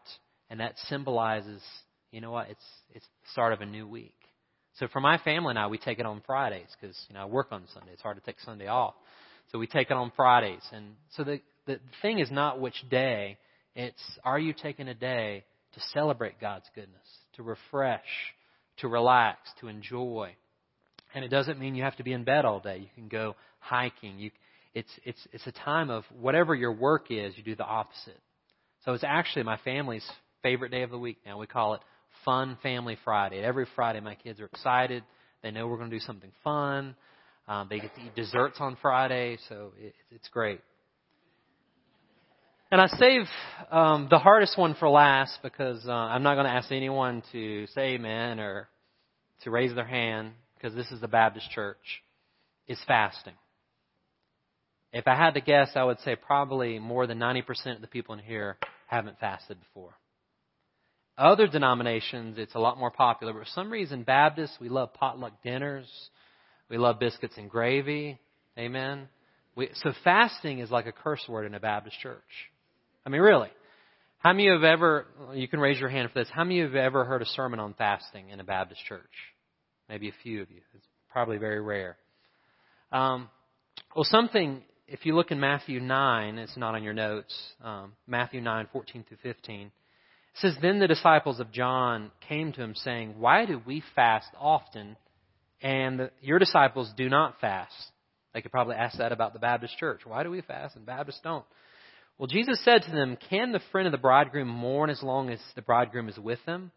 And 0.48 0.60
that 0.60 0.74
symbolizes, 0.88 1.62
you 2.10 2.20
know 2.20 2.30
what, 2.30 2.48
it's, 2.48 2.64
it's 2.94 3.04
the 3.04 3.30
start 3.32 3.52
of 3.52 3.60
a 3.60 3.66
new 3.66 3.86
week. 3.86 4.14
So 4.78 4.88
for 4.88 5.00
my 5.00 5.18
family 5.18 5.50
and 5.50 5.58
I, 5.58 5.66
we 5.66 5.78
take 5.78 5.98
it 5.98 6.06
on 6.06 6.22
Fridays 6.24 6.68
because, 6.80 6.98
you 7.08 7.14
know, 7.14 7.22
I 7.22 7.24
work 7.26 7.48
on 7.50 7.64
Sunday. 7.74 7.92
It's 7.92 8.02
hard 8.02 8.16
to 8.16 8.22
take 8.22 8.40
Sunday 8.40 8.68
off. 8.68 8.94
So 9.50 9.58
we 9.58 9.66
take 9.66 9.90
it 9.90 9.96
on 9.96 10.12
Fridays. 10.16 10.62
And 10.72 10.94
so 11.16 11.24
the, 11.24 11.40
the 11.66 11.78
thing 12.00 12.18
is 12.18 12.30
not 12.30 12.60
which 12.60 12.82
day, 12.90 13.36
it's 13.74 14.02
are 14.24 14.38
you 14.38 14.52
taking 14.52 14.88
a 14.88 14.94
day 14.94 15.44
to 15.74 15.80
celebrate 15.92 16.40
God's 16.40 16.66
goodness, 16.74 17.06
to 17.36 17.42
refresh, 17.42 18.00
to 18.78 18.88
relax, 18.88 19.38
to 19.60 19.68
enjoy. 19.68 20.34
And 21.14 21.24
it 21.24 21.28
doesn't 21.28 21.58
mean 21.58 21.74
you 21.74 21.82
have 21.82 21.96
to 21.96 22.02
be 22.02 22.12
in 22.12 22.24
bed 22.24 22.44
all 22.44 22.60
day. 22.60 22.78
You 22.78 22.88
can 22.94 23.08
go 23.08 23.36
hiking. 23.58 24.18
You, 24.18 24.30
it's, 24.74 24.90
it's, 25.04 25.26
it's 25.32 25.46
a 25.46 25.52
time 25.52 25.90
of 25.90 26.04
whatever 26.18 26.54
your 26.54 26.72
work 26.72 27.06
is, 27.10 27.34
you 27.36 27.42
do 27.42 27.54
the 27.54 27.64
opposite. 27.64 28.20
So 28.84 28.92
it's 28.94 29.04
actually 29.04 29.44
my 29.44 29.58
family's 29.64 30.08
favorite 30.42 30.70
day 30.70 30.82
of 30.82 30.90
the 30.90 30.98
week 30.98 31.18
now. 31.24 31.38
We 31.38 31.46
call 31.46 31.74
it 31.74 31.80
Fun 32.24 32.58
Family 32.62 32.96
Friday. 33.04 33.38
Every 33.38 33.66
Friday, 33.74 34.00
my 34.00 34.14
kids 34.14 34.40
are 34.40 34.46
excited. 34.46 35.04
They 35.42 35.50
know 35.50 35.66
we're 35.66 35.76
going 35.76 35.90
to 35.90 35.96
do 35.96 36.04
something 36.04 36.32
fun. 36.42 36.94
Um, 37.48 37.66
they 37.68 37.80
get 37.80 37.94
to 37.96 38.00
eat 38.00 38.14
desserts 38.14 38.56
on 38.60 38.76
Friday, 38.80 39.38
so 39.48 39.72
it, 39.78 39.94
it's 40.10 40.28
great. 40.28 40.60
And 42.72 42.80
I 42.80 42.86
save 42.86 43.26
um, 43.70 44.08
the 44.08 44.18
hardest 44.18 44.56
one 44.56 44.74
for 44.74 44.88
last 44.88 45.40
because 45.42 45.86
uh, 45.86 45.92
I'm 45.92 46.22
not 46.22 46.36
going 46.36 46.46
to 46.46 46.52
ask 46.52 46.72
anyone 46.72 47.22
to 47.30 47.66
say 47.74 47.96
amen 47.96 48.40
or 48.40 48.66
to 49.42 49.50
raise 49.50 49.74
their 49.74 49.84
hand 49.84 50.32
because 50.54 50.74
this 50.74 50.90
is 50.90 50.98
the 50.98 51.06
Baptist 51.06 51.50
church. 51.50 51.76
Is 52.66 52.78
fasting. 52.88 53.34
If 54.90 55.06
I 55.06 55.14
had 55.16 55.34
to 55.34 55.42
guess, 55.42 55.72
I 55.74 55.84
would 55.84 56.00
say 56.00 56.16
probably 56.16 56.78
more 56.78 57.06
than 57.06 57.18
90% 57.18 57.42
of 57.74 57.82
the 57.82 57.88
people 57.88 58.14
in 58.14 58.20
here 58.20 58.56
haven't 58.86 59.18
fasted 59.18 59.58
before. 59.60 59.92
Other 61.18 61.48
denominations, 61.48 62.38
it's 62.38 62.54
a 62.54 62.58
lot 62.58 62.78
more 62.78 62.90
popular, 62.90 63.34
but 63.34 63.40
for 63.40 63.48
some 63.54 63.70
reason, 63.70 64.02
Baptists, 64.02 64.56
we 64.58 64.70
love 64.70 64.94
potluck 64.94 65.42
dinners. 65.42 65.88
We 66.70 66.78
love 66.78 66.98
biscuits 66.98 67.34
and 67.36 67.50
gravy. 67.50 68.18
Amen. 68.56 69.08
We, 69.56 69.68
so 69.74 69.92
fasting 70.04 70.60
is 70.60 70.70
like 70.70 70.86
a 70.86 70.92
curse 70.92 71.26
word 71.28 71.44
in 71.44 71.54
a 71.54 71.60
Baptist 71.60 72.00
church. 72.00 72.22
I 73.04 73.10
mean, 73.10 73.20
really. 73.20 73.50
How 74.18 74.32
many 74.32 74.48
of 74.48 74.60
you 74.60 74.66
have 74.66 74.72
ever, 74.72 75.06
you 75.34 75.48
can 75.48 75.58
raise 75.58 75.80
your 75.80 75.88
hand 75.88 76.08
for 76.12 76.20
this, 76.20 76.28
how 76.32 76.44
many 76.44 76.60
of 76.60 76.70
you 76.70 76.76
have 76.76 76.84
ever 76.86 77.04
heard 77.04 77.22
a 77.22 77.26
sermon 77.26 77.58
on 77.58 77.74
fasting 77.74 78.28
in 78.28 78.38
a 78.38 78.44
Baptist 78.44 78.80
church? 78.84 79.00
Maybe 79.88 80.08
a 80.08 80.14
few 80.22 80.42
of 80.42 80.50
you. 80.50 80.60
It's 80.74 80.86
probably 81.10 81.38
very 81.38 81.60
rare. 81.60 81.96
Um, 82.92 83.28
well, 83.96 84.04
something 84.04 84.62
if 84.92 85.06
you 85.06 85.14
look 85.14 85.30
in 85.30 85.40
Matthew 85.40 85.80
9, 85.80 86.38
it's 86.38 86.56
not 86.56 86.74
on 86.74 86.82
your 86.82 86.92
notes, 86.92 87.34
um, 87.64 87.94
Matthew 88.06 88.42
9, 88.42 88.68
14 88.72 89.04
through 89.08 89.16
15, 89.22 89.66
it 89.66 89.72
says, 90.34 90.54
Then 90.60 90.78
the 90.78 90.86
disciples 90.86 91.40
of 91.40 91.50
John 91.50 92.10
came 92.28 92.52
to 92.52 92.62
him 92.62 92.74
saying, 92.74 93.14
Why 93.18 93.46
do 93.46 93.60
we 93.66 93.82
fast 93.94 94.28
often 94.38 94.96
and 95.62 95.98
the, 95.98 96.10
your 96.20 96.38
disciples 96.38 96.92
do 96.96 97.08
not 97.08 97.40
fast? 97.40 97.72
They 98.34 98.42
could 98.42 98.52
probably 98.52 98.76
ask 98.76 98.98
that 98.98 99.12
about 99.12 99.32
the 99.32 99.38
Baptist 99.38 99.78
church. 99.78 100.02
Why 100.04 100.22
do 100.22 100.30
we 100.30 100.42
fast 100.42 100.76
and 100.76 100.84
Baptists 100.84 101.20
don't? 101.24 101.44
Well, 102.18 102.26
Jesus 102.26 102.62
said 102.64 102.82
to 102.82 102.90
them, 102.90 103.16
Can 103.30 103.52
the 103.52 103.60
friend 103.72 103.86
of 103.86 103.92
the 103.92 103.98
bridegroom 103.98 104.48
mourn 104.48 104.90
as 104.90 105.02
long 105.02 105.30
as 105.30 105.40
the 105.56 105.62
bridegroom 105.62 106.08
is 106.08 106.18
with 106.18 106.38
them? 106.46 106.70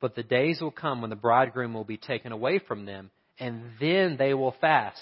But 0.00 0.14
the 0.14 0.22
days 0.22 0.60
will 0.60 0.70
come 0.70 1.00
when 1.00 1.10
the 1.10 1.16
bridegroom 1.16 1.74
will 1.74 1.84
be 1.84 1.98
taken 1.98 2.32
away 2.32 2.58
from 2.58 2.86
them, 2.86 3.10
and 3.38 3.62
then 3.78 4.16
they 4.18 4.34
will 4.34 4.54
fast. 4.60 5.00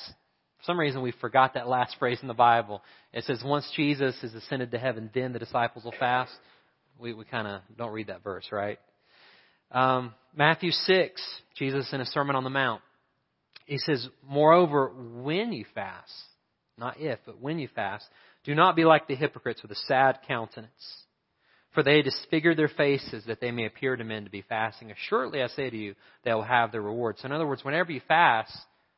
For 0.58 0.64
some 0.64 0.80
reason, 0.80 1.02
we 1.02 1.12
forgot 1.12 1.54
that 1.54 1.68
last 1.68 1.96
phrase 1.98 2.18
in 2.20 2.28
the 2.28 2.34
Bible. 2.34 2.82
It 3.12 3.24
says, 3.24 3.42
once 3.44 3.70
Jesus 3.76 4.16
is 4.24 4.34
ascended 4.34 4.72
to 4.72 4.78
heaven, 4.78 5.08
then 5.14 5.32
the 5.32 5.38
disciples 5.38 5.84
will 5.84 5.94
fast. 5.98 6.32
We, 6.98 7.14
we 7.14 7.24
kind 7.24 7.46
of 7.46 7.60
don't 7.76 7.92
read 7.92 8.08
that 8.08 8.24
verse, 8.24 8.48
right? 8.50 8.80
Um, 9.70 10.14
Matthew 10.34 10.72
6, 10.72 11.40
Jesus 11.56 11.88
in 11.92 12.00
a 12.00 12.06
Sermon 12.06 12.34
on 12.34 12.42
the 12.42 12.50
Mount. 12.50 12.82
He 13.66 13.78
says, 13.78 14.08
Moreover, 14.26 14.92
when 15.22 15.52
you 15.52 15.64
fast, 15.74 16.12
not 16.76 16.98
if, 16.98 17.20
but 17.24 17.40
when 17.40 17.58
you 17.58 17.68
fast, 17.74 18.04
do 18.44 18.54
not 18.54 18.76
be 18.76 18.84
like 18.84 19.06
the 19.06 19.14
hypocrites 19.14 19.62
with 19.62 19.70
a 19.70 19.76
sad 19.86 20.20
countenance. 20.26 21.04
For 21.74 21.82
they 21.82 22.02
disfigure 22.02 22.54
their 22.54 22.68
faces 22.68 23.24
that 23.26 23.40
they 23.40 23.50
may 23.50 23.66
appear 23.66 23.94
to 23.94 24.02
men 24.02 24.24
to 24.24 24.30
be 24.30 24.42
fasting. 24.42 24.90
Assuredly, 24.90 25.42
I 25.42 25.48
say 25.48 25.68
to 25.68 25.76
you, 25.76 25.94
they 26.24 26.32
will 26.32 26.42
have 26.42 26.72
their 26.72 26.80
reward. 26.80 27.16
So, 27.18 27.26
in 27.26 27.32
other 27.32 27.46
words, 27.46 27.64
whenever 27.64 27.92
you 27.92 28.00
fast, 28.08 28.56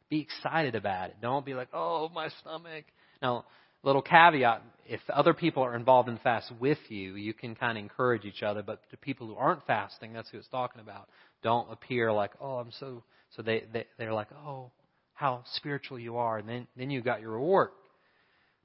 be 0.09 0.21
excited 0.21 0.75
about 0.75 1.11
it. 1.11 1.17
Don't 1.21 1.45
be 1.45 1.55
like, 1.55 1.69
oh, 1.75 2.09
my 2.15 2.29
stomach. 2.41 2.85
Now, 3.21 3.45
little 3.83 4.03
caveat 4.03 4.63
if 4.91 5.01
other 5.09 5.35
people 5.35 5.63
are 5.63 5.77
involved 5.77 6.09
in 6.09 6.19
fast 6.19 6.53
with 6.59 6.79
you, 6.89 7.15
you 7.15 7.33
can 7.33 7.55
kind 7.55 7.79
of 7.79 7.83
encourage 7.83 8.25
each 8.25 8.43
other. 8.43 8.61
But 8.61 8.83
to 8.91 8.97
people 8.97 9.29
who 9.29 9.37
aren't 9.37 9.65
fasting, 9.65 10.13
that's 10.13 10.29
who 10.31 10.39
it's 10.39 10.49
talking 10.49 10.81
about. 10.81 11.09
Don't 11.45 11.71
appear 11.71 12.13
like, 12.13 12.33
oh, 12.41 12.57
I'm 12.57 12.73
so. 12.73 13.05
So 13.37 13.43
they, 13.43 13.65
they 13.73 13.87
they're 13.97 14.13
like, 14.13 14.27
oh, 14.45 14.73
how 15.15 15.45
spiritual 15.55 16.01
you 16.01 16.17
are, 16.17 16.39
and 16.39 16.49
then 16.49 16.67
then 16.77 16.91
you 16.91 17.03
got 17.03 17.21
your 17.21 17.31
reward. 17.31 17.69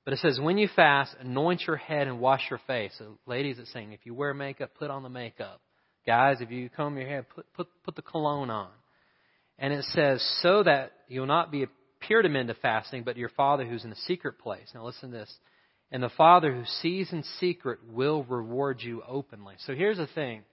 But 0.05 0.13
it 0.13 0.19
says, 0.19 0.39
when 0.39 0.59
you 0.59 0.69
fast, 0.75 1.15
anoint 1.19 1.63
your 1.65 1.77
head 1.77 2.07
and 2.07 2.19
wash 2.19 2.43
your 2.49 2.61
face. 2.67 2.93
So 2.97 3.17
ladies, 3.25 3.57
it's 3.57 3.73
saying, 3.73 3.91
if 3.91 4.05
you 4.05 4.13
wear 4.13 4.33
makeup, 4.35 4.71
put 4.77 4.91
on 4.91 5.01
the 5.01 5.09
makeup. 5.09 5.59
Guys, 6.05 6.37
if 6.41 6.51
you 6.51 6.69
comb 6.69 6.95
your 6.95 7.07
hair, 7.07 7.23
put, 7.23 7.51
put, 7.53 7.67
put 7.83 7.95
the 7.95 8.03
cologne 8.03 8.51
on. 8.51 8.69
And 9.57 9.73
it 9.73 9.83
says, 9.85 10.23
so 10.43 10.61
that 10.61 10.91
you'll 11.07 11.25
not 11.25 11.51
be 11.51 11.65
appear 12.05 12.21
to 12.21 12.29
men 12.29 12.45
to 12.47 12.53
fasting, 12.53 13.01
but 13.03 13.17
your 13.17 13.29
Father 13.29 13.65
who's 13.65 13.83
in 13.83 13.89
the 13.89 13.95
secret 14.07 14.37
place. 14.37 14.67
Now 14.75 14.85
listen 14.85 15.11
to 15.11 15.17
this. 15.17 15.33
And 15.91 16.03
the 16.03 16.09
Father 16.09 16.53
who 16.53 16.65
sees 16.81 17.11
in 17.11 17.23
secret 17.39 17.79
will 17.89 18.23
reward 18.23 18.81
you 18.81 19.01
openly. 19.07 19.55
So 19.65 19.73
here's 19.73 19.97
the 19.97 20.07
thing. 20.07 20.43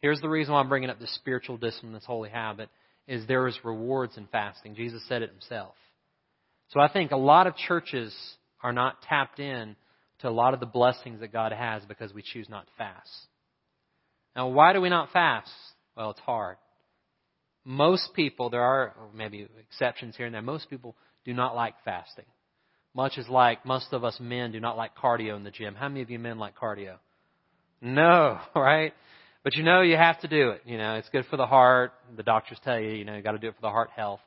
Here's 0.00 0.20
the 0.20 0.28
reason 0.28 0.54
why 0.54 0.60
I'm 0.60 0.68
bringing 0.68 0.90
up 0.90 0.98
this 0.98 1.14
spiritual 1.14 1.58
discipline, 1.58 1.92
this 1.92 2.04
holy 2.06 2.30
habit, 2.30 2.70
is 3.06 3.26
there 3.26 3.46
is 3.46 3.58
rewards 3.62 4.16
in 4.16 4.26
fasting. 4.28 4.74
Jesus 4.74 5.02
said 5.06 5.22
it 5.22 5.30
himself. 5.30 5.74
So 6.70 6.80
I 6.80 6.90
think 6.90 7.10
a 7.10 7.16
lot 7.16 7.46
of 7.46 7.56
churches 7.56 8.14
are 8.62 8.72
not 8.72 9.02
tapped 9.02 9.38
in 9.38 9.76
to 10.20 10.28
a 10.28 10.30
lot 10.30 10.54
of 10.54 10.60
the 10.60 10.66
blessings 10.66 11.20
that 11.20 11.32
God 11.32 11.52
has 11.52 11.82
because 11.84 12.14
we 12.14 12.22
choose 12.22 12.48
not 12.48 12.66
to 12.66 12.72
fast. 12.78 13.10
Now, 14.34 14.48
why 14.48 14.72
do 14.72 14.80
we 14.80 14.88
not 14.88 15.10
fast? 15.12 15.50
Well, 15.96 16.10
it's 16.10 16.20
hard. 16.20 16.56
Most 17.64 18.10
people, 18.14 18.50
there 18.50 18.62
are 18.62 18.94
oh, 18.98 19.10
maybe 19.14 19.46
exceptions 19.60 20.16
here 20.16 20.26
and 20.26 20.34
there, 20.34 20.42
most 20.42 20.70
people 20.70 20.96
do 21.24 21.32
not 21.32 21.54
like 21.54 21.74
fasting. 21.84 22.24
Much 22.94 23.18
as 23.18 23.28
like 23.28 23.64
most 23.64 23.86
of 23.92 24.04
us 24.04 24.18
men 24.20 24.52
do 24.52 24.60
not 24.60 24.76
like 24.76 24.96
cardio 24.96 25.36
in 25.36 25.44
the 25.44 25.50
gym. 25.50 25.74
How 25.74 25.88
many 25.88 26.02
of 26.02 26.10
you 26.10 26.18
men 26.18 26.38
like 26.38 26.56
cardio? 26.58 26.96
No, 27.80 28.38
right? 28.56 28.92
But 29.44 29.56
you 29.56 29.64
know 29.64 29.82
you 29.82 29.96
have 29.96 30.20
to 30.20 30.28
do 30.28 30.50
it. 30.50 30.62
You 30.64 30.78
know, 30.78 30.94
it's 30.94 31.08
good 31.08 31.24
for 31.30 31.36
the 31.36 31.46
heart. 31.46 31.92
The 32.16 32.22
doctors 32.22 32.58
tell 32.64 32.78
you, 32.78 32.90
you 32.90 33.04
know, 33.04 33.16
you 33.16 33.22
got 33.22 33.32
to 33.32 33.38
do 33.38 33.48
it 33.48 33.54
for 33.54 33.62
the 33.62 33.70
heart 33.70 33.90
health. 33.94 34.20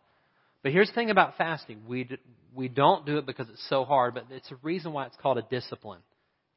But 0.65 0.71
here's 0.71 0.87
the 0.87 0.95
thing 0.95 1.11
about 1.11 1.37
fasting. 1.37 1.81
We, 1.87 2.09
we 2.55 2.69
don't 2.69 3.05
do 3.05 3.19
it 3.19 3.27
because 3.27 3.47
it's 3.49 3.69
so 3.69 3.85
hard, 3.85 4.15
but 4.15 4.25
it's 4.31 4.49
a 4.49 4.55
reason 4.63 4.93
why 4.93 5.05
it's 5.05 5.15
called 5.21 5.37
a 5.37 5.43
discipline. 5.43 6.01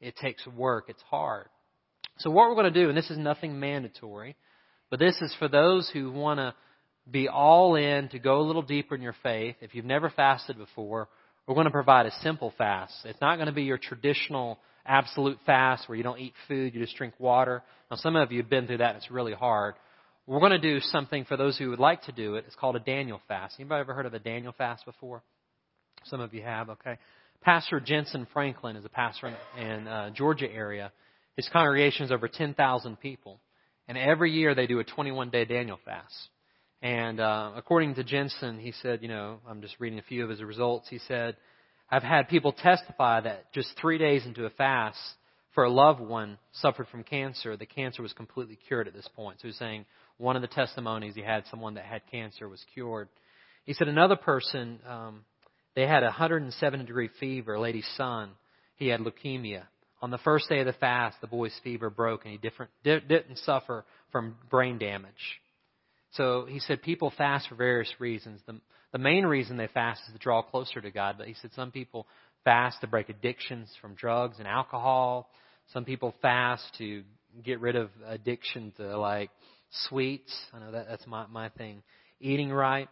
It 0.01 0.15
takes 0.17 0.47
work. 0.47 0.85
It's 0.87 1.03
hard. 1.11 1.45
So 2.17 2.31
what 2.31 2.49
we're 2.49 2.55
going 2.55 2.73
to 2.73 2.83
do, 2.83 2.89
and 2.89 2.97
this 2.97 3.11
is 3.11 3.19
nothing 3.19 3.59
mandatory, 3.59 4.35
but 4.89 4.97
this 4.97 5.15
is 5.21 5.31
for 5.37 5.47
those 5.47 5.91
who 5.93 6.11
want 6.11 6.39
to 6.39 6.55
be 7.11 7.29
all 7.29 7.75
in 7.75 8.09
to 8.09 8.17
go 8.17 8.39
a 8.39 8.41
little 8.41 8.63
deeper 8.63 8.95
in 8.95 9.03
your 9.03 9.15
faith. 9.21 9.57
If 9.61 9.75
you've 9.75 9.85
never 9.85 10.09
fasted 10.09 10.57
before, 10.57 11.07
we're 11.45 11.53
going 11.53 11.65
to 11.65 11.71
provide 11.71 12.07
a 12.07 12.21
simple 12.23 12.51
fast. 12.57 12.95
It's 13.05 13.21
not 13.21 13.35
going 13.35 13.45
to 13.45 13.53
be 13.53 13.65
your 13.65 13.77
traditional 13.77 14.57
absolute 14.87 15.37
fast 15.45 15.87
where 15.87 15.95
you 15.95 16.03
don't 16.03 16.19
eat 16.19 16.33
food, 16.47 16.73
you 16.73 16.81
just 16.81 16.97
drink 16.97 17.13
water. 17.19 17.61
Now 17.91 17.97
some 17.97 18.15
of 18.15 18.31
you 18.31 18.41
have 18.41 18.49
been 18.49 18.65
through 18.65 18.77
that 18.77 18.95
and 18.95 18.97
it's 18.97 19.11
really 19.11 19.33
hard. 19.33 19.75
We're 20.29 20.41
going 20.41 20.51
to 20.51 20.59
do 20.59 20.79
something 20.79 21.25
for 21.25 21.37
those 21.37 21.57
who 21.57 21.71
would 21.71 21.79
like 21.79 22.03
to 22.03 22.11
do 22.11 22.35
it. 22.35 22.43
It's 22.45 22.55
called 22.55 22.75
a 22.75 22.79
Daniel 22.79 23.19
fast. 23.27 23.55
Anybody 23.57 23.79
ever 23.79 23.95
heard 23.95 24.05
of 24.05 24.13
a 24.13 24.19
Daniel 24.19 24.53
fast 24.55 24.85
before? 24.85 25.23
Some 26.05 26.21
of 26.21 26.35
you 26.35 26.43
have, 26.43 26.69
okay. 26.69 26.99
Pastor 27.41 27.79
Jentezen 27.79 28.27
Franklin 28.31 28.75
is 28.75 28.85
a 28.85 28.89
pastor 28.89 29.35
in 29.59 29.87
uh, 29.87 30.11
Georgia 30.11 30.45
area. 30.47 30.91
His 31.35 31.49
congregation 31.51 32.05
is 32.05 32.11
over 32.11 32.27
10,000 32.27 32.99
people. 32.99 33.39
And 33.87 33.97
every 33.97 34.31
year 34.31 34.53
they 34.53 34.67
do 34.67 34.77
a 34.77 34.83
21 34.83 35.31
day 35.31 35.45
Daniel 35.45 35.79
fast. 35.83 36.13
And 36.83 37.19
uh, 37.19 37.53
according 37.55 37.95
to 37.95 38.03
Jensen, 38.03 38.59
he 38.59 38.71
said, 38.83 39.01
you 39.01 39.07
know, 39.07 39.39
I'm 39.49 39.63
just 39.63 39.79
reading 39.79 39.97
a 39.97 40.03
few 40.03 40.23
of 40.23 40.29
his 40.29 40.43
results. 40.43 40.87
He 40.89 40.99
said, 41.07 41.37
I've 41.89 42.03
had 42.03 42.29
people 42.29 42.53
testify 42.53 43.21
that 43.21 43.51
just 43.51 43.69
three 43.81 43.97
days 43.97 44.27
into 44.27 44.45
a 44.45 44.51
fast 44.51 44.99
for 45.55 45.63
a 45.63 45.69
loved 45.69 45.99
one 45.99 46.37
suffered 46.53 46.87
from 46.89 47.03
cancer, 47.03 47.57
the 47.57 47.65
cancer 47.65 48.01
was 48.01 48.13
completely 48.13 48.57
cured 48.67 48.87
at 48.87 48.93
this 48.93 49.09
point. 49.15 49.39
So 49.41 49.47
he's 49.47 49.57
saying 49.57 49.85
one 50.19 50.35
of 50.35 50.43
the 50.43 50.47
testimonies 50.47 51.15
he 51.15 51.21
had 51.21 51.45
someone 51.49 51.73
that 51.75 51.85
had 51.85 52.01
cancer 52.11 52.47
was 52.47 52.63
cured. 52.73 53.09
He 53.63 53.73
said 53.73 53.87
another 53.87 54.15
person 54.15 54.79
um, 54.87 55.25
they 55.75 55.87
had 55.87 56.03
a 56.03 56.07
107 56.07 56.85
degree 56.85 57.09
fever, 57.19 57.55
a 57.55 57.61
lady's 57.61 57.89
son. 57.95 58.31
He 58.75 58.87
had 58.87 58.99
leukemia. 58.99 59.63
On 60.01 60.11
the 60.11 60.17
first 60.19 60.49
day 60.49 60.59
of 60.59 60.65
the 60.65 60.73
fast, 60.73 61.17
the 61.21 61.27
boy's 61.27 61.57
fever 61.63 61.89
broke 61.89 62.23
and 62.25 62.31
he 62.31 62.37
different, 62.37 62.71
didn't 62.83 63.37
suffer 63.39 63.85
from 64.11 64.35
brain 64.49 64.77
damage. 64.77 65.39
So 66.11 66.45
he 66.49 66.59
said 66.59 66.81
people 66.81 67.13
fast 67.17 67.47
for 67.47 67.55
various 67.55 67.91
reasons. 67.99 68.41
The, 68.45 68.59
the 68.91 68.97
main 68.97 69.25
reason 69.25 69.57
they 69.57 69.67
fast 69.67 70.01
is 70.07 70.13
to 70.13 70.19
draw 70.19 70.41
closer 70.41 70.81
to 70.81 70.91
God. 70.91 71.15
But 71.17 71.27
he 71.27 71.35
said 71.35 71.51
some 71.53 71.71
people 71.71 72.07
fast 72.43 72.81
to 72.81 72.87
break 72.87 73.09
addictions 73.09 73.69
from 73.81 73.95
drugs 73.95 74.37
and 74.39 74.47
alcohol. 74.47 75.29
Some 75.73 75.85
people 75.85 76.13
fast 76.21 76.63
to 76.79 77.03
get 77.43 77.59
rid 77.59 77.75
of 77.75 77.89
addiction 78.07 78.73
to 78.77 78.97
like 78.97 79.29
sweets. 79.87 80.33
I 80.53 80.59
know 80.59 80.71
that 80.71 80.87
that's 80.89 81.07
my 81.07 81.27
my 81.27 81.49
thing. 81.49 81.83
Eating 82.19 82.51
right. 82.51 82.89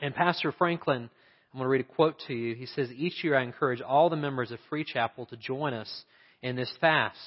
And 0.00 0.14
Pastor 0.14 0.52
Franklin 0.52 1.10
I'm 1.52 1.58
going 1.58 1.66
to 1.66 1.70
read 1.70 1.80
a 1.82 1.94
quote 1.94 2.18
to 2.28 2.34
you. 2.34 2.54
He 2.54 2.64
says, 2.64 2.90
Each 2.96 3.22
year 3.22 3.36
I 3.36 3.42
encourage 3.42 3.82
all 3.82 4.08
the 4.08 4.16
members 4.16 4.50
of 4.50 4.58
Free 4.70 4.84
Chapel 4.84 5.26
to 5.26 5.36
join 5.36 5.74
us 5.74 6.04
in 6.40 6.56
this 6.56 6.72
fast. 6.80 7.18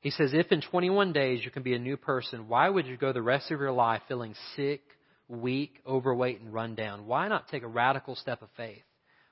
He 0.00 0.10
says, 0.10 0.32
If 0.32 0.50
in 0.52 0.62
21 0.62 1.12
days 1.12 1.44
you 1.44 1.50
can 1.50 1.62
be 1.62 1.74
a 1.74 1.78
new 1.78 1.98
person, 1.98 2.48
why 2.48 2.70
would 2.70 2.86
you 2.86 2.96
go 2.96 3.12
the 3.12 3.20
rest 3.20 3.50
of 3.50 3.60
your 3.60 3.72
life 3.72 4.00
feeling 4.08 4.34
sick, 4.56 4.80
weak, 5.28 5.80
overweight, 5.86 6.40
and 6.40 6.54
run 6.54 6.76
down? 6.76 7.06
Why 7.06 7.28
not 7.28 7.48
take 7.48 7.62
a 7.62 7.68
radical 7.68 8.16
step 8.16 8.40
of 8.40 8.48
faith? 8.56 8.82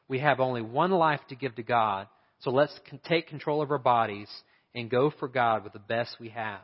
We 0.07 0.19
have 0.19 0.39
only 0.39 0.61
one 0.61 0.91
life 0.91 1.21
to 1.31 1.35
give 1.35 1.55
to 1.55 1.63
God, 1.63 2.07
so 2.41 2.51
let's 2.51 2.79
take 3.09 3.29
control 3.29 3.63
of 3.63 3.71
our 3.71 3.79
bodies 3.79 4.29
and 4.75 4.91
go 4.91 5.11
for 5.19 5.29
God 5.29 5.65
with 5.65 5.73
the 5.73 5.79
best 5.79 6.17
we 6.21 6.29
have. 6.29 6.61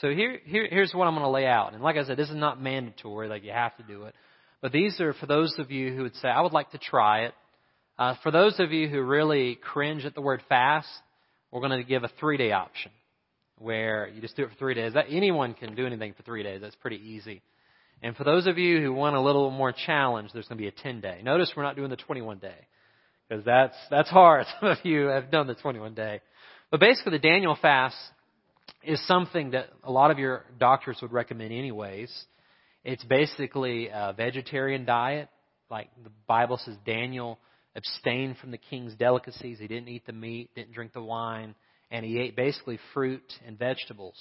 So 0.00 0.10
here, 0.10 0.38
here 0.44 0.66
here's 0.68 0.92
what 0.94 1.06
I'm 1.06 1.14
going 1.14 1.24
to 1.24 1.30
lay 1.30 1.46
out. 1.46 1.74
And 1.74 1.82
like 1.82 1.96
I 1.96 2.04
said, 2.04 2.16
this 2.16 2.30
is 2.30 2.36
not 2.36 2.60
mandatory, 2.60 3.28
like 3.28 3.44
you 3.44 3.52
have 3.52 3.76
to 3.76 3.82
do 3.82 4.04
it. 4.04 4.14
But 4.60 4.72
these 4.72 5.00
are 5.00 5.12
for 5.12 5.26
those 5.26 5.54
of 5.58 5.70
you 5.70 5.94
who 5.94 6.02
would 6.02 6.14
say, 6.16 6.28
I 6.28 6.40
would 6.40 6.52
like 6.52 6.70
to 6.70 6.78
try 6.78 7.24
it. 7.24 7.34
Uh, 7.98 8.14
for 8.22 8.30
those 8.30 8.58
of 8.58 8.72
you 8.72 8.88
who 8.88 9.02
really 9.02 9.56
cringe 9.56 10.04
at 10.04 10.14
the 10.14 10.22
word 10.22 10.40
fast, 10.48 10.88
we're 11.50 11.60
going 11.60 11.78
to 11.78 11.84
give 11.84 12.04
a 12.04 12.10
three 12.18 12.36
day 12.36 12.52
option 12.52 12.90
where 13.58 14.08
you 14.08 14.20
just 14.20 14.34
do 14.36 14.44
it 14.44 14.50
for 14.50 14.56
three 14.56 14.74
days. 14.74 14.94
That, 14.94 15.06
anyone 15.10 15.54
can 15.54 15.74
do 15.74 15.86
anything 15.86 16.14
for 16.14 16.22
three 16.22 16.42
days. 16.42 16.60
That's 16.60 16.74
pretty 16.76 16.96
easy. 16.96 17.42
And 18.02 18.16
for 18.16 18.24
those 18.24 18.46
of 18.46 18.58
you 18.58 18.80
who 18.80 18.92
want 18.92 19.14
a 19.14 19.20
little 19.20 19.50
more 19.50 19.72
challenge, 19.72 20.30
there's 20.32 20.48
going 20.48 20.58
to 20.58 20.62
be 20.62 20.68
a 20.68 20.72
10 20.72 21.00
day. 21.00 21.20
Notice 21.22 21.52
we're 21.56 21.62
not 21.62 21.76
doing 21.76 21.90
the 21.90 21.96
21 21.96 22.38
day 22.38 22.54
because 23.28 23.44
that's, 23.44 23.76
that's 23.90 24.08
hard. 24.08 24.46
Some 24.60 24.70
of 24.70 24.78
you 24.82 25.06
have 25.06 25.30
done 25.30 25.46
the 25.46 25.54
21 25.54 25.94
day. 25.94 26.20
But 26.70 26.80
basically 26.80 27.12
the 27.12 27.18
Daniel 27.18 27.56
fast 27.60 27.96
is 28.84 29.04
something 29.06 29.52
that 29.52 29.68
a 29.84 29.90
lot 29.90 30.10
of 30.10 30.18
your 30.18 30.44
doctors 30.58 30.98
would 31.02 31.12
recommend 31.12 31.52
anyways. 31.52 32.12
It's 32.84 33.04
basically 33.04 33.88
a 33.88 34.12
vegetarian 34.16 34.84
diet. 34.84 35.28
Like 35.70 35.88
the 36.02 36.10
Bible 36.26 36.58
says, 36.58 36.76
Daniel 36.84 37.38
abstained 37.74 38.38
from 38.38 38.50
the 38.50 38.58
king's 38.58 38.94
delicacies. 38.94 39.58
He 39.58 39.68
didn't 39.68 39.88
eat 39.88 40.06
the 40.06 40.12
meat, 40.12 40.50
didn't 40.54 40.72
drink 40.72 40.92
the 40.92 41.02
wine, 41.02 41.54
and 41.90 42.04
he 42.04 42.18
ate 42.18 42.36
basically 42.36 42.78
fruit 42.92 43.22
and 43.46 43.58
vegetables. 43.58 44.18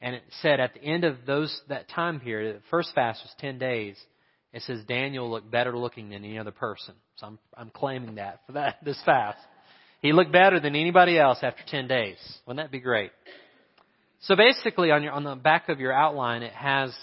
And 0.00 0.14
it 0.14 0.22
said 0.42 0.60
at 0.60 0.74
the 0.74 0.82
end 0.82 1.04
of 1.04 1.18
those 1.26 1.60
that 1.68 1.88
time 1.88 2.20
period, 2.20 2.56
the 2.56 2.62
first 2.70 2.94
fast 2.94 3.22
was 3.22 3.32
ten 3.38 3.58
days. 3.58 3.96
It 4.52 4.62
says 4.62 4.84
Daniel 4.86 5.30
looked 5.30 5.50
better 5.50 5.76
looking 5.76 6.10
than 6.10 6.24
any 6.24 6.38
other 6.38 6.52
person. 6.52 6.94
So 7.16 7.26
I'm 7.26 7.38
I'm 7.56 7.70
claiming 7.70 8.16
that 8.16 8.40
for 8.46 8.52
that 8.52 8.78
this 8.84 9.00
fast. 9.04 9.38
He 10.00 10.12
looked 10.12 10.32
better 10.32 10.60
than 10.60 10.76
anybody 10.76 11.18
else 11.18 11.38
after 11.42 11.62
ten 11.66 11.86
days. 11.86 12.18
Wouldn't 12.46 12.64
that 12.64 12.72
be 12.72 12.80
great? 12.80 13.12
So 14.20 14.36
basically, 14.36 14.90
on 14.90 15.02
your 15.02 15.12
on 15.12 15.24
the 15.24 15.34
back 15.34 15.68
of 15.68 15.80
your 15.80 15.92
outline, 15.92 16.42
it 16.42 16.52
has 16.52 16.94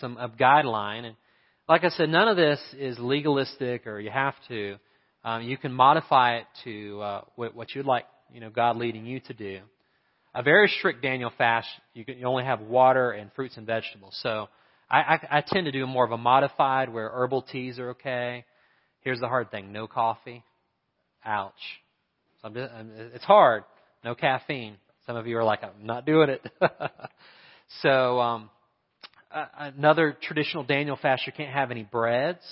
some 0.00 0.16
a 0.16 0.28
guideline. 0.28 1.04
And 1.04 1.16
like 1.68 1.84
I 1.84 1.90
said, 1.90 2.08
none 2.08 2.28
of 2.28 2.36
this 2.36 2.60
is 2.78 2.98
legalistic 2.98 3.86
or 3.86 4.00
you 4.00 4.10
have 4.10 4.34
to. 4.48 4.76
Um, 5.24 5.42
you 5.42 5.56
can 5.56 5.72
modify 5.72 6.36
it 6.36 6.44
to 6.64 7.00
uh, 7.00 7.20
what, 7.34 7.54
what 7.54 7.74
you'd 7.74 7.86
like, 7.86 8.04
you 8.32 8.40
know, 8.40 8.50
God 8.50 8.76
leading 8.76 9.04
you 9.04 9.20
to 9.20 9.34
do. 9.34 9.60
A 10.34 10.42
very 10.42 10.68
strict 10.68 11.02
Daniel 11.02 11.32
fast, 11.36 11.68
you, 11.94 12.04
can, 12.04 12.18
you 12.18 12.26
only 12.26 12.44
have 12.44 12.60
water 12.60 13.10
and 13.10 13.30
fruits 13.32 13.56
and 13.56 13.66
vegetables. 13.66 14.16
So 14.22 14.48
I, 14.88 14.98
I, 14.98 15.38
I 15.38 15.44
tend 15.46 15.66
to 15.66 15.72
do 15.72 15.86
more 15.86 16.04
of 16.04 16.12
a 16.12 16.18
modified 16.18 16.92
where 16.92 17.08
herbal 17.08 17.42
teas 17.42 17.78
are 17.78 17.90
okay. 17.90 18.44
Here's 19.00 19.20
the 19.20 19.28
hard 19.28 19.50
thing: 19.50 19.72
no 19.72 19.86
coffee. 19.86 20.44
Ouch. 21.24 21.52
So 22.40 22.48
I'm 22.48 22.54
just, 22.54 22.72
I'm, 22.72 22.90
it's 23.14 23.24
hard. 23.24 23.64
No 24.04 24.14
caffeine. 24.14 24.76
Some 25.08 25.16
of 25.16 25.26
you 25.26 25.38
are 25.38 25.44
like, 25.44 25.64
I'm 25.64 25.86
not 25.86 26.04
doing 26.04 26.28
it. 26.28 26.46
so 27.80 28.20
um, 28.20 28.50
another 29.58 30.14
traditional 30.20 30.64
Daniel 30.64 30.98
fast, 31.00 31.26
you 31.26 31.32
can't 31.32 31.50
have 31.50 31.70
any 31.70 31.82
breads. 31.82 32.42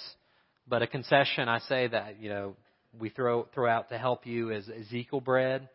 But 0.67 0.81
a 0.81 0.87
concession, 0.87 1.51
I 1.51 1.59
say 1.59 1.89
that 1.89 2.19
you 2.19 2.31
know 2.31 2.57
we 2.99 3.11
throw 3.11 3.47
throw 3.55 3.69
out 3.69 3.91
to 3.91 3.99
help 3.99 4.27
you 4.27 4.53
is 4.53 4.71
Ezekiel 4.71 5.21
bread. 5.21 5.69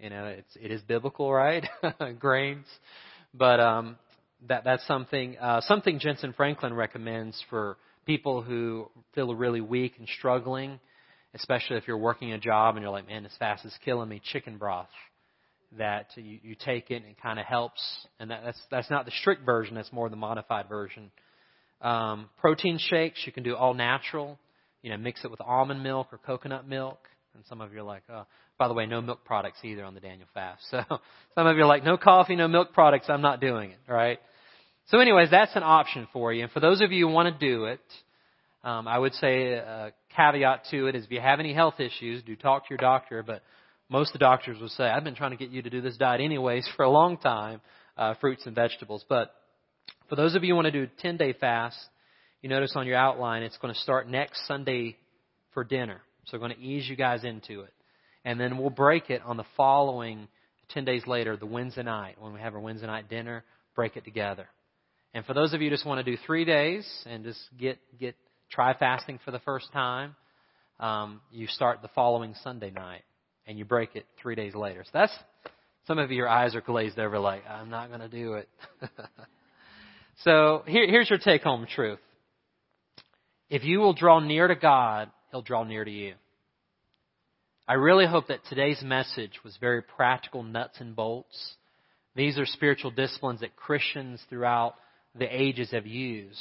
You 0.00 0.10
know, 0.10 0.24
it's 0.24 0.56
it 0.60 0.72
is 0.72 0.82
biblical, 0.82 1.32
right? 1.32 1.64
Grains, 2.18 2.66
but 3.32 3.60
um, 3.60 3.96
that 4.48 4.64
that's 4.64 4.84
something 4.88 5.38
uh, 5.38 5.60
something 5.60 6.00
Jentezen 6.00 6.34
Franklin 6.34 6.74
recommends 6.74 7.40
for 7.48 7.76
people 8.06 8.42
who 8.42 8.90
feel 9.14 9.32
really 9.36 9.60
weak 9.60 9.94
and 10.00 10.08
struggling, 10.18 10.80
especially 11.32 11.76
if 11.76 11.86
you're 11.86 11.96
working 11.96 12.32
a 12.32 12.38
job 12.38 12.74
and 12.74 12.82
you're 12.82 12.90
like, 12.90 13.06
man, 13.06 13.22
this 13.22 13.36
fast 13.38 13.64
is 13.64 13.72
killing 13.84 14.08
me. 14.08 14.20
Chicken 14.32 14.58
broth 14.58 14.88
that 15.78 16.06
you, 16.16 16.38
you 16.42 16.54
take 16.54 16.90
it 16.90 16.96
and 16.96 17.06
it 17.06 17.22
kind 17.22 17.38
of 17.38 17.46
helps, 17.46 17.80
and 18.20 18.30
that, 18.30 18.42
that's 18.44 18.60
that's 18.70 18.90
not 18.90 19.04
the 19.04 19.12
strict 19.20 19.44
version. 19.44 19.74
That's 19.74 19.92
more 19.92 20.08
the 20.08 20.16
modified 20.16 20.68
version. 20.68 21.10
Um, 21.80 22.30
protein 22.38 22.78
shakes 22.78 23.22
you 23.26 23.32
can 23.32 23.42
do 23.42 23.54
all 23.54 23.74
natural. 23.74 24.38
You 24.82 24.90
know, 24.90 24.96
mix 24.98 25.24
it 25.24 25.30
with 25.30 25.40
almond 25.40 25.82
milk 25.82 26.08
or 26.12 26.18
coconut 26.18 26.68
milk. 26.68 26.98
And 27.34 27.44
some 27.48 27.60
of 27.60 27.72
you 27.72 27.80
are 27.80 27.84
like, 27.84 28.02
oh, 28.10 28.26
by 28.58 28.68
the 28.68 28.74
way, 28.74 28.86
no 28.86 29.00
milk 29.00 29.24
products 29.24 29.58
either 29.64 29.84
on 29.84 29.94
the 29.94 30.00
Daniel 30.00 30.28
fast. 30.34 30.62
So 30.70 30.82
some 31.34 31.46
of 31.46 31.56
you 31.56 31.62
are 31.64 31.66
like, 31.66 31.84
no 31.84 31.96
coffee, 31.96 32.36
no 32.36 32.48
milk 32.48 32.72
products. 32.72 33.06
I'm 33.08 33.22
not 33.22 33.40
doing 33.40 33.70
it. 33.70 33.78
Right? 33.88 34.18
So, 34.88 35.00
anyways, 35.00 35.30
that's 35.30 35.56
an 35.56 35.62
option 35.62 36.06
for 36.12 36.32
you. 36.32 36.42
And 36.42 36.52
for 36.52 36.60
those 36.60 36.80
of 36.80 36.92
you 36.92 37.08
who 37.08 37.12
want 37.12 37.38
to 37.38 37.46
do 37.46 37.64
it, 37.64 37.80
um, 38.62 38.86
I 38.86 38.98
would 38.98 39.14
say 39.14 39.52
a 39.52 39.92
caveat 40.14 40.66
to 40.70 40.86
it 40.86 40.94
is 40.94 41.04
if 41.04 41.10
you 41.10 41.20
have 41.20 41.40
any 41.40 41.54
health 41.54 41.80
issues, 41.80 42.22
do 42.22 42.36
talk 42.36 42.64
to 42.64 42.70
your 42.70 42.78
doctor. 42.78 43.22
But 43.22 43.42
most 43.88 44.08
of 44.08 44.12
the 44.14 44.18
doctors 44.18 44.60
would 44.60 44.70
say, 44.70 44.84
I've 44.84 45.04
been 45.04 45.14
trying 45.14 45.32
to 45.32 45.36
get 45.36 45.50
you 45.50 45.62
to 45.62 45.70
do 45.70 45.80
this 45.80 45.96
diet 45.96 46.20
anyways 46.20 46.68
for 46.76 46.84
a 46.84 46.90
long 46.90 47.18
time, 47.18 47.60
uh, 47.96 48.14
fruits 48.20 48.46
and 48.46 48.54
vegetables. 48.54 49.04
But 49.08 49.32
for 50.08 50.16
those 50.16 50.34
of 50.34 50.42
you 50.42 50.52
who 50.52 50.56
want 50.56 50.66
to 50.66 50.72
do 50.72 50.84
a 50.84 51.02
10 51.02 51.16
day 51.16 51.32
fast, 51.32 51.78
you 52.42 52.48
notice 52.48 52.72
on 52.76 52.86
your 52.86 52.96
outline 52.96 53.42
it's 53.42 53.58
going 53.58 53.72
to 53.72 53.80
start 53.80 54.08
next 54.08 54.46
Sunday 54.46 54.96
for 55.52 55.64
dinner. 55.64 56.00
So 56.26 56.36
we're 56.38 56.48
going 56.48 56.58
to 56.58 56.62
ease 56.62 56.88
you 56.88 56.96
guys 56.96 57.24
into 57.24 57.60
it. 57.60 57.72
And 58.24 58.40
then 58.40 58.56
we'll 58.58 58.70
break 58.70 59.10
it 59.10 59.22
on 59.24 59.36
the 59.36 59.44
following 59.56 60.28
10 60.70 60.84
days 60.84 61.06
later, 61.06 61.36
the 61.36 61.46
Wednesday 61.46 61.82
night, 61.82 62.16
when 62.18 62.32
we 62.32 62.40
have 62.40 62.54
our 62.54 62.60
Wednesday 62.60 62.86
night 62.86 63.10
dinner, 63.10 63.44
break 63.74 63.96
it 63.96 64.04
together. 64.04 64.46
And 65.12 65.24
for 65.26 65.34
those 65.34 65.52
of 65.52 65.60
you 65.60 65.68
who 65.68 65.76
just 65.76 65.86
want 65.86 66.04
to 66.04 66.10
do 66.10 66.18
three 66.26 66.44
days 66.44 66.88
and 67.06 67.22
just 67.22 67.40
get, 67.58 67.78
get, 68.00 68.16
try 68.50 68.74
fasting 68.74 69.20
for 69.24 69.30
the 69.30 69.38
first 69.40 69.70
time, 69.72 70.16
um, 70.80 71.20
you 71.30 71.46
start 71.46 71.82
the 71.82 71.90
following 71.94 72.34
Sunday 72.42 72.70
night 72.70 73.02
and 73.46 73.58
you 73.58 73.64
break 73.64 73.96
it 73.96 74.06
three 74.20 74.34
days 74.34 74.54
later. 74.54 74.84
So 74.84 74.90
that's, 74.92 75.12
some 75.86 75.98
of 75.98 76.10
your 76.10 76.28
eyes 76.28 76.54
are 76.54 76.60
glazed 76.60 76.98
over 76.98 77.18
like, 77.18 77.42
I'm 77.48 77.70
not 77.70 77.88
going 77.88 78.00
to 78.00 78.08
do 78.08 78.34
it. 78.34 78.48
so 80.24 80.62
here, 80.66 80.86
here's 80.88 81.10
your 81.10 81.18
take 81.18 81.42
home 81.42 81.66
truth. 81.72 81.98
If 83.50 83.64
you 83.64 83.80
will 83.80 83.92
draw 83.92 84.20
near 84.20 84.48
to 84.48 84.54
God, 84.54 85.10
He'll 85.30 85.42
draw 85.42 85.64
near 85.64 85.84
to 85.84 85.90
you. 85.90 86.14
I 87.66 87.74
really 87.74 88.06
hope 88.06 88.28
that 88.28 88.40
today's 88.48 88.82
message 88.82 89.40
was 89.42 89.56
very 89.58 89.82
practical 89.82 90.42
nuts 90.42 90.76
and 90.80 90.94
bolts. 90.94 91.54
These 92.14 92.38
are 92.38 92.46
spiritual 92.46 92.90
disciplines 92.90 93.40
that 93.40 93.56
Christians 93.56 94.20
throughout 94.28 94.74
the 95.14 95.24
ages 95.24 95.70
have 95.72 95.86
used. 95.86 96.38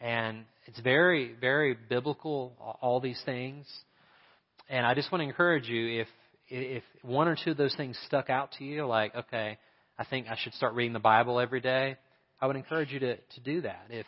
And 0.00 0.44
it's 0.66 0.78
very, 0.80 1.34
very 1.40 1.76
biblical, 1.88 2.52
all 2.80 3.00
these 3.00 3.20
things. 3.24 3.66
And 4.68 4.86
I 4.86 4.94
just 4.94 5.10
want 5.10 5.22
to 5.22 5.28
encourage 5.28 5.68
you 5.68 6.00
if 6.00 6.08
if 6.48 6.82
one 7.02 7.28
or 7.28 7.36
two 7.42 7.52
of 7.52 7.56
those 7.56 7.74
things 7.74 7.98
stuck 8.06 8.30
out 8.30 8.52
to 8.58 8.64
you, 8.64 8.86
like, 8.86 9.14
okay, 9.14 9.58
I 9.98 10.04
think 10.04 10.26
I 10.28 10.36
should 10.42 10.54
start 10.54 10.74
reading 10.74 10.92
the 10.92 10.98
Bible 10.98 11.40
every 11.40 11.60
day, 11.60 11.96
I 12.40 12.46
would 12.46 12.56
encourage 12.56 12.90
you 12.90 13.00
to, 13.00 13.16
to 13.16 13.40
do 13.44 13.62
that. 13.62 13.86
If, 13.90 14.06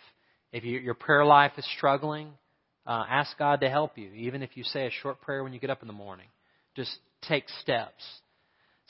if 0.53 0.65
you, 0.65 0.79
your 0.79 0.95
prayer 0.95 1.25
life 1.25 1.53
is 1.57 1.67
struggling, 1.77 2.33
uh, 2.87 3.05
ask 3.09 3.37
God 3.39 3.61
to 3.61 3.71
help 3.71 3.97
you. 3.97 4.11
Even 4.13 4.43
if 4.43 4.57
you 4.57 4.65
say 4.65 4.87
a 4.87 4.91
short 4.91 5.21
prayer 5.21 5.43
when 5.43 5.53
you 5.53 5.61
get 5.61 5.71
up 5.71 5.83
in 5.83 5.89
the 5.89 5.95
morning, 5.95 6.27
just 6.75 6.97
take 7.23 7.45
steps. 7.61 8.05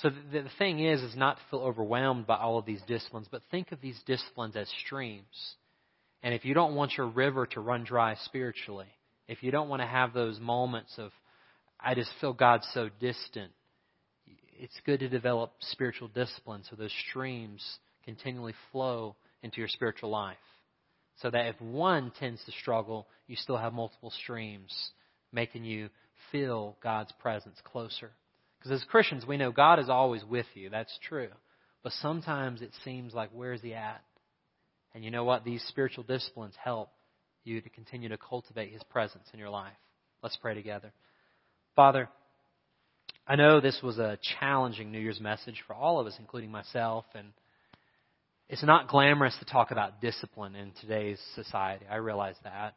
So 0.02 0.10
the, 0.10 0.42
the 0.42 0.50
thing 0.58 0.84
is, 0.84 1.02
is 1.02 1.16
not 1.16 1.36
to 1.36 1.42
feel 1.50 1.60
overwhelmed 1.60 2.26
by 2.26 2.36
all 2.36 2.58
of 2.58 2.66
these 2.66 2.82
disciplines, 2.86 3.28
but 3.30 3.42
think 3.50 3.72
of 3.72 3.80
these 3.80 3.98
disciplines 4.06 4.56
as 4.56 4.68
streams. 4.84 5.54
And 6.22 6.34
if 6.34 6.44
you 6.44 6.54
don't 6.54 6.74
want 6.74 6.92
your 6.96 7.06
river 7.06 7.46
to 7.46 7.60
run 7.60 7.84
dry 7.84 8.16
spiritually, 8.24 8.88
if 9.28 9.42
you 9.42 9.50
don't 9.50 9.68
want 9.68 9.80
to 9.82 9.86
have 9.86 10.12
those 10.12 10.38
moments 10.40 10.94
of 10.98 11.12
I 11.80 11.94
just 11.94 12.10
feel 12.20 12.32
God 12.32 12.62
so 12.72 12.88
distant. 13.00 13.52
It's 14.58 14.78
good 14.84 15.00
to 15.00 15.08
develop 15.08 15.52
spiritual 15.60 16.08
discipline 16.08 16.62
so 16.68 16.76
those 16.76 16.94
streams 17.10 17.62
continually 18.04 18.54
flow 18.72 19.16
into 19.42 19.58
your 19.58 19.68
spiritual 19.68 20.10
life. 20.10 20.36
So 21.22 21.30
that 21.30 21.46
if 21.46 21.60
one 21.60 22.12
tends 22.18 22.44
to 22.44 22.52
struggle, 22.52 23.06
you 23.26 23.36
still 23.36 23.56
have 23.56 23.72
multiple 23.72 24.10
streams 24.22 24.90
making 25.32 25.64
you 25.64 25.88
feel 26.30 26.76
God's 26.82 27.12
presence 27.20 27.56
closer. 27.64 28.10
Because 28.58 28.82
as 28.82 28.88
Christians, 28.88 29.24
we 29.26 29.36
know 29.36 29.50
God 29.50 29.78
is 29.78 29.88
always 29.88 30.24
with 30.24 30.46
you. 30.54 30.68
That's 30.70 30.98
true. 31.08 31.28
But 31.82 31.92
sometimes 31.92 32.62
it 32.62 32.72
seems 32.84 33.14
like, 33.14 33.30
where's 33.32 33.62
He 33.62 33.74
at? 33.74 34.02
And 34.94 35.04
you 35.04 35.10
know 35.10 35.24
what? 35.24 35.44
These 35.44 35.62
spiritual 35.68 36.04
disciplines 36.04 36.54
help 36.62 36.90
you 37.44 37.60
to 37.60 37.68
continue 37.68 38.08
to 38.08 38.18
cultivate 38.18 38.72
His 38.72 38.82
presence 38.84 39.26
in 39.32 39.38
your 39.38 39.50
life. 39.50 39.76
Let's 40.22 40.36
pray 40.36 40.54
together. 40.54 40.92
Father, 41.76 42.08
I 43.28 43.36
know 43.36 43.60
this 43.60 43.78
was 43.82 43.98
a 43.98 44.18
challenging 44.40 44.90
New 44.90 44.98
Year's 44.98 45.20
message 45.20 45.62
for 45.66 45.74
all 45.74 46.00
of 46.00 46.06
us, 46.06 46.14
including 46.18 46.50
myself, 46.50 47.04
and 47.14 47.28
it's 48.48 48.62
not 48.62 48.88
glamorous 48.88 49.36
to 49.40 49.44
talk 49.44 49.72
about 49.72 50.00
discipline 50.00 50.54
in 50.54 50.72
today's 50.80 51.20
society. 51.34 51.84
I 51.90 51.96
realize 51.96 52.36
that. 52.44 52.76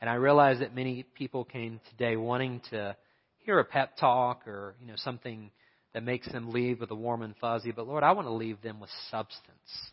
And 0.00 0.08
I 0.08 0.14
realize 0.14 0.60
that 0.60 0.72
many 0.72 1.02
people 1.02 1.44
came 1.44 1.80
today 1.90 2.14
wanting 2.14 2.60
to 2.70 2.96
hear 3.38 3.58
a 3.58 3.64
pep 3.64 3.96
talk 3.96 4.46
or, 4.46 4.76
you 4.80 4.86
know, 4.86 4.96
something 4.98 5.50
that 5.92 6.04
makes 6.04 6.30
them 6.30 6.52
leave 6.52 6.78
with 6.78 6.92
a 6.92 6.94
warm 6.94 7.22
and 7.22 7.34
fuzzy. 7.40 7.72
But 7.72 7.88
Lord, 7.88 8.04
I 8.04 8.12
want 8.12 8.28
to 8.28 8.32
leave 8.32 8.62
them 8.62 8.78
with 8.78 8.90
substance. 9.10 9.90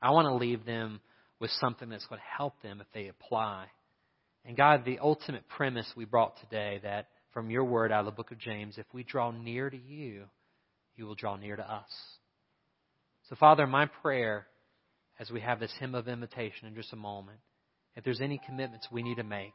I 0.00 0.12
want 0.12 0.26
to 0.26 0.34
leave 0.34 0.64
them 0.64 1.00
with 1.40 1.50
something 1.58 1.88
that's 1.88 2.06
going 2.06 2.20
to 2.20 2.36
help 2.36 2.62
them 2.62 2.80
if 2.80 2.86
they 2.94 3.08
apply. 3.08 3.64
And 4.44 4.56
God, 4.56 4.84
the 4.84 5.00
ultimate 5.00 5.48
premise 5.48 5.90
we 5.96 6.04
brought 6.04 6.38
today 6.38 6.78
that 6.84 7.08
from 7.32 7.50
your 7.50 7.64
word 7.64 7.92
out 7.92 8.00
of 8.00 8.06
the 8.06 8.12
book 8.12 8.30
of 8.30 8.38
James, 8.38 8.78
if 8.78 8.86
we 8.92 9.02
draw 9.02 9.30
near 9.30 9.70
to 9.70 9.76
you, 9.76 10.24
you 10.96 11.06
will 11.06 11.14
draw 11.14 11.36
near 11.36 11.56
to 11.56 11.62
us. 11.62 11.90
So, 13.28 13.36
Father, 13.36 13.66
my 13.66 13.86
prayer 13.86 14.46
as 15.18 15.30
we 15.30 15.40
have 15.40 15.60
this 15.60 15.72
hymn 15.78 15.94
of 15.94 16.08
invitation 16.08 16.66
in 16.68 16.74
just 16.74 16.92
a 16.92 16.96
moment, 16.96 17.38
if 17.96 18.04
there's 18.04 18.20
any 18.20 18.40
commitments 18.46 18.88
we 18.90 19.02
need 19.02 19.16
to 19.16 19.24
make, 19.24 19.52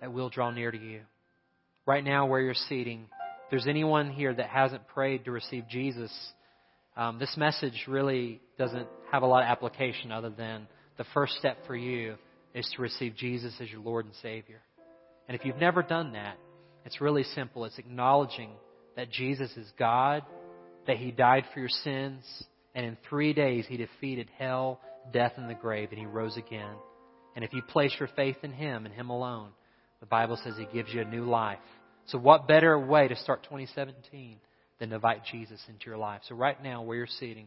that 0.00 0.12
we'll 0.12 0.30
draw 0.30 0.50
near 0.50 0.70
to 0.70 0.78
you. 0.78 1.02
Right 1.86 2.02
now, 2.02 2.26
where 2.26 2.40
you're 2.40 2.54
seating, 2.54 3.02
if 3.44 3.50
there's 3.50 3.66
anyone 3.66 4.10
here 4.10 4.34
that 4.34 4.48
hasn't 4.48 4.88
prayed 4.88 5.24
to 5.26 5.30
receive 5.30 5.68
Jesus, 5.68 6.12
um, 6.96 7.18
this 7.18 7.34
message 7.36 7.84
really 7.86 8.40
doesn't 8.58 8.88
have 9.12 9.22
a 9.22 9.26
lot 9.26 9.42
of 9.42 9.48
application 9.48 10.10
other 10.10 10.30
than 10.30 10.66
the 10.98 11.04
first 11.14 11.34
step 11.34 11.58
for 11.66 11.76
you 11.76 12.16
is 12.54 12.70
to 12.76 12.82
receive 12.82 13.14
Jesus 13.16 13.54
as 13.60 13.70
your 13.70 13.80
Lord 13.80 14.06
and 14.06 14.14
Savior. 14.22 14.60
And 15.28 15.38
if 15.38 15.44
you've 15.44 15.56
never 15.56 15.82
done 15.82 16.12
that, 16.12 16.36
it's 16.84 17.00
really 17.00 17.24
simple. 17.24 17.64
It's 17.64 17.78
acknowledging 17.78 18.50
that 18.96 19.10
Jesus 19.10 19.50
is 19.56 19.70
God, 19.78 20.22
that 20.86 20.96
He 20.96 21.10
died 21.10 21.44
for 21.52 21.60
your 21.60 21.68
sins, 21.68 22.24
and 22.74 22.84
in 22.84 22.96
three 23.08 23.32
days 23.32 23.66
He 23.68 23.76
defeated 23.76 24.28
hell, 24.38 24.80
death, 25.12 25.32
and 25.36 25.48
the 25.48 25.54
grave, 25.54 25.88
and 25.90 25.98
He 25.98 26.06
rose 26.06 26.36
again. 26.36 26.74
And 27.36 27.44
if 27.44 27.52
you 27.52 27.62
place 27.62 27.94
your 27.98 28.08
faith 28.16 28.36
in 28.42 28.52
Him 28.52 28.86
and 28.86 28.94
Him 28.94 29.10
alone, 29.10 29.50
the 30.00 30.06
Bible 30.06 30.38
says 30.42 30.54
He 30.58 30.66
gives 30.72 30.92
you 30.92 31.02
a 31.02 31.04
new 31.04 31.24
life. 31.24 31.58
So, 32.06 32.18
what 32.18 32.48
better 32.48 32.78
way 32.78 33.08
to 33.08 33.16
start 33.16 33.44
2017 33.44 34.36
than 34.78 34.88
to 34.88 34.94
invite 34.96 35.24
Jesus 35.30 35.60
into 35.68 35.86
your 35.86 35.98
life? 35.98 36.22
So, 36.28 36.34
right 36.34 36.60
now, 36.62 36.82
where 36.82 36.96
you're 36.96 37.06
sitting, 37.06 37.46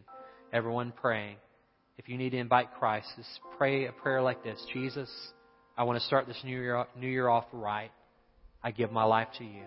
everyone 0.54 0.94
praying, 1.02 1.38
if 1.98 2.08
you 2.08 2.18
need 2.18 2.32
to 2.32 2.38
invite 2.38 2.74
Christ, 2.80 3.08
just 3.18 3.40
pray 3.58 3.86
a 3.86 3.92
prayer 3.92 4.22
like 4.22 4.44
this 4.44 4.64
Jesus, 4.74 5.10
I 5.78 5.84
want 5.84 6.00
to 6.00 6.06
start 6.06 6.28
this 6.28 6.40
new 6.44 6.60
year, 6.60 6.86
new 6.98 7.08
year 7.08 7.28
off 7.28 7.46
right. 7.52 7.92
I 8.64 8.72
give 8.72 8.92
my 8.92 9.04
life 9.04 9.28
to 9.38 9.44
you. 9.44 9.64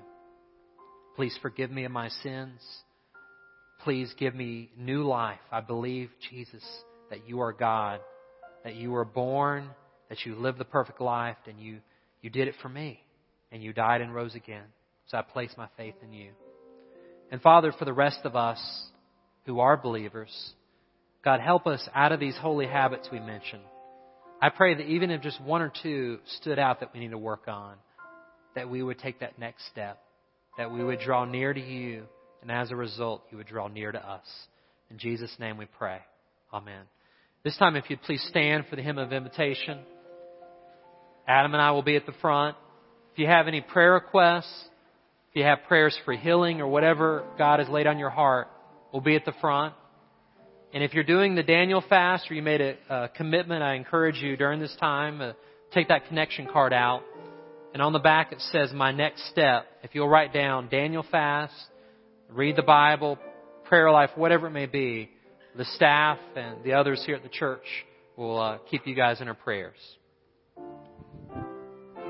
Please 1.16 1.36
forgive 1.42 1.70
me 1.70 1.84
of 1.84 1.92
my 1.92 2.08
sins. 2.22 2.60
Please 3.82 4.12
give 4.18 4.34
me 4.34 4.70
new 4.76 5.02
life. 5.02 5.38
I 5.52 5.60
believe, 5.60 6.10
Jesus, 6.30 6.64
that 7.10 7.28
you 7.28 7.40
are 7.40 7.52
God, 7.52 8.00
that 8.64 8.74
you 8.74 8.90
were 8.90 9.04
born, 9.04 9.70
that 10.08 10.24
you 10.24 10.34
lived 10.34 10.58
the 10.58 10.64
perfect 10.64 11.00
life, 11.00 11.36
and 11.46 11.60
you, 11.60 11.78
you 12.22 12.30
did 12.30 12.48
it 12.48 12.54
for 12.62 12.68
me, 12.68 13.00
and 13.52 13.62
you 13.62 13.72
died 13.72 14.00
and 14.00 14.14
rose 14.14 14.34
again. 14.34 14.64
So 15.08 15.18
I 15.18 15.22
place 15.22 15.50
my 15.56 15.68
faith 15.76 15.94
in 16.02 16.12
you. 16.12 16.30
And 17.30 17.40
Father, 17.42 17.72
for 17.78 17.84
the 17.84 17.92
rest 17.92 18.20
of 18.24 18.34
us 18.34 18.60
who 19.44 19.60
are 19.60 19.76
believers, 19.76 20.52
God, 21.24 21.40
help 21.40 21.66
us 21.66 21.86
out 21.94 22.12
of 22.12 22.20
these 22.20 22.36
holy 22.36 22.66
habits 22.66 23.08
we 23.10 23.20
mentioned. 23.20 23.62
I 24.40 24.50
pray 24.50 24.74
that 24.74 24.86
even 24.86 25.10
if 25.10 25.22
just 25.22 25.40
one 25.40 25.62
or 25.62 25.72
two 25.82 26.18
stood 26.40 26.58
out 26.58 26.80
that 26.80 26.92
we 26.92 27.00
need 27.00 27.10
to 27.10 27.18
work 27.18 27.48
on, 27.48 27.76
that 28.56 28.68
we 28.68 28.82
would 28.82 28.98
take 28.98 29.20
that 29.20 29.38
next 29.38 29.66
step, 29.68 30.02
that 30.58 30.72
we 30.72 30.82
would 30.82 30.98
draw 30.98 31.24
near 31.24 31.54
to 31.54 31.60
you, 31.60 32.02
and 32.42 32.50
as 32.50 32.72
a 32.72 32.76
result, 32.76 33.22
you 33.30 33.36
would 33.36 33.46
draw 33.46 33.68
near 33.68 33.92
to 33.92 33.98
us. 33.98 34.26
In 34.90 34.98
Jesus' 34.98 35.34
name 35.38 35.56
we 35.56 35.66
pray. 35.66 35.98
Amen. 36.52 36.82
This 37.44 37.56
time, 37.56 37.76
if 37.76 37.88
you'd 37.88 38.02
please 38.02 38.24
stand 38.28 38.64
for 38.68 38.76
the 38.76 38.82
hymn 38.82 38.98
of 38.98 39.12
invitation. 39.12 39.78
Adam 41.28 41.54
and 41.54 41.62
I 41.62 41.70
will 41.72 41.82
be 41.82 41.96
at 41.96 42.06
the 42.06 42.14
front. 42.20 42.56
If 43.12 43.18
you 43.18 43.26
have 43.26 43.46
any 43.46 43.60
prayer 43.60 43.94
requests, 43.94 44.68
if 45.30 45.36
you 45.36 45.42
have 45.44 45.58
prayers 45.68 45.98
for 46.04 46.14
healing 46.14 46.60
or 46.60 46.68
whatever 46.68 47.24
God 47.36 47.60
has 47.60 47.68
laid 47.68 47.86
on 47.86 47.98
your 47.98 48.10
heart, 48.10 48.48
we'll 48.92 49.02
be 49.02 49.16
at 49.16 49.24
the 49.24 49.34
front. 49.40 49.74
And 50.72 50.82
if 50.82 50.94
you're 50.94 51.04
doing 51.04 51.34
the 51.34 51.42
Daniel 51.42 51.82
fast 51.88 52.30
or 52.30 52.34
you 52.34 52.42
made 52.42 52.60
a, 52.60 52.76
a 52.88 53.08
commitment, 53.08 53.62
I 53.62 53.74
encourage 53.74 54.16
you 54.16 54.36
during 54.36 54.60
this 54.60 54.74
time, 54.80 55.20
uh, 55.20 55.32
take 55.72 55.88
that 55.88 56.06
connection 56.08 56.48
card 56.52 56.72
out. 56.72 57.02
And 57.76 57.82
on 57.82 57.92
the 57.92 57.98
back 57.98 58.32
it 58.32 58.40
says, 58.40 58.72
My 58.72 58.90
next 58.90 59.28
step. 59.28 59.66
If 59.82 59.94
you'll 59.94 60.08
write 60.08 60.32
down 60.32 60.70
Daniel 60.70 61.04
fast, 61.10 61.52
read 62.30 62.56
the 62.56 62.62
Bible, 62.62 63.18
prayer 63.66 63.90
life, 63.90 64.08
whatever 64.14 64.46
it 64.46 64.52
may 64.52 64.64
be, 64.64 65.10
the 65.58 65.66
staff 65.74 66.16
and 66.34 66.64
the 66.64 66.72
others 66.72 67.02
here 67.04 67.16
at 67.16 67.22
the 67.22 67.28
church 67.28 67.66
will 68.16 68.40
uh, 68.40 68.58
keep 68.70 68.86
you 68.86 68.94
guys 68.94 69.20
in 69.20 69.28
our 69.28 69.34
prayers. 69.34 69.76